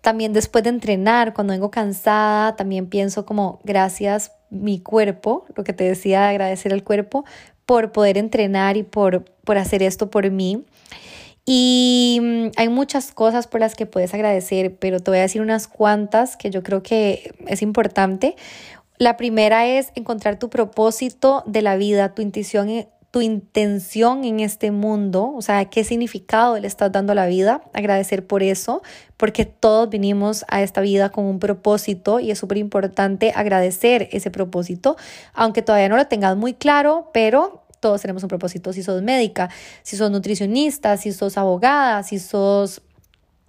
También 0.00 0.32
después 0.32 0.62
de 0.64 0.70
entrenar, 0.70 1.34
cuando 1.34 1.52
vengo 1.52 1.70
cansada, 1.70 2.56
también 2.56 2.86
pienso 2.86 3.26
como 3.26 3.60
gracias 3.64 4.32
mi 4.50 4.78
cuerpo, 4.78 5.46
lo 5.56 5.64
que 5.64 5.72
te 5.72 5.84
decía, 5.84 6.28
agradecer 6.28 6.72
al 6.72 6.84
cuerpo 6.84 7.24
por 7.66 7.92
poder 7.92 8.18
entrenar 8.18 8.76
y 8.76 8.84
por, 8.84 9.24
por 9.44 9.58
hacer 9.58 9.82
esto 9.82 10.10
por 10.10 10.30
mí. 10.30 10.64
Y 11.44 12.20
mm, 12.22 12.46
hay 12.56 12.68
muchas 12.68 13.12
cosas 13.12 13.46
por 13.46 13.60
las 13.60 13.74
que 13.74 13.86
puedes 13.86 14.14
agradecer, 14.14 14.76
pero 14.76 15.00
te 15.00 15.10
voy 15.10 15.18
a 15.18 15.22
decir 15.22 15.42
unas 15.42 15.66
cuantas 15.66 16.36
que 16.36 16.50
yo 16.50 16.62
creo 16.62 16.82
que 16.82 17.34
es 17.48 17.62
importante. 17.62 18.36
La 18.96 19.16
primera 19.16 19.66
es 19.66 19.90
encontrar 19.96 20.38
tu 20.38 20.50
propósito 20.50 21.42
de 21.46 21.62
la 21.62 21.76
vida, 21.76 22.14
tu 22.14 22.22
intuición, 22.22 22.70
e, 22.70 22.88
tu 23.14 23.20
intención 23.20 24.24
en 24.24 24.40
este 24.40 24.72
mundo, 24.72 25.32
o 25.36 25.40
sea, 25.40 25.66
qué 25.66 25.84
significado 25.84 26.58
le 26.58 26.66
estás 26.66 26.90
dando 26.90 27.12
a 27.12 27.14
la 27.14 27.26
vida, 27.26 27.62
agradecer 27.72 28.26
por 28.26 28.42
eso, 28.42 28.82
porque 29.16 29.44
todos 29.44 29.88
vinimos 29.88 30.44
a 30.48 30.62
esta 30.62 30.80
vida 30.80 31.10
con 31.10 31.24
un 31.26 31.38
propósito 31.38 32.18
y 32.18 32.32
es 32.32 32.40
súper 32.40 32.58
importante 32.58 33.32
agradecer 33.32 34.08
ese 34.10 34.32
propósito, 34.32 34.96
aunque 35.32 35.62
todavía 35.62 35.88
no 35.88 35.96
lo 35.96 36.08
tengas 36.08 36.36
muy 36.36 36.54
claro, 36.54 37.10
pero 37.14 37.62
todos 37.78 38.00
tenemos 38.00 38.24
un 38.24 38.28
propósito, 38.28 38.72
si 38.72 38.82
sos 38.82 39.00
médica, 39.00 39.48
si 39.84 39.96
sos 39.96 40.10
nutricionista, 40.10 40.96
si 40.96 41.12
sos 41.12 41.38
abogada, 41.38 42.02
si 42.02 42.18
sos 42.18 42.82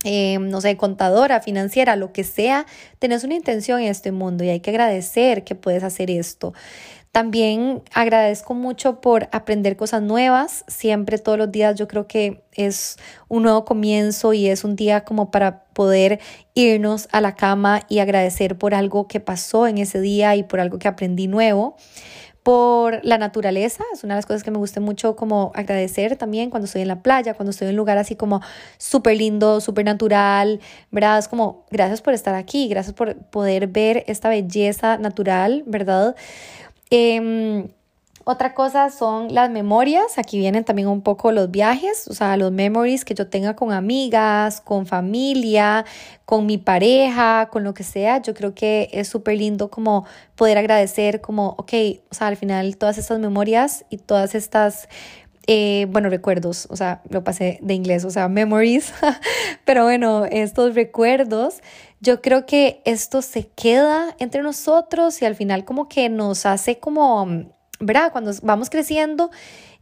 em, 0.03 0.47
no 0.47 0.61
sé, 0.61 0.77
contadora, 0.77 1.41
financiera, 1.41 1.95
lo 1.95 2.13
que 2.13 2.23
sea, 2.23 2.67
tenés 2.99 3.23
una 3.23 3.33
intención 3.33 3.79
en 3.79 3.87
este 3.87 4.11
mundo 4.11 4.43
y 4.43 4.49
hay 4.49 4.59
que 4.59 4.69
agradecer 4.69 5.43
que 5.43 5.55
puedes 5.55 5.81
hacer 5.81 6.11
esto. 6.11 6.53
También 7.15 7.81
agradezco 7.93 8.53
mucho 8.53 8.99
por 8.99 9.29
aprender 9.31 9.77
cosas 9.77 10.01
nuevas. 10.01 10.65
Siempre, 10.67 11.17
todos 11.17 11.37
los 11.37 11.49
días, 11.49 11.79
yo 11.79 11.87
creo 11.87 12.07
que 12.07 12.43
es 12.51 12.97
un 13.29 13.43
nuevo 13.43 13.63
comienzo 13.63 14.33
y 14.33 14.47
es 14.47 14.65
un 14.65 14.75
día 14.75 15.05
como 15.05 15.31
para 15.31 15.63
poder 15.71 16.19
irnos 16.55 17.07
a 17.13 17.21
la 17.21 17.33
cama 17.37 17.83
y 17.87 17.99
agradecer 17.99 18.57
por 18.57 18.75
algo 18.75 19.07
que 19.07 19.21
pasó 19.21 19.65
en 19.65 19.77
ese 19.77 20.01
día 20.01 20.35
y 20.35 20.43
por 20.43 20.59
algo 20.59 20.77
que 20.77 20.89
aprendí 20.89 21.29
nuevo 21.29 21.77
por 22.45 23.03
la 23.03 23.17
naturaleza, 23.17 23.83
es 23.91 24.03
una 24.03 24.13
de 24.13 24.19
las 24.19 24.27
cosas 24.27 24.43
que 24.43 24.51
me 24.51 24.59
gusta 24.59 24.79
mucho 24.79 25.15
como 25.15 25.51
agradecer 25.55 26.15
también 26.15 26.51
cuando 26.51 26.65
estoy 26.65 26.83
en 26.83 26.89
la 26.89 27.01
playa, 27.01 27.33
cuando 27.33 27.49
estoy 27.49 27.65
en 27.65 27.71
un 27.71 27.77
lugar 27.77 27.97
así 27.97 28.15
como 28.15 28.39
súper 28.77 29.17
lindo, 29.17 29.61
súper 29.61 29.83
natural, 29.83 30.59
¿verdad? 30.91 31.17
Es 31.17 31.27
como 31.27 31.65
gracias 31.71 32.03
por 32.03 32.13
estar 32.13 32.35
aquí, 32.35 32.67
gracias 32.67 32.93
por 32.93 33.15
poder 33.15 33.65
ver 33.65 34.03
esta 34.05 34.29
belleza 34.29 34.99
natural, 34.99 35.63
¿verdad? 35.65 36.15
Eh, 36.97 37.67
otra 38.27 38.55
cosa 38.55 38.89
son 38.89 39.33
las 39.35 39.51
memorias. 39.51 40.17
Aquí 40.17 40.39
vienen 40.39 40.63
también 40.63 40.87
un 40.87 41.01
poco 41.01 41.31
los 41.31 41.51
viajes, 41.51 42.07
o 42.07 42.13
sea, 42.15 42.37
los 42.37 42.51
memories 42.51 43.05
que 43.05 43.13
yo 43.13 43.27
tenga 43.27 43.55
con 43.55 43.71
amigas, 43.71 44.61
con 44.61 44.87
familia, 44.87 45.85
con 46.25 46.47
mi 46.47 46.57
pareja, 46.57 47.49
con 47.51 47.63
lo 47.63 47.75
que 47.75 47.83
sea. 47.83 48.21
Yo 48.23 48.33
creo 48.33 48.55
que 48.55 48.89
es 48.93 49.09
súper 49.09 49.37
lindo 49.37 49.69
como 49.69 50.05
poder 50.35 50.57
agradecer, 50.57 51.21
como, 51.21 51.49
ok, 51.59 51.73
o 52.09 52.15
sea, 52.15 52.27
al 52.27 52.35
final 52.37 52.77
todas 52.77 52.97
estas 52.97 53.19
memorias 53.19 53.85
y 53.91 53.97
todas 53.97 54.33
estas 54.33 54.89
eh, 55.47 55.87
bueno, 55.89 56.09
recuerdos, 56.09 56.67
o 56.69 56.75
sea, 56.75 57.01
lo 57.09 57.23
pasé 57.23 57.59
de 57.61 57.73
inglés, 57.73 58.05
o 58.05 58.09
sea, 58.09 58.27
memories, 58.27 58.93
pero 59.65 59.83
bueno, 59.83 60.25
estos 60.25 60.75
recuerdos, 60.75 61.61
yo 62.01 62.21
creo 62.21 62.45
que 62.45 62.81
esto 62.85 63.21
se 63.21 63.47
queda 63.47 64.15
entre 64.19 64.41
nosotros 64.41 65.21
y 65.21 65.25
al 65.25 65.35
final 65.35 65.65
como 65.65 65.87
que 65.87 66.09
nos 66.09 66.45
hace 66.45 66.79
como 66.79 67.53
¿verdad? 67.79 68.11
Cuando 68.11 68.31
vamos 68.41 68.69
creciendo, 68.69 69.31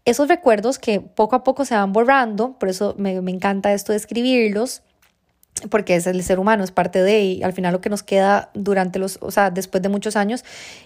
esos 0.05 0.27
recuerdos 0.27 0.79
que 0.79 0.99
poco 0.99 1.35
a 1.35 1.43
poco 1.43 1.65
se 1.65 1.75
van 1.75 1.93
borrando, 1.93 2.57
por 2.59 2.69
eso 2.69 2.95
me, 2.97 3.21
me 3.21 3.31
encanta 3.31 3.73
esto 3.73 3.91
de 3.91 3.97
escribirlos, 3.97 4.81
porque 5.69 5.95
es 5.95 6.07
el 6.07 6.21
ser 6.23 6.39
humano, 6.39 6.63
es 6.63 6.71
parte 6.71 7.03
de, 7.03 7.21
y 7.21 7.43
al 7.43 7.53
final 7.53 7.73
lo 7.73 7.81
que 7.81 7.89
nos 7.89 8.03
queda 8.03 8.49
durante 8.53 8.99
los, 8.99 9.17
o 9.21 9.31
sea, 9.31 9.49
después 9.51 9.81
de 9.81 9.89
muchos 9.89 10.15
años, 10.15 10.43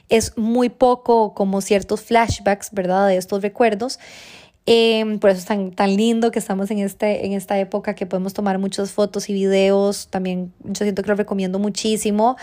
es 0.09 0.37
muy 0.37 0.69
poco 0.69 1.33
como 1.33 1.61
ciertos 1.61 2.01
flashbacks, 2.01 2.71
¿verdad? 2.71 3.07
De 3.07 3.17
estos 3.17 3.41
recuerdos. 3.41 3.99
Em, 4.69 5.17
por 5.19 5.29
eso 5.29 5.39
es 5.39 5.45
tan, 5.45 5.71
tan 5.71 5.95
lindo 5.95 6.29
que 6.29 6.39
estamos 6.39 6.69
en, 6.71 6.79
este, 6.79 7.25
en 7.25 7.31
esta 7.31 7.57
época 7.57 7.95
que 7.95 8.05
podemos 8.05 8.33
tomar 8.33 8.59
muchas 8.59 8.91
fotos 8.91 9.29
y 9.29 9.33
videos. 9.33 10.09
También 10.09 10.51
yo 10.65 10.83
siento 10.83 11.03
que 11.03 11.09
lo 11.09 11.15
recomiendo 11.15 11.57
muchísimo. 11.57 12.35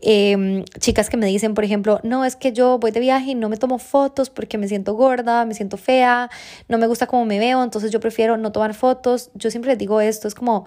Em, 0.00 0.64
chicas 0.78 1.10
que 1.10 1.16
me 1.16 1.26
dicen, 1.26 1.54
por 1.54 1.64
ejemplo, 1.64 1.98
no, 2.04 2.24
es 2.24 2.36
que 2.36 2.52
yo 2.52 2.78
voy 2.78 2.92
de 2.92 3.00
viaje 3.00 3.32
y 3.32 3.34
no 3.34 3.48
me 3.48 3.56
tomo 3.56 3.80
fotos 3.80 4.30
porque 4.30 4.58
me 4.58 4.68
siento 4.68 4.94
gorda, 4.94 5.44
me 5.44 5.54
siento 5.54 5.76
fea, 5.76 6.30
no 6.68 6.78
me 6.78 6.86
gusta 6.86 7.08
cómo 7.08 7.24
me 7.24 7.40
veo, 7.40 7.64
entonces 7.64 7.90
yo 7.90 7.98
prefiero 7.98 8.36
no 8.36 8.52
tomar 8.52 8.74
fotos. 8.74 9.30
Yo 9.34 9.50
siempre 9.50 9.72
les 9.72 9.78
digo 9.78 10.00
esto, 10.00 10.28
es 10.28 10.36
como 10.36 10.66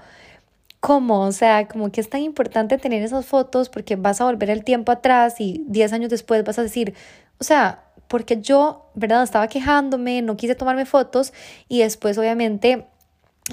¿Cómo? 0.82 1.22
O 1.22 1.32
sea, 1.32 1.68
como 1.68 1.91
que 1.91 1.99
es 1.99 2.09
tan 2.09 2.22
importante 2.22 2.78
tener 2.78 3.01
esas 3.01 3.26
fotos 3.26 3.70
porque 3.70 3.95
vas 3.95 4.22
a 4.22 4.26
volver 4.26 4.51
el 4.51 4.63
tiempo 4.63 4.91
atrás 4.91 5.39
y 5.39 5.63
10 5.68 5.93
años 5.93 6.09
después 6.11 6.43
vas 6.43 6.59
a 6.59 6.61
decir, 6.61 6.93
o 7.39 7.43
sea, 7.43 7.86
porque 8.08 8.41
yo, 8.41 8.89
¿verdad? 8.95 9.24
Estaba 9.24 9.47
quejándome, 9.47 10.22
no 10.22 10.38
quise 10.38 10.56
tomarme 10.56 10.86
fotos 10.86 11.34
y 11.68 11.80
después 11.80 12.18
obviamente 12.18 12.88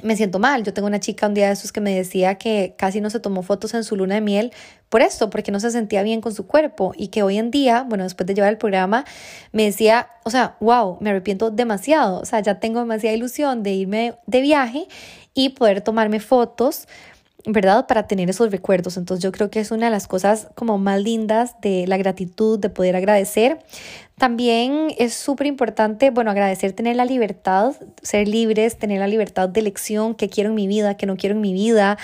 me 0.03 0.17
siento 0.17 0.39
mal. 0.39 0.63
Yo 0.63 0.73
tengo 0.73 0.89
una 0.89 1.01
chica 1.01 1.27
un 1.27 1.35
día 1.35 1.49
de 1.49 1.53
esos 1.53 1.73
que 1.73 1.81
me 1.81 1.95
decía 1.95 2.37
que 2.37 2.75
casi 2.79 3.01
no 3.01 3.11
se 3.11 3.21
tomó 3.21 3.43
fotos 3.43 3.75
en 3.75 3.85
su 3.85 3.97
luna 3.97 4.15
de 4.15 4.21
miel 4.23 4.53
por 4.89 5.03
esto, 5.03 5.31
porque 5.31 5.53
no 5.53 5.61
se 5.61 5.71
sentía 5.71 6.03
bien 6.03 6.21
con 6.21 6.35
su 6.35 6.47
cuerpo 6.47 6.93
y 6.97 7.09
que 7.09 7.23
hoy 7.23 7.39
en 7.39 7.51
día, 7.51 7.85
bueno, 7.89 8.05
después 8.05 8.27
de 8.27 8.35
llevar 8.35 8.51
el 8.51 8.59
programa, 8.59 9.05
me 9.53 9.65
decía, 9.65 10.09
o 10.25 10.31
sea, 10.31 10.57
wow, 10.61 10.99
me 11.01 11.11
arrepiento 11.11 11.51
demasiado, 11.51 12.21
o 12.21 12.25
sea, 12.25 12.41
ya 12.41 12.61
tengo 12.61 12.81
demasiada 12.81 13.17
ilusión 13.17 13.63
de 13.63 13.73
irme 13.73 14.15
de 14.27 14.41
viaje 14.41 14.89
y 15.35 15.51
poder 15.51 15.81
tomarme 15.81 16.21
fotos 16.21 16.89
¿verdad? 17.47 17.87
Para 17.87 18.07
tener 18.07 18.31
esos 18.31 18.51
recuerdos. 18.51 18.97
Entonces 18.97 19.23
yo 19.23 19.33
creo 19.33 19.51
que 19.51 19.61
es 19.61 19.71
una 19.71 19.87
de 19.87 19.91
las 19.91 20.07
cosas 20.07 20.49
como 20.55 20.79
más 20.79 21.01
lindas 21.01 21.61
de 21.61 21.87
la 21.87 21.97
gratitud, 21.97 22.59
de 22.59 22.71
poder 22.71 22.95
agradecer. 22.95 23.59
También 24.17 24.95
es 24.99 25.15
súper 25.15 25.49
importante, 25.49 26.11
bueno, 26.11 26.31
agradecer 26.31 26.73
tener 26.75 26.95
la 26.95 27.05
libertad, 27.05 27.75
ser 28.03 28.29
libres, 28.29 28.79
tener 28.79 29.01
la 29.01 29.09
libertad 29.09 29.49
de 29.49 29.59
elección, 29.59 30.15
qué 30.15 30.29
quiero 30.29 30.51
en 30.51 30.55
mi 30.55 30.69
vida, 30.69 30.97
qué 30.97 31.07
no 31.07 31.17
quiero 31.17 31.35
en 31.35 31.41
mi 31.41 31.53
vida, 31.53 31.99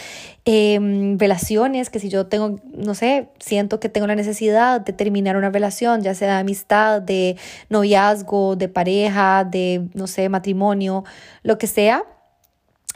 em, 0.45 1.17
relaciones, 1.19 1.91
que 1.91 2.01
si 2.01 2.09
yo 2.09 2.27
tengo, 2.27 2.59
no 2.75 2.95
sé, 2.97 3.29
siento 3.39 3.79
que 3.79 3.89
tengo 3.89 4.09
la 4.09 4.17
necesidad 4.17 4.81
de 4.81 4.93
terminar 4.93 5.37
una 5.37 5.51
relación, 5.51 6.03
ya 6.03 6.15
sea 6.15 6.35
de 6.35 6.41
amistad, 6.41 7.01
de 7.01 7.37
noviazgo, 7.69 8.57
de 8.57 8.69
pareja, 8.69 9.45
de, 9.45 9.89
no 9.95 10.09
sé, 10.09 10.29
matrimonio, 10.29 11.05
lo 11.45 11.59
que 11.59 11.69
sea, 11.69 12.03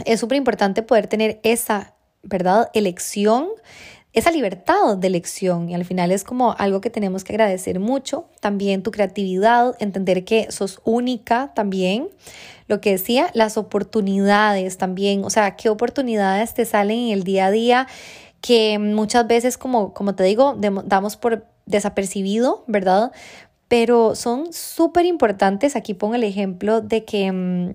es 0.05 0.19
súper 0.19 0.37
importante 0.37 0.83
poder 0.83 1.07
tener 1.07 1.39
esa 1.45 1.95
¿verdad? 2.23 2.71
Elección, 2.75 3.49
esa 4.13 4.31
libertad 4.31 4.97
de 4.97 5.07
elección 5.07 5.71
y 5.71 5.75
al 5.75 5.85
final 5.85 6.11
es 6.13 6.23
como 6.23 6.55
algo 6.59 6.81
que 6.81 6.91
tenemos 6.91 7.25
que 7.25 7.33
agradecer 7.33 7.81
mucho. 7.81 8.27
También 8.41 8.83
tu 8.83 8.91
creatividad, 8.91 9.75
entender 9.81 10.25
que 10.25 10.51
sos 10.51 10.81
única 10.85 11.53
también. 11.55 12.09
Lo 12.69 12.81
que 12.81 12.93
decía, 12.93 13.31
las 13.35 13.57
oportunidades 13.57 14.79
también, 14.79 15.25
o 15.25 15.31
sea, 15.31 15.57
qué 15.57 15.69
oportunidades 15.69 16.55
te 16.55 16.65
salen 16.65 16.99
en 16.99 17.11
el 17.11 17.25
día 17.25 17.47
a 17.47 17.51
día 17.51 17.87
que 18.43 18.79
muchas 18.79 19.27
veces, 19.27 19.57
como, 19.57 19.95
como 19.95 20.15
te 20.15 20.25
digo, 20.25 20.59
damos 20.85 21.17
por 21.17 21.47
desapercibido, 21.65 22.65
¿verdad? 22.67 23.13
Pero 23.69 24.15
son 24.15 24.53
súper 24.53 25.07
importantes. 25.07 25.77
Aquí 25.77 25.95
pongo 25.95 26.17
el 26.17 26.25
ejemplo 26.25 26.83
de 26.83 27.05
que 27.05 27.33
mm, 27.33 27.75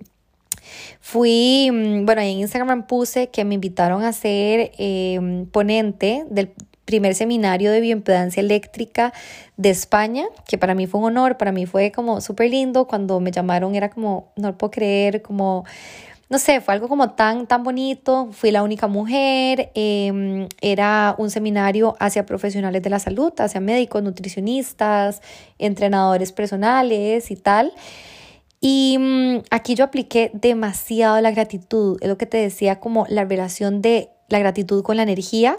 Fui, 0.99 1.69
mm, 1.71 2.05
bueno, 2.05 2.21
en 2.21 2.39
Instagram 2.39 2.87
puse 2.87 3.29
que 3.29 3.45
me 3.45 3.55
invitaron 3.55 4.03
a 4.03 4.13
ser 4.13 4.71
em, 4.77 5.45
ponente 5.45 6.25
del 6.29 6.53
primer 6.87 7.15
seminario 7.15 7.69
de 7.71 7.81
bioimpedancia 7.81 8.39
eléctrica 8.39 9.13
de 9.57 9.69
España, 9.69 10.25
que 10.47 10.57
para 10.57 10.73
mí 10.73 10.87
fue 10.87 11.01
un 11.01 11.07
honor, 11.07 11.37
para 11.37 11.51
mí 11.51 11.65
fue 11.65 11.91
como 11.91 12.21
súper 12.21 12.49
lindo, 12.49 12.87
cuando 12.87 13.19
me 13.19 13.31
llamaron 13.31 13.75
era 13.75 13.89
como, 13.89 14.31
no 14.37 14.47
lo 14.47 14.57
puedo 14.57 14.71
creer, 14.71 15.21
como, 15.21 15.65
no 16.29 16.39
sé, 16.39 16.61
fue 16.61 16.73
algo 16.73 16.87
como 16.87 17.11
tan, 17.11 17.45
tan 17.45 17.63
bonito, 17.63 18.29
fui 18.31 18.51
la 18.51 18.63
única 18.63 18.87
mujer, 18.87 19.69
em, 19.75 20.47
era 20.61 21.13
un 21.17 21.29
seminario 21.29 21.97
hacia 21.99 22.25
profesionales 22.25 22.81
de 22.81 22.89
la 22.89 22.99
salud, 22.99 23.33
hacia 23.37 23.59
médicos, 23.59 24.01
nutricionistas, 24.01 25.21
entrenadores 25.59 26.31
personales 26.31 27.31
y 27.31 27.35
tal. 27.35 27.73
Y 28.59 28.97
mm, 28.99 29.43
aquí 29.51 29.75
yo 29.75 29.85
apliqué 29.85 30.31
demasiado 30.33 31.21
la 31.21 31.31
gratitud, 31.31 31.97
es 32.01 32.07
lo 32.07 32.17
que 32.17 32.25
te 32.25 32.37
decía 32.37 32.79
como 32.79 33.05
la 33.09 33.25
relación 33.25 33.81
de 33.81 34.09
la 34.29 34.39
gratitud 34.39 34.83
con 34.83 34.97
la 34.97 35.03
energía, 35.03 35.57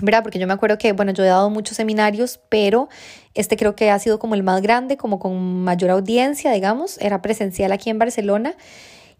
¿verdad? 0.00 0.22
Porque 0.22 0.38
yo 0.38 0.46
me 0.46 0.52
acuerdo 0.52 0.78
que, 0.78 0.92
bueno, 0.92 1.12
yo 1.12 1.24
he 1.24 1.28
dado 1.28 1.50
muchos 1.50 1.76
seminarios, 1.76 2.40
pero 2.48 2.88
este 3.34 3.56
creo 3.56 3.76
que 3.76 3.90
ha 3.90 3.98
sido 3.98 4.18
como 4.18 4.34
el 4.34 4.42
más 4.42 4.62
grande, 4.62 4.96
como 4.96 5.18
con 5.18 5.62
mayor 5.62 5.90
audiencia, 5.90 6.52
digamos, 6.52 6.98
era 6.98 7.22
presencial 7.22 7.72
aquí 7.72 7.90
en 7.90 7.98
Barcelona. 7.98 8.54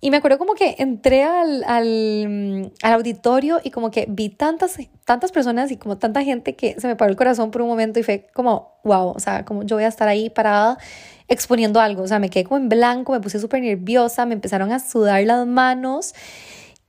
Y 0.05 0.11
me 0.11 0.19
acuerdo 0.19 0.37
como 0.37 0.53
que 0.53 0.75
entré 0.81 1.23
al, 1.23 1.65
al, 1.65 2.27
mm, 2.29 2.73
al, 2.83 2.93
auditorio 2.93 3.63
y 3.65 3.71
como 3.71 3.91
que 3.91 4.05
vi 4.07 4.29
tantas, 4.29 4.77
tantas 5.07 5.33
personas 5.33 5.71
y 5.71 5.79
como 5.79 5.97
tanta 5.97 6.23
gente 6.23 6.55
que 6.57 6.79
se 6.79 6.87
me 6.87 6.95
paró 6.95 7.11
el 7.11 7.17
corazón 7.17 7.51
por 7.51 7.63
un 7.63 7.69
momento 7.69 8.01
y 8.01 8.03
fue 8.03 8.27
como, 8.35 8.79
wow, 8.85 9.15
o 9.17 9.19
sea, 9.19 9.47
como 9.47 9.63
yo 9.63 9.77
voy 9.77 9.85
a 9.85 9.89
estar 9.89 10.07
ahí 10.07 10.29
parada 10.29 10.77
exponiendo 11.27 11.81
algo. 11.81 12.03
O 12.03 12.07
sea, 12.07 12.19
me 12.19 12.29
quedé 12.29 12.45
como 12.45 12.59
en 12.59 12.69
blanco, 12.69 13.13
me 13.13 13.21
puse 13.21 13.41
súper 13.41 13.63
nerviosa, 13.63 14.27
me 14.27 14.35
empezaron 14.35 14.73
a 14.73 14.79
sudar 14.79 15.25
las 15.25 15.47
manos 15.47 16.15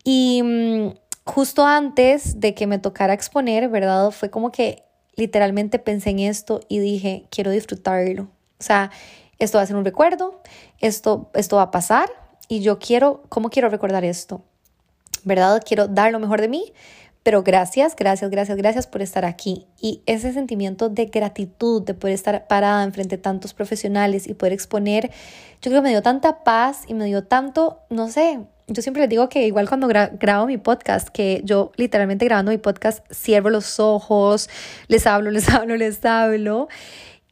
y 0.03 0.41
mm, 0.43 0.95
justo 1.23 1.65
antes 1.65 2.41
de 2.41 2.53
que 2.53 2.67
me 2.67 2.79
tocara 2.79 3.13
exponer, 3.13 3.69
¿verdad? 3.69 4.11
Fue 4.11 4.29
como 4.29 4.51
que 4.51 4.83
literalmente 5.15 5.79
pensé 5.79 6.09
en 6.09 6.19
esto 6.19 6.59
y 6.67 6.79
dije, 6.79 7.27
quiero 7.29 7.51
disfrutarlo. 7.51 8.23
O 8.59 8.63
sea, 8.63 8.91
esto 9.39 9.57
va 9.57 9.61
a 9.61 9.67
ser 9.67 9.77
un 9.77 9.85
recuerdo, 9.85 10.41
esto, 10.81 11.31
esto 11.33 11.55
va 11.55 11.61
a 11.61 11.71
pasar 11.71 12.09
y 12.47 12.61
yo 12.61 12.79
quiero, 12.79 13.23
¿cómo 13.29 13.49
quiero 13.49 13.69
recordar 13.69 14.03
esto? 14.03 14.41
¿Verdad? 15.23 15.61
Quiero 15.65 15.87
dar 15.87 16.11
lo 16.11 16.19
mejor 16.19 16.41
de 16.41 16.47
mí, 16.47 16.73
pero 17.23 17.41
gracias, 17.41 17.95
gracias, 17.95 18.29
gracias, 18.29 18.57
gracias 18.57 18.87
por 18.87 19.01
estar 19.01 19.25
aquí. 19.25 19.65
Y 19.81 20.01
ese 20.05 20.31
sentimiento 20.31 20.89
de 20.89 21.05
gratitud, 21.05 21.81
de 21.81 21.95
poder 21.95 22.13
estar 22.13 22.47
parada 22.47 22.83
enfrente 22.83 23.17
de 23.17 23.21
tantos 23.23 23.53
profesionales 23.53 24.27
y 24.27 24.35
poder 24.35 24.53
exponer, 24.53 25.09
yo 25.61 25.71
creo 25.71 25.81
que 25.81 25.85
me 25.85 25.89
dio 25.89 26.03
tanta 26.03 26.43
paz 26.43 26.83
y 26.87 26.93
me 26.93 27.05
dio 27.05 27.23
tanto, 27.23 27.79
no 27.89 28.09
sé, 28.09 28.39
yo 28.67 28.81
siempre 28.81 29.01
les 29.01 29.09
digo 29.09 29.29
que 29.29 29.45
igual 29.45 29.67
cuando 29.67 29.87
grabo 29.87 30.47
mi 30.47 30.57
podcast, 30.57 31.09
que 31.09 31.41
yo 31.43 31.71
literalmente 31.75 32.25
grabando 32.25 32.51
mi 32.51 32.57
podcast 32.57 33.05
cierro 33.13 33.51
los 33.51 33.79
ojos, 33.79 34.49
les 34.87 35.05
hablo, 35.05 35.29
les 35.31 35.49
hablo, 35.49 35.75
les 35.77 36.03
hablo. 36.03 36.67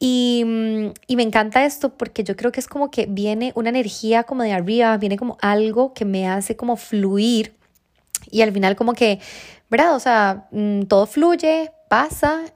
Y, 0.06 0.44
mm, 0.46 0.88
y, 1.08 1.16
me 1.16 1.24
encanta 1.24 1.64
esto 1.64 1.96
porque 1.96 2.26
yo 2.26 2.36
creo 2.36 2.52
que 2.52 2.60
es 2.60 2.68
como 2.68 2.92
que 2.92 3.06
viene 3.06 3.54
una 3.56 3.70
energía 3.70 4.24
como 4.24 4.44
de 4.44 4.52
arriba, 4.52 4.98
viene 4.98 5.16
como 5.16 5.38
algo 5.40 5.94
que 5.94 6.04
me 6.04 6.28
hace 6.28 6.58
como 6.58 6.76
fluir 6.76 7.56
y 8.30 8.42
al 8.42 8.52
final 8.52 8.76
como 8.76 8.94
que 8.94 9.22
¿verdad? 9.74 9.96
O 9.96 10.00
sea, 10.00 10.48
mm, 10.52 10.84
todo 10.84 11.08
fluye, 11.08 11.72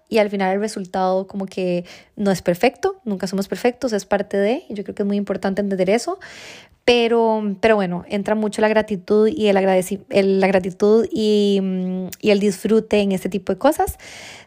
y 0.09 0.17
al 0.17 0.29
final 0.29 0.53
el 0.53 0.59
resultado 0.59 1.27
como 1.27 1.45
que 1.45 1.85
no 2.15 2.31
es 2.31 2.41
perfecto, 2.41 2.99
nunca 3.05 3.27
somos 3.27 3.47
perfectos, 3.47 3.93
es 3.93 4.05
parte 4.05 4.37
de, 4.37 4.63
yo 4.69 4.83
creo 4.83 4.95
que 4.95 5.03
es 5.03 5.07
muy 5.07 5.17
importante 5.17 5.61
entender 5.61 5.89
eso, 5.89 6.19
pero, 6.85 7.55
pero 7.59 7.75
bueno, 7.75 8.03
entra 8.07 8.33
mucho 8.33 8.61
la 8.61 8.69
gratitud 8.69 9.27
y 9.27 9.47
el, 9.47 9.57
el 10.09 10.39
la 10.39 10.47
gratitud 10.47 11.07
y, 11.11 11.59
mm, 11.61 12.07
y, 12.21 12.29
el 12.31 12.39
disfrute 12.39 12.99
en 13.01 13.11
este 13.11 13.29
tipo 13.29 13.51
de 13.53 13.59
cosas. 13.59 13.97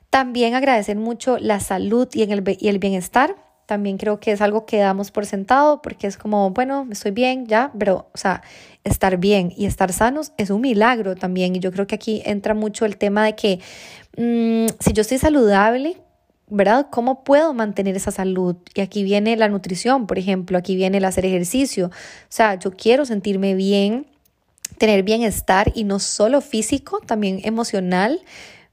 También 0.09 0.55
agradecer 0.55 0.97
mucho 0.97 1.38
la 1.38 1.61
salud 1.61 2.09
y, 2.12 2.22
el, 2.22 2.57
y 2.59 2.68
el 2.68 2.78
bienestar. 2.78 3.36
También 3.70 3.98
creo 3.98 4.18
que 4.18 4.32
es 4.32 4.40
algo 4.40 4.66
que 4.66 4.78
damos 4.78 5.12
por 5.12 5.26
sentado 5.26 5.80
porque 5.80 6.08
es 6.08 6.16
como, 6.16 6.50
bueno, 6.50 6.88
estoy 6.90 7.12
bien, 7.12 7.46
ya, 7.46 7.70
pero, 7.78 8.10
o 8.12 8.18
sea, 8.18 8.42
estar 8.82 9.16
bien 9.16 9.52
y 9.56 9.66
estar 9.66 9.92
sanos 9.92 10.32
es 10.38 10.50
un 10.50 10.60
milagro 10.60 11.14
también. 11.14 11.54
Y 11.54 11.60
yo 11.60 11.70
creo 11.70 11.86
que 11.86 11.94
aquí 11.94 12.20
entra 12.24 12.52
mucho 12.52 12.84
el 12.84 12.96
tema 12.96 13.24
de 13.24 13.36
que 13.36 13.60
mm, 14.16 14.74
si 14.80 14.92
yo 14.92 15.02
estoy 15.02 15.18
saludable, 15.18 15.98
¿verdad? 16.48 16.88
¿Cómo 16.90 17.22
puedo 17.22 17.54
mantener 17.54 17.94
esa 17.94 18.10
salud? 18.10 18.56
Y 18.74 18.80
aquí 18.80 19.04
viene 19.04 19.36
la 19.36 19.48
nutrición, 19.48 20.08
por 20.08 20.18
ejemplo, 20.18 20.58
aquí 20.58 20.74
viene 20.74 20.98
el 20.98 21.04
hacer 21.04 21.24
ejercicio. 21.24 21.86
O 21.86 22.28
sea, 22.28 22.56
yo 22.56 22.72
quiero 22.72 23.04
sentirme 23.04 23.54
bien, 23.54 24.08
tener 24.78 25.04
bienestar 25.04 25.70
y 25.76 25.84
no 25.84 26.00
solo 26.00 26.40
físico, 26.40 26.98
también 27.06 27.40
emocional. 27.44 28.20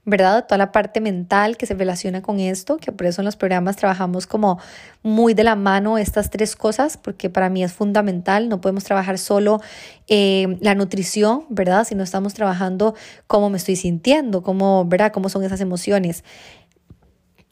¿Verdad? 0.08 0.46
Toda 0.46 0.58
la 0.58 0.72
parte 0.72 1.00
mental 1.00 1.56
que 1.56 1.66
se 1.66 1.74
relaciona 1.74 2.22
con 2.22 2.40
esto, 2.40 2.78
que 2.78 2.92
por 2.92 3.06
eso 3.06 3.20
en 3.20 3.26
los 3.26 3.36
programas 3.36 3.76
trabajamos 3.76 4.26
como 4.26 4.58
muy 5.02 5.34
de 5.34 5.44
la 5.44 5.54
mano 5.54 5.98
estas 5.98 6.30
tres 6.30 6.56
cosas, 6.56 6.96
porque 6.96 7.30
para 7.30 7.50
mí 7.50 7.62
es 7.62 7.72
fundamental, 7.72 8.48
no 8.48 8.60
podemos 8.60 8.84
trabajar 8.84 9.18
solo 9.18 9.60
eh, 10.06 10.56
la 10.60 10.74
nutrición, 10.74 11.44
¿verdad? 11.50 11.84
Si 11.84 11.94
no 11.94 12.02
estamos 12.02 12.34
trabajando 12.34 12.94
cómo 13.26 13.50
me 13.50 13.58
estoy 13.58 13.76
sintiendo, 13.76 14.42
cómo, 14.42 14.84
¿verdad? 14.86 15.12
Cómo 15.12 15.28
son 15.28 15.44
esas 15.44 15.60
emociones. 15.60 16.24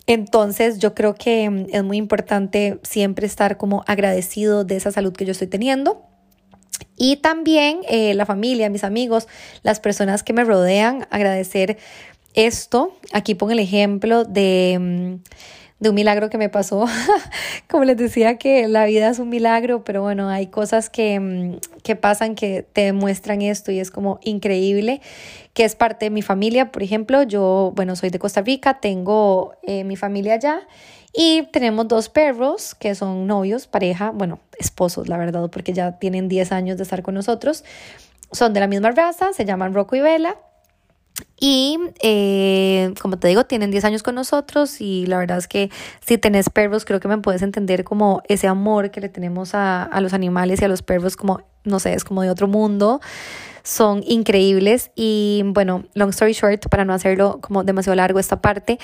Entonces 0.07 0.79
yo 0.79 0.95
creo 0.95 1.15
que 1.15 1.51
mm, 1.51 1.67
es 1.73 1.83
muy 1.85 1.97
importante 1.97 2.79
siempre 2.83 3.27
estar 3.27 3.57
como 3.57 3.85
agradecido 3.87 4.65
de 4.65 4.77
esa 4.77 4.93
salud 4.93 5.13
que 5.13 5.25
yo 5.25 5.33
estoy 5.33 5.49
teniendo. 5.49 6.03
Y 6.97 7.17
también 7.17 7.81
eh, 7.89 8.15
la 8.15 8.25
familia, 8.25 8.71
mis 8.71 8.85
amigos, 8.85 9.29
las 9.63 9.81
personas 9.81 10.23
que 10.23 10.33
me 10.33 10.45
rodean, 10.45 11.07
agradecer 11.11 11.79
esto. 12.37 12.93
Aquí 13.13 13.35
pongo 13.35 13.53
el 13.53 13.59
ejemplo 13.59 14.25
de, 14.25 14.79
mm, 14.79 15.15
de 15.81 15.89
un 15.89 15.95
milagro 15.95 16.31
que 16.31 16.39
me 16.39 16.49
pasó. 16.49 16.87
Como 17.69 17.85
les 17.85 17.97
decía 17.97 18.39
que 18.39 18.69
la 18.69 18.85
vida 18.87 19.11
es 19.11 19.19
un 19.19 19.29
milagro, 19.29 19.83
pero 19.85 20.03
bueno, 20.03 20.29
hay 20.29 20.47
cosas 20.47 20.89
que, 20.89 21.19
mm, 21.19 21.57
que 21.83 21.97
pasan 21.97 22.35
que 22.35 22.63
te 22.63 22.83
demuestran 22.83 23.43
esto 23.43 23.73
y 23.73 23.81
es 23.81 23.91
como 23.91 24.19
increíble, 24.23 25.01
que 25.55 25.65
es 25.65 25.75
parte 25.75 26.07
de 26.07 26.11
mi 26.11 26.23
familia. 26.23 26.71
Por 26.71 26.83
ejemplo, 26.83 27.23
yo, 27.23 27.73
bueno, 27.75 27.97
soy 27.97 28.11
de 28.11 28.19
Costa 28.19 28.43
Rica, 28.43 28.81
tengo 28.81 29.55
eh, 29.63 29.85
mi 29.85 29.97
familia 29.97 30.35
allá 30.35 30.67
y 31.13 31.45
tenemos 31.53 31.89
dos 31.89 32.09
perros 32.11 32.75
que 32.75 32.95
son 32.95 33.27
novios, 33.27 33.67
pareja, 33.67 34.11
bueno, 34.11 34.41
esposos, 34.59 35.09
la 35.09 35.17
verdad, 35.17 35.49
porque 35.51 35.73
ya 35.73 35.99
tienen 35.99 36.29
10 36.29 36.53
años 36.53 36.77
de 36.77 36.83
estar 36.83 37.03
con 37.03 37.15
nosotros. 37.15 37.65
Son 38.33 38.53
de 38.53 38.61
la 38.61 38.67
misma 38.67 38.91
raza, 38.91 39.33
se 39.33 39.45
llaman 39.45 39.73
Rocco 39.73 39.97
y 39.97 40.01
Vela. 40.01 40.37
Y 41.39 41.79
eh, 42.03 42.95
como 43.01 43.19
te 43.19 43.29
digo, 43.29 43.45
tienen 43.45 43.71
10 43.71 43.85
años 43.85 44.03
con 44.03 44.15
nosotros 44.15 44.81
y 44.81 45.07
la 45.07 45.19
verdad 45.19 45.39
es 45.39 45.49
que 45.49 45.71
si 46.05 46.19
tenés 46.19 46.49
perros, 46.49 46.85
creo 46.85 47.01
que 47.01 47.09
me 47.09 47.19
puedes 47.19 47.43
entender 47.43 47.85
como 47.85 48.23
ese 48.29 48.49
amor 48.49 48.91
que 48.91 49.01
le 49.01 49.09
tenemos 49.09 49.55
a, 49.55 49.83
a 49.83 50.01
los 50.01 50.15
animales 50.15 50.61
y 50.61 50.65
a 50.65 50.69
los 50.69 50.83
perros 50.83 51.17
como, 51.17 51.43
no 51.65 51.79
sé, 51.79 51.95
es 51.95 52.05
como 52.05 52.23
de 52.23 52.31
otro 52.31 52.49
mundo. 52.49 53.01
Son 53.63 54.03
increíbles 54.07 54.93
y 54.95 55.43
bueno, 55.47 55.85
long 55.95 56.11
story 56.11 56.33
short, 56.33 56.69
para 56.69 56.85
no 56.85 56.95
hacerlo 56.95 57.41
como 57.43 57.65
demasiado 57.65 57.97
largo 57.97 58.19
esta 58.21 58.41
parte, 58.41 58.79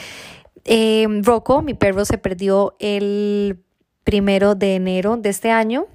eh, 0.64 1.07
Rocco, 1.22 1.62
mi 1.62 1.74
perro, 1.74 2.05
se 2.05 2.18
perdió 2.18 2.76
el 2.78 3.62
primero 4.05 4.55
de 4.55 4.76
enero 4.76 5.16
de 5.16 5.28
este 5.28 5.51
año 5.51 5.87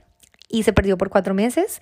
y 0.49 0.63
se 0.63 0.73
perdió 0.73 0.97
por 0.97 1.09
cuatro 1.09 1.33
meses. 1.33 1.81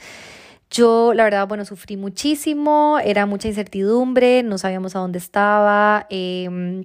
Yo, 0.70 1.14
la 1.14 1.24
verdad, 1.24 1.48
bueno, 1.48 1.66
sufrí 1.66 1.96
muchísimo, 1.98 3.00
era 3.04 3.26
mucha 3.26 3.48
incertidumbre, 3.48 4.44
no 4.44 4.58
sabíamos 4.58 4.96
a 4.96 5.00
dónde 5.00 5.20
estaba. 5.20 6.08
Eh, 6.10 6.84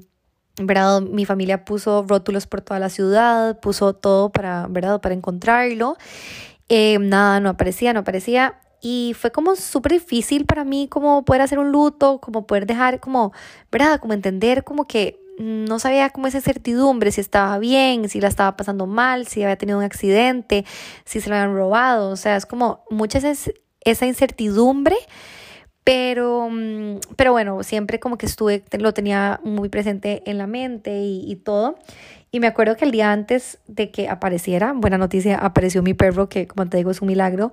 ¿verdad? 0.66 1.01
Mi 1.03 1.24
familia 1.24 1.64
puso 1.64 2.05
rótulos 2.07 2.47
por 2.47 2.61
toda 2.61 2.81
la 2.81 2.89
ciudad, 2.89 3.59
puso 3.61 3.95
todo 3.95 4.31
para, 4.31 4.66
¿verdad? 4.68 5.01
Para 5.01 5.14
encontrarlo. 5.14 5.97
Em, 6.68 7.09
nada, 7.09 7.41
no 7.41 7.51
aparecía, 7.51 7.93
no 7.93 8.01
aparecía. 8.01 8.61
Y 8.83 9.14
fue 9.18 9.31
como 9.31 9.57
súper 9.57 9.93
difícil 9.93 10.47
para 10.47 10.64
mí 10.64 10.89
como 10.89 11.24
poder 11.24 11.43
hacer 11.43 11.59
un 11.59 11.70
luto, 11.72 12.20
como 12.20 12.47
poder 12.47 12.66
dejar, 12.66 13.01
como, 13.01 13.33
¿verdad? 13.70 14.01
Como 14.01 14.14
entender 14.14 14.64
como 14.64 14.87
que 14.87 15.20
no 15.39 15.78
sabía 15.78 16.11
cómo 16.11 16.26
esa 16.26 16.41
certidumbre, 16.41 17.12
si 17.12 17.20
estaba 17.20 17.59
bien, 17.59 18.09
si 18.09 18.20
la 18.20 18.28
estaba 18.28 18.57
pasando 18.57 18.87
mal, 18.87 19.26
si 19.26 19.43
había 19.43 19.57
tenido 19.57 19.78
un 19.78 19.85
accidente, 19.85 20.64
si 21.05 21.20
se 21.20 21.31
lo 21.31 21.37
habían 21.37 21.55
robado. 21.55 22.11
O 22.11 22.16
sea, 22.16 22.37
es 22.37 22.47
como 22.47 22.85
mucha 22.91 23.20
esa 23.85 24.07
incertidumbre, 24.07 24.97
pero, 25.85 26.49
mm, 26.51 27.01
pero 27.16 27.33
bueno, 27.33 27.62
siempre 27.62 27.99
como 28.01 28.18
que 28.18 28.26
estuve, 28.26 28.64
lo 28.78 28.93
tenía 28.95 29.41
muy 29.43 29.68
presente 29.68 30.22
en 30.26 30.39
la 30.39 30.47
mente 30.47 31.01
y, 31.03 31.35
todo. 31.37 31.76
Y 32.31 32.41
me 32.41 32.47
acuerdo 32.47 32.76
que 32.76 32.85
el 32.85 32.93
día 32.93 33.12
antes 33.12 33.59
de 33.66 33.91
que 33.91 34.09
apareciera, 34.09 34.72
buena 34.72 34.99
noticia, 34.99 35.37
apareció 35.39 35.83
mi 35.83 35.95
perro, 35.95 36.28
que 36.28 36.47
como 36.47 36.68
te 36.68 36.76
digo 36.76 36.91
es 36.91 37.01
un 37.01 37.09
milagro. 37.09 37.51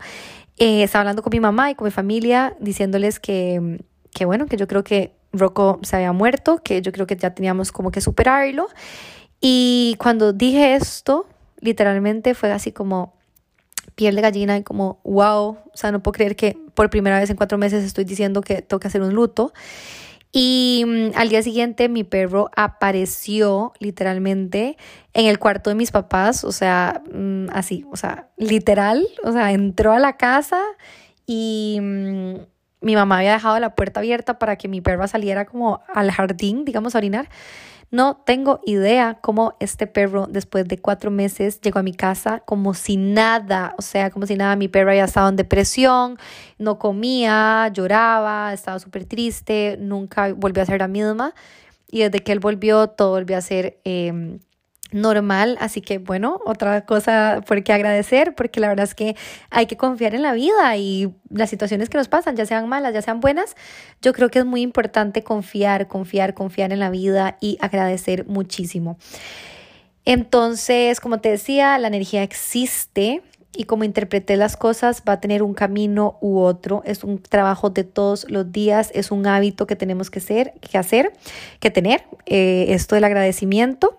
Eh, 0.57 0.83
estaba 0.83 1.01
hablando 1.01 1.23
con 1.23 1.31
mi 1.31 1.39
mamá 1.39 1.71
y 1.71 1.75
con 1.75 1.85
mi 1.85 1.91
familia, 1.91 2.55
diciéndoles 2.59 3.19
que, 3.19 3.79
que 4.11 4.25
bueno, 4.25 4.45
que 4.45 4.57
yo 4.57 4.67
creo 4.67 4.83
que 4.83 5.13
Rocco 5.33 5.79
se 5.83 5.95
había 5.95 6.11
muerto, 6.11 6.61
que 6.63 6.81
yo 6.81 6.91
creo 6.91 7.07
que 7.07 7.15
ya 7.15 7.33
teníamos 7.33 7.71
como 7.71 7.91
que 7.91 8.01
superarlo. 8.01 8.67
Y 9.39 9.95
cuando 9.99 10.33
dije 10.33 10.75
esto, 10.75 11.27
literalmente 11.59 12.33
fue 12.33 12.51
así 12.51 12.71
como 12.71 13.16
piel 13.95 14.15
de 14.15 14.21
gallina 14.21 14.57
y 14.57 14.63
como, 14.63 15.01
wow, 15.03 15.57
o 15.71 15.71
sea, 15.73 15.91
no 15.91 16.01
puedo 16.01 16.13
creer 16.13 16.35
que 16.35 16.57
por 16.73 16.89
primera 16.89 17.19
vez 17.19 17.29
en 17.29 17.37
cuatro 17.37 17.57
meses 17.57 17.83
estoy 17.83 18.03
diciendo 18.05 18.41
que 18.41 18.63
que 18.63 18.87
hacer 18.87 19.01
un 19.01 19.13
luto. 19.13 19.53
Y 20.31 20.83
mm, 20.85 21.11
al 21.15 21.29
día 21.29 21.41
siguiente 21.41 21.89
mi 21.89 22.03
perro 22.03 22.49
apareció 22.55 23.73
literalmente 23.79 24.77
en 25.13 25.25
el 25.25 25.39
cuarto 25.39 25.69
de 25.69 25.75
mis 25.75 25.91
papás, 25.91 26.43
o 26.43 26.51
sea, 26.51 27.01
mm, 27.11 27.47
así, 27.51 27.85
o 27.91 27.95
sea, 27.95 28.29
literal, 28.37 29.07
o 29.23 29.31
sea, 29.31 29.51
entró 29.51 29.93
a 29.93 29.99
la 29.99 30.17
casa 30.17 30.61
y... 31.25 31.79
Mm, 31.81 32.35
mi 32.81 32.95
mamá 32.95 33.17
había 33.17 33.33
dejado 33.33 33.59
la 33.59 33.75
puerta 33.75 33.99
abierta 33.99 34.37
para 34.39 34.55
que 34.55 34.67
mi 34.67 34.81
perro 34.81 35.07
saliera 35.07 35.45
como 35.45 35.81
al 35.93 36.11
jardín, 36.11 36.63
digamos, 36.63 36.95
a 36.95 36.99
orinar. 36.99 37.27
No 37.89 38.17
tengo 38.25 38.59
idea 38.65 39.17
cómo 39.21 39.55
este 39.61 39.87
perro, 39.87 40.27
después 40.27 40.67
de 40.67 40.77
cuatro 40.77 41.09
meses, 41.09 41.61
llegó 41.61 41.79
a 41.79 41.83
mi 41.83 41.93
casa 41.93 42.41
como 42.45 42.73
si 42.73 42.97
nada, 42.97 43.75
o 43.77 43.81
sea, 43.81 44.09
como 44.09 44.25
si 44.25 44.35
nada. 44.35 44.55
Mi 44.57 44.67
perro 44.67 44.89
había 44.89 45.05
estado 45.05 45.29
en 45.29 45.37
depresión, 45.37 46.17
no 46.57 46.79
comía, 46.79 47.69
lloraba, 47.73 48.53
estaba 48.53 48.79
súper 48.79 49.05
triste, 49.05 49.77
nunca 49.79 50.33
volvió 50.33 50.63
a 50.63 50.65
ser 50.65 50.79
la 50.79 50.89
misma. 50.89 51.33
Y 51.89 52.01
desde 52.01 52.19
que 52.19 52.33
él 52.33 52.39
volvió, 52.39 52.87
todo 52.89 53.11
volvió 53.11 53.37
a 53.37 53.41
ser 53.41 53.79
em, 53.85 54.39
normal, 54.91 55.57
así 55.59 55.81
que 55.81 55.97
bueno, 55.97 56.39
otra 56.45 56.85
cosa 56.85 57.41
por 57.45 57.63
qué 57.63 57.73
agradecer, 57.73 58.35
porque 58.35 58.59
la 58.59 58.69
verdad 58.69 58.85
es 58.85 58.95
que 58.95 59.15
hay 59.49 59.65
que 59.65 59.77
confiar 59.77 60.15
en 60.15 60.21
la 60.21 60.33
vida 60.33 60.75
y 60.77 61.13
las 61.29 61.49
situaciones 61.49 61.89
que 61.89 61.97
nos 61.97 62.07
pasan, 62.07 62.35
ya 62.35 62.45
sean 62.45 62.67
malas, 62.69 62.93
ya 62.93 63.01
sean 63.01 63.19
buenas, 63.19 63.55
yo 64.01 64.13
creo 64.13 64.29
que 64.29 64.39
es 64.39 64.45
muy 64.45 64.61
importante 64.61 65.23
confiar, 65.23 65.87
confiar, 65.87 66.33
confiar 66.33 66.71
en 66.71 66.79
la 66.79 66.89
vida 66.89 67.37
y 67.41 67.57
agradecer 67.59 68.25
muchísimo. 68.27 68.97
Entonces, 70.05 71.01
como 71.01 71.19
te 71.19 71.29
decía, 71.29 71.77
la 71.79 71.87
energía 71.87 72.23
existe 72.23 73.21
y 73.57 73.65
como 73.65 73.83
interpreté 73.83 74.37
las 74.37 74.55
cosas 74.55 75.03
va 75.07 75.13
a 75.13 75.19
tener 75.19 75.41
un 75.43 75.53
camino 75.53 76.17
u 76.21 76.39
otro, 76.39 76.83
es 76.85 77.03
un 77.03 77.21
trabajo 77.21 77.71
de 77.71 77.83
todos 77.83 78.29
los 78.29 78.51
días, 78.51 78.91
es 78.93 79.11
un 79.11 79.25
hábito 79.25 79.67
que 79.67 79.75
tenemos 79.75 80.09
que, 80.09 80.19
ser, 80.19 80.53
que 80.61 80.77
hacer, 80.77 81.11
que 81.59 81.71
tener, 81.71 82.03
eh, 82.25 82.67
esto 82.69 82.95
del 82.95 83.03
agradecimiento. 83.03 83.97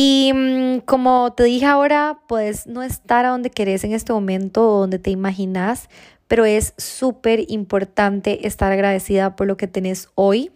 Y 0.00 0.30
mm, 0.32 0.78
como 0.84 1.32
te 1.32 1.42
dije 1.42 1.66
ahora, 1.66 2.20
puedes 2.28 2.68
no 2.68 2.84
estar 2.84 3.26
a 3.26 3.30
donde 3.30 3.50
querés 3.50 3.82
en 3.82 3.92
este 3.92 4.12
momento 4.12 4.64
o 4.64 4.78
donde 4.78 5.00
te 5.00 5.10
imaginas, 5.10 5.88
pero 6.28 6.44
es 6.44 6.72
súper 6.76 7.50
importante 7.50 8.46
estar 8.46 8.70
agradecida 8.70 9.34
por 9.34 9.48
lo 9.48 9.56
que 9.56 9.66
tenés 9.66 10.08
hoy. 10.14 10.52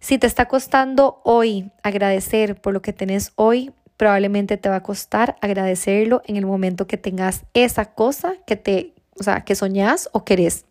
Si 0.00 0.16
te 0.16 0.26
está 0.26 0.46
costando 0.46 1.20
hoy 1.22 1.70
agradecer 1.82 2.58
por 2.62 2.72
lo 2.72 2.80
que 2.80 2.94
tenés 2.94 3.32
hoy, 3.36 3.72
probablemente 3.98 4.56
te 4.56 4.70
va 4.70 4.76
a 4.76 4.82
costar 4.82 5.36
agradecerlo 5.42 6.22
en 6.24 6.38
el 6.38 6.46
momento 6.46 6.86
que 6.86 6.96
tengas 6.96 7.44
esa 7.52 7.92
cosa 7.92 8.36
que 8.46 8.56
te, 8.56 8.94
o 9.20 9.22
sea, 9.22 9.42
que 9.42 9.54
soñás 9.54 10.08
o 10.12 10.24
querés. 10.24 10.64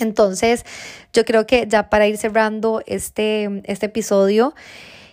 Entonces, 0.00 0.66
yo 1.14 1.24
creo 1.24 1.46
que 1.46 1.66
ya 1.66 1.88
para 1.88 2.06
ir 2.06 2.18
cerrando 2.18 2.82
este, 2.84 3.62
este 3.64 3.86
episodio, 3.86 4.52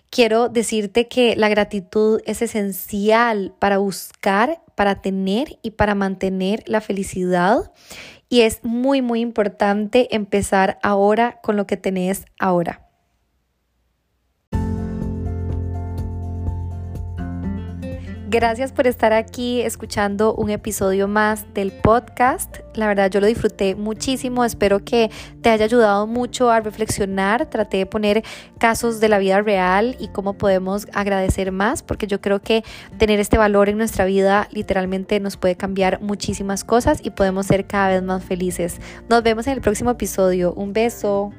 quiero 0.09 0.49
decirte 0.49 1.07
que 1.07 1.35
la 1.35 1.49
gratitud 1.49 2.21
es 2.25 2.41
esencial 2.41 3.53
para 3.59 3.77
buscar, 3.77 4.61
para 4.75 5.01
tener 5.01 5.57
y 5.61 5.71
para 5.71 5.95
mantener 5.95 6.63
la 6.67 6.81
felicidad. 6.81 7.71
Y 8.29 8.41
es 8.41 8.63
muy, 8.63 9.01
muy 9.01 9.21
importante 9.21 10.15
empezar 10.15 10.79
ahora 10.83 11.39
con 11.41 11.55
lo 11.55 11.65
que 11.65 11.77
tenés 11.77 12.25
ahora. 12.39 12.88
Gracias 18.31 18.71
por 18.71 18.85
estar 18.85 19.11
aquí 19.11 19.61
escuchando 19.61 20.35
un 20.35 20.51
episodio 20.51 21.07
más 21.07 21.51
del 21.55 21.71
podcast. 21.71 22.57
La 22.75 22.85
verdad 22.85 23.09
yo 23.09 23.19
lo 23.21 23.25
disfruté 23.25 23.73
muchísimo. 23.73 24.45
Espero 24.45 24.85
que 24.85 25.09
te 25.41 25.49
haya 25.49 25.65
ayudado 25.65 26.05
mucho 26.05 26.51
a 26.51 26.59
reflexionar. 26.59 27.47
Traté 27.49 27.77
de 27.77 27.85
poner 27.87 28.23
casos 28.59 28.99
de 28.99 29.09
la 29.09 29.17
vida 29.17 29.41
real 29.41 29.97
y 29.99 30.09
cómo 30.09 30.33
podemos 30.33 30.85
agradecer 30.93 31.51
más, 31.51 31.81
porque 31.81 32.05
yo 32.05 32.21
creo 32.21 32.39
que 32.39 32.63
tener 32.99 33.19
este 33.19 33.39
valor 33.39 33.67
en 33.67 33.79
nuestra 33.79 34.05
vida 34.05 34.47
literalmente 34.51 35.19
nos 35.19 35.35
puede 35.35 35.55
cambiar 35.55 35.99
muchísimas 35.99 36.63
cosas 36.63 36.99
y 37.03 37.09
podemos 37.09 37.47
ser 37.47 37.65
cada 37.65 37.87
vez 37.87 38.03
más 38.03 38.23
felices. 38.23 38.79
Nos 39.09 39.23
vemos 39.23 39.47
en 39.47 39.53
el 39.53 39.61
próximo 39.61 39.89
episodio. 39.89 40.53
Un 40.53 40.71
beso. 40.71 41.33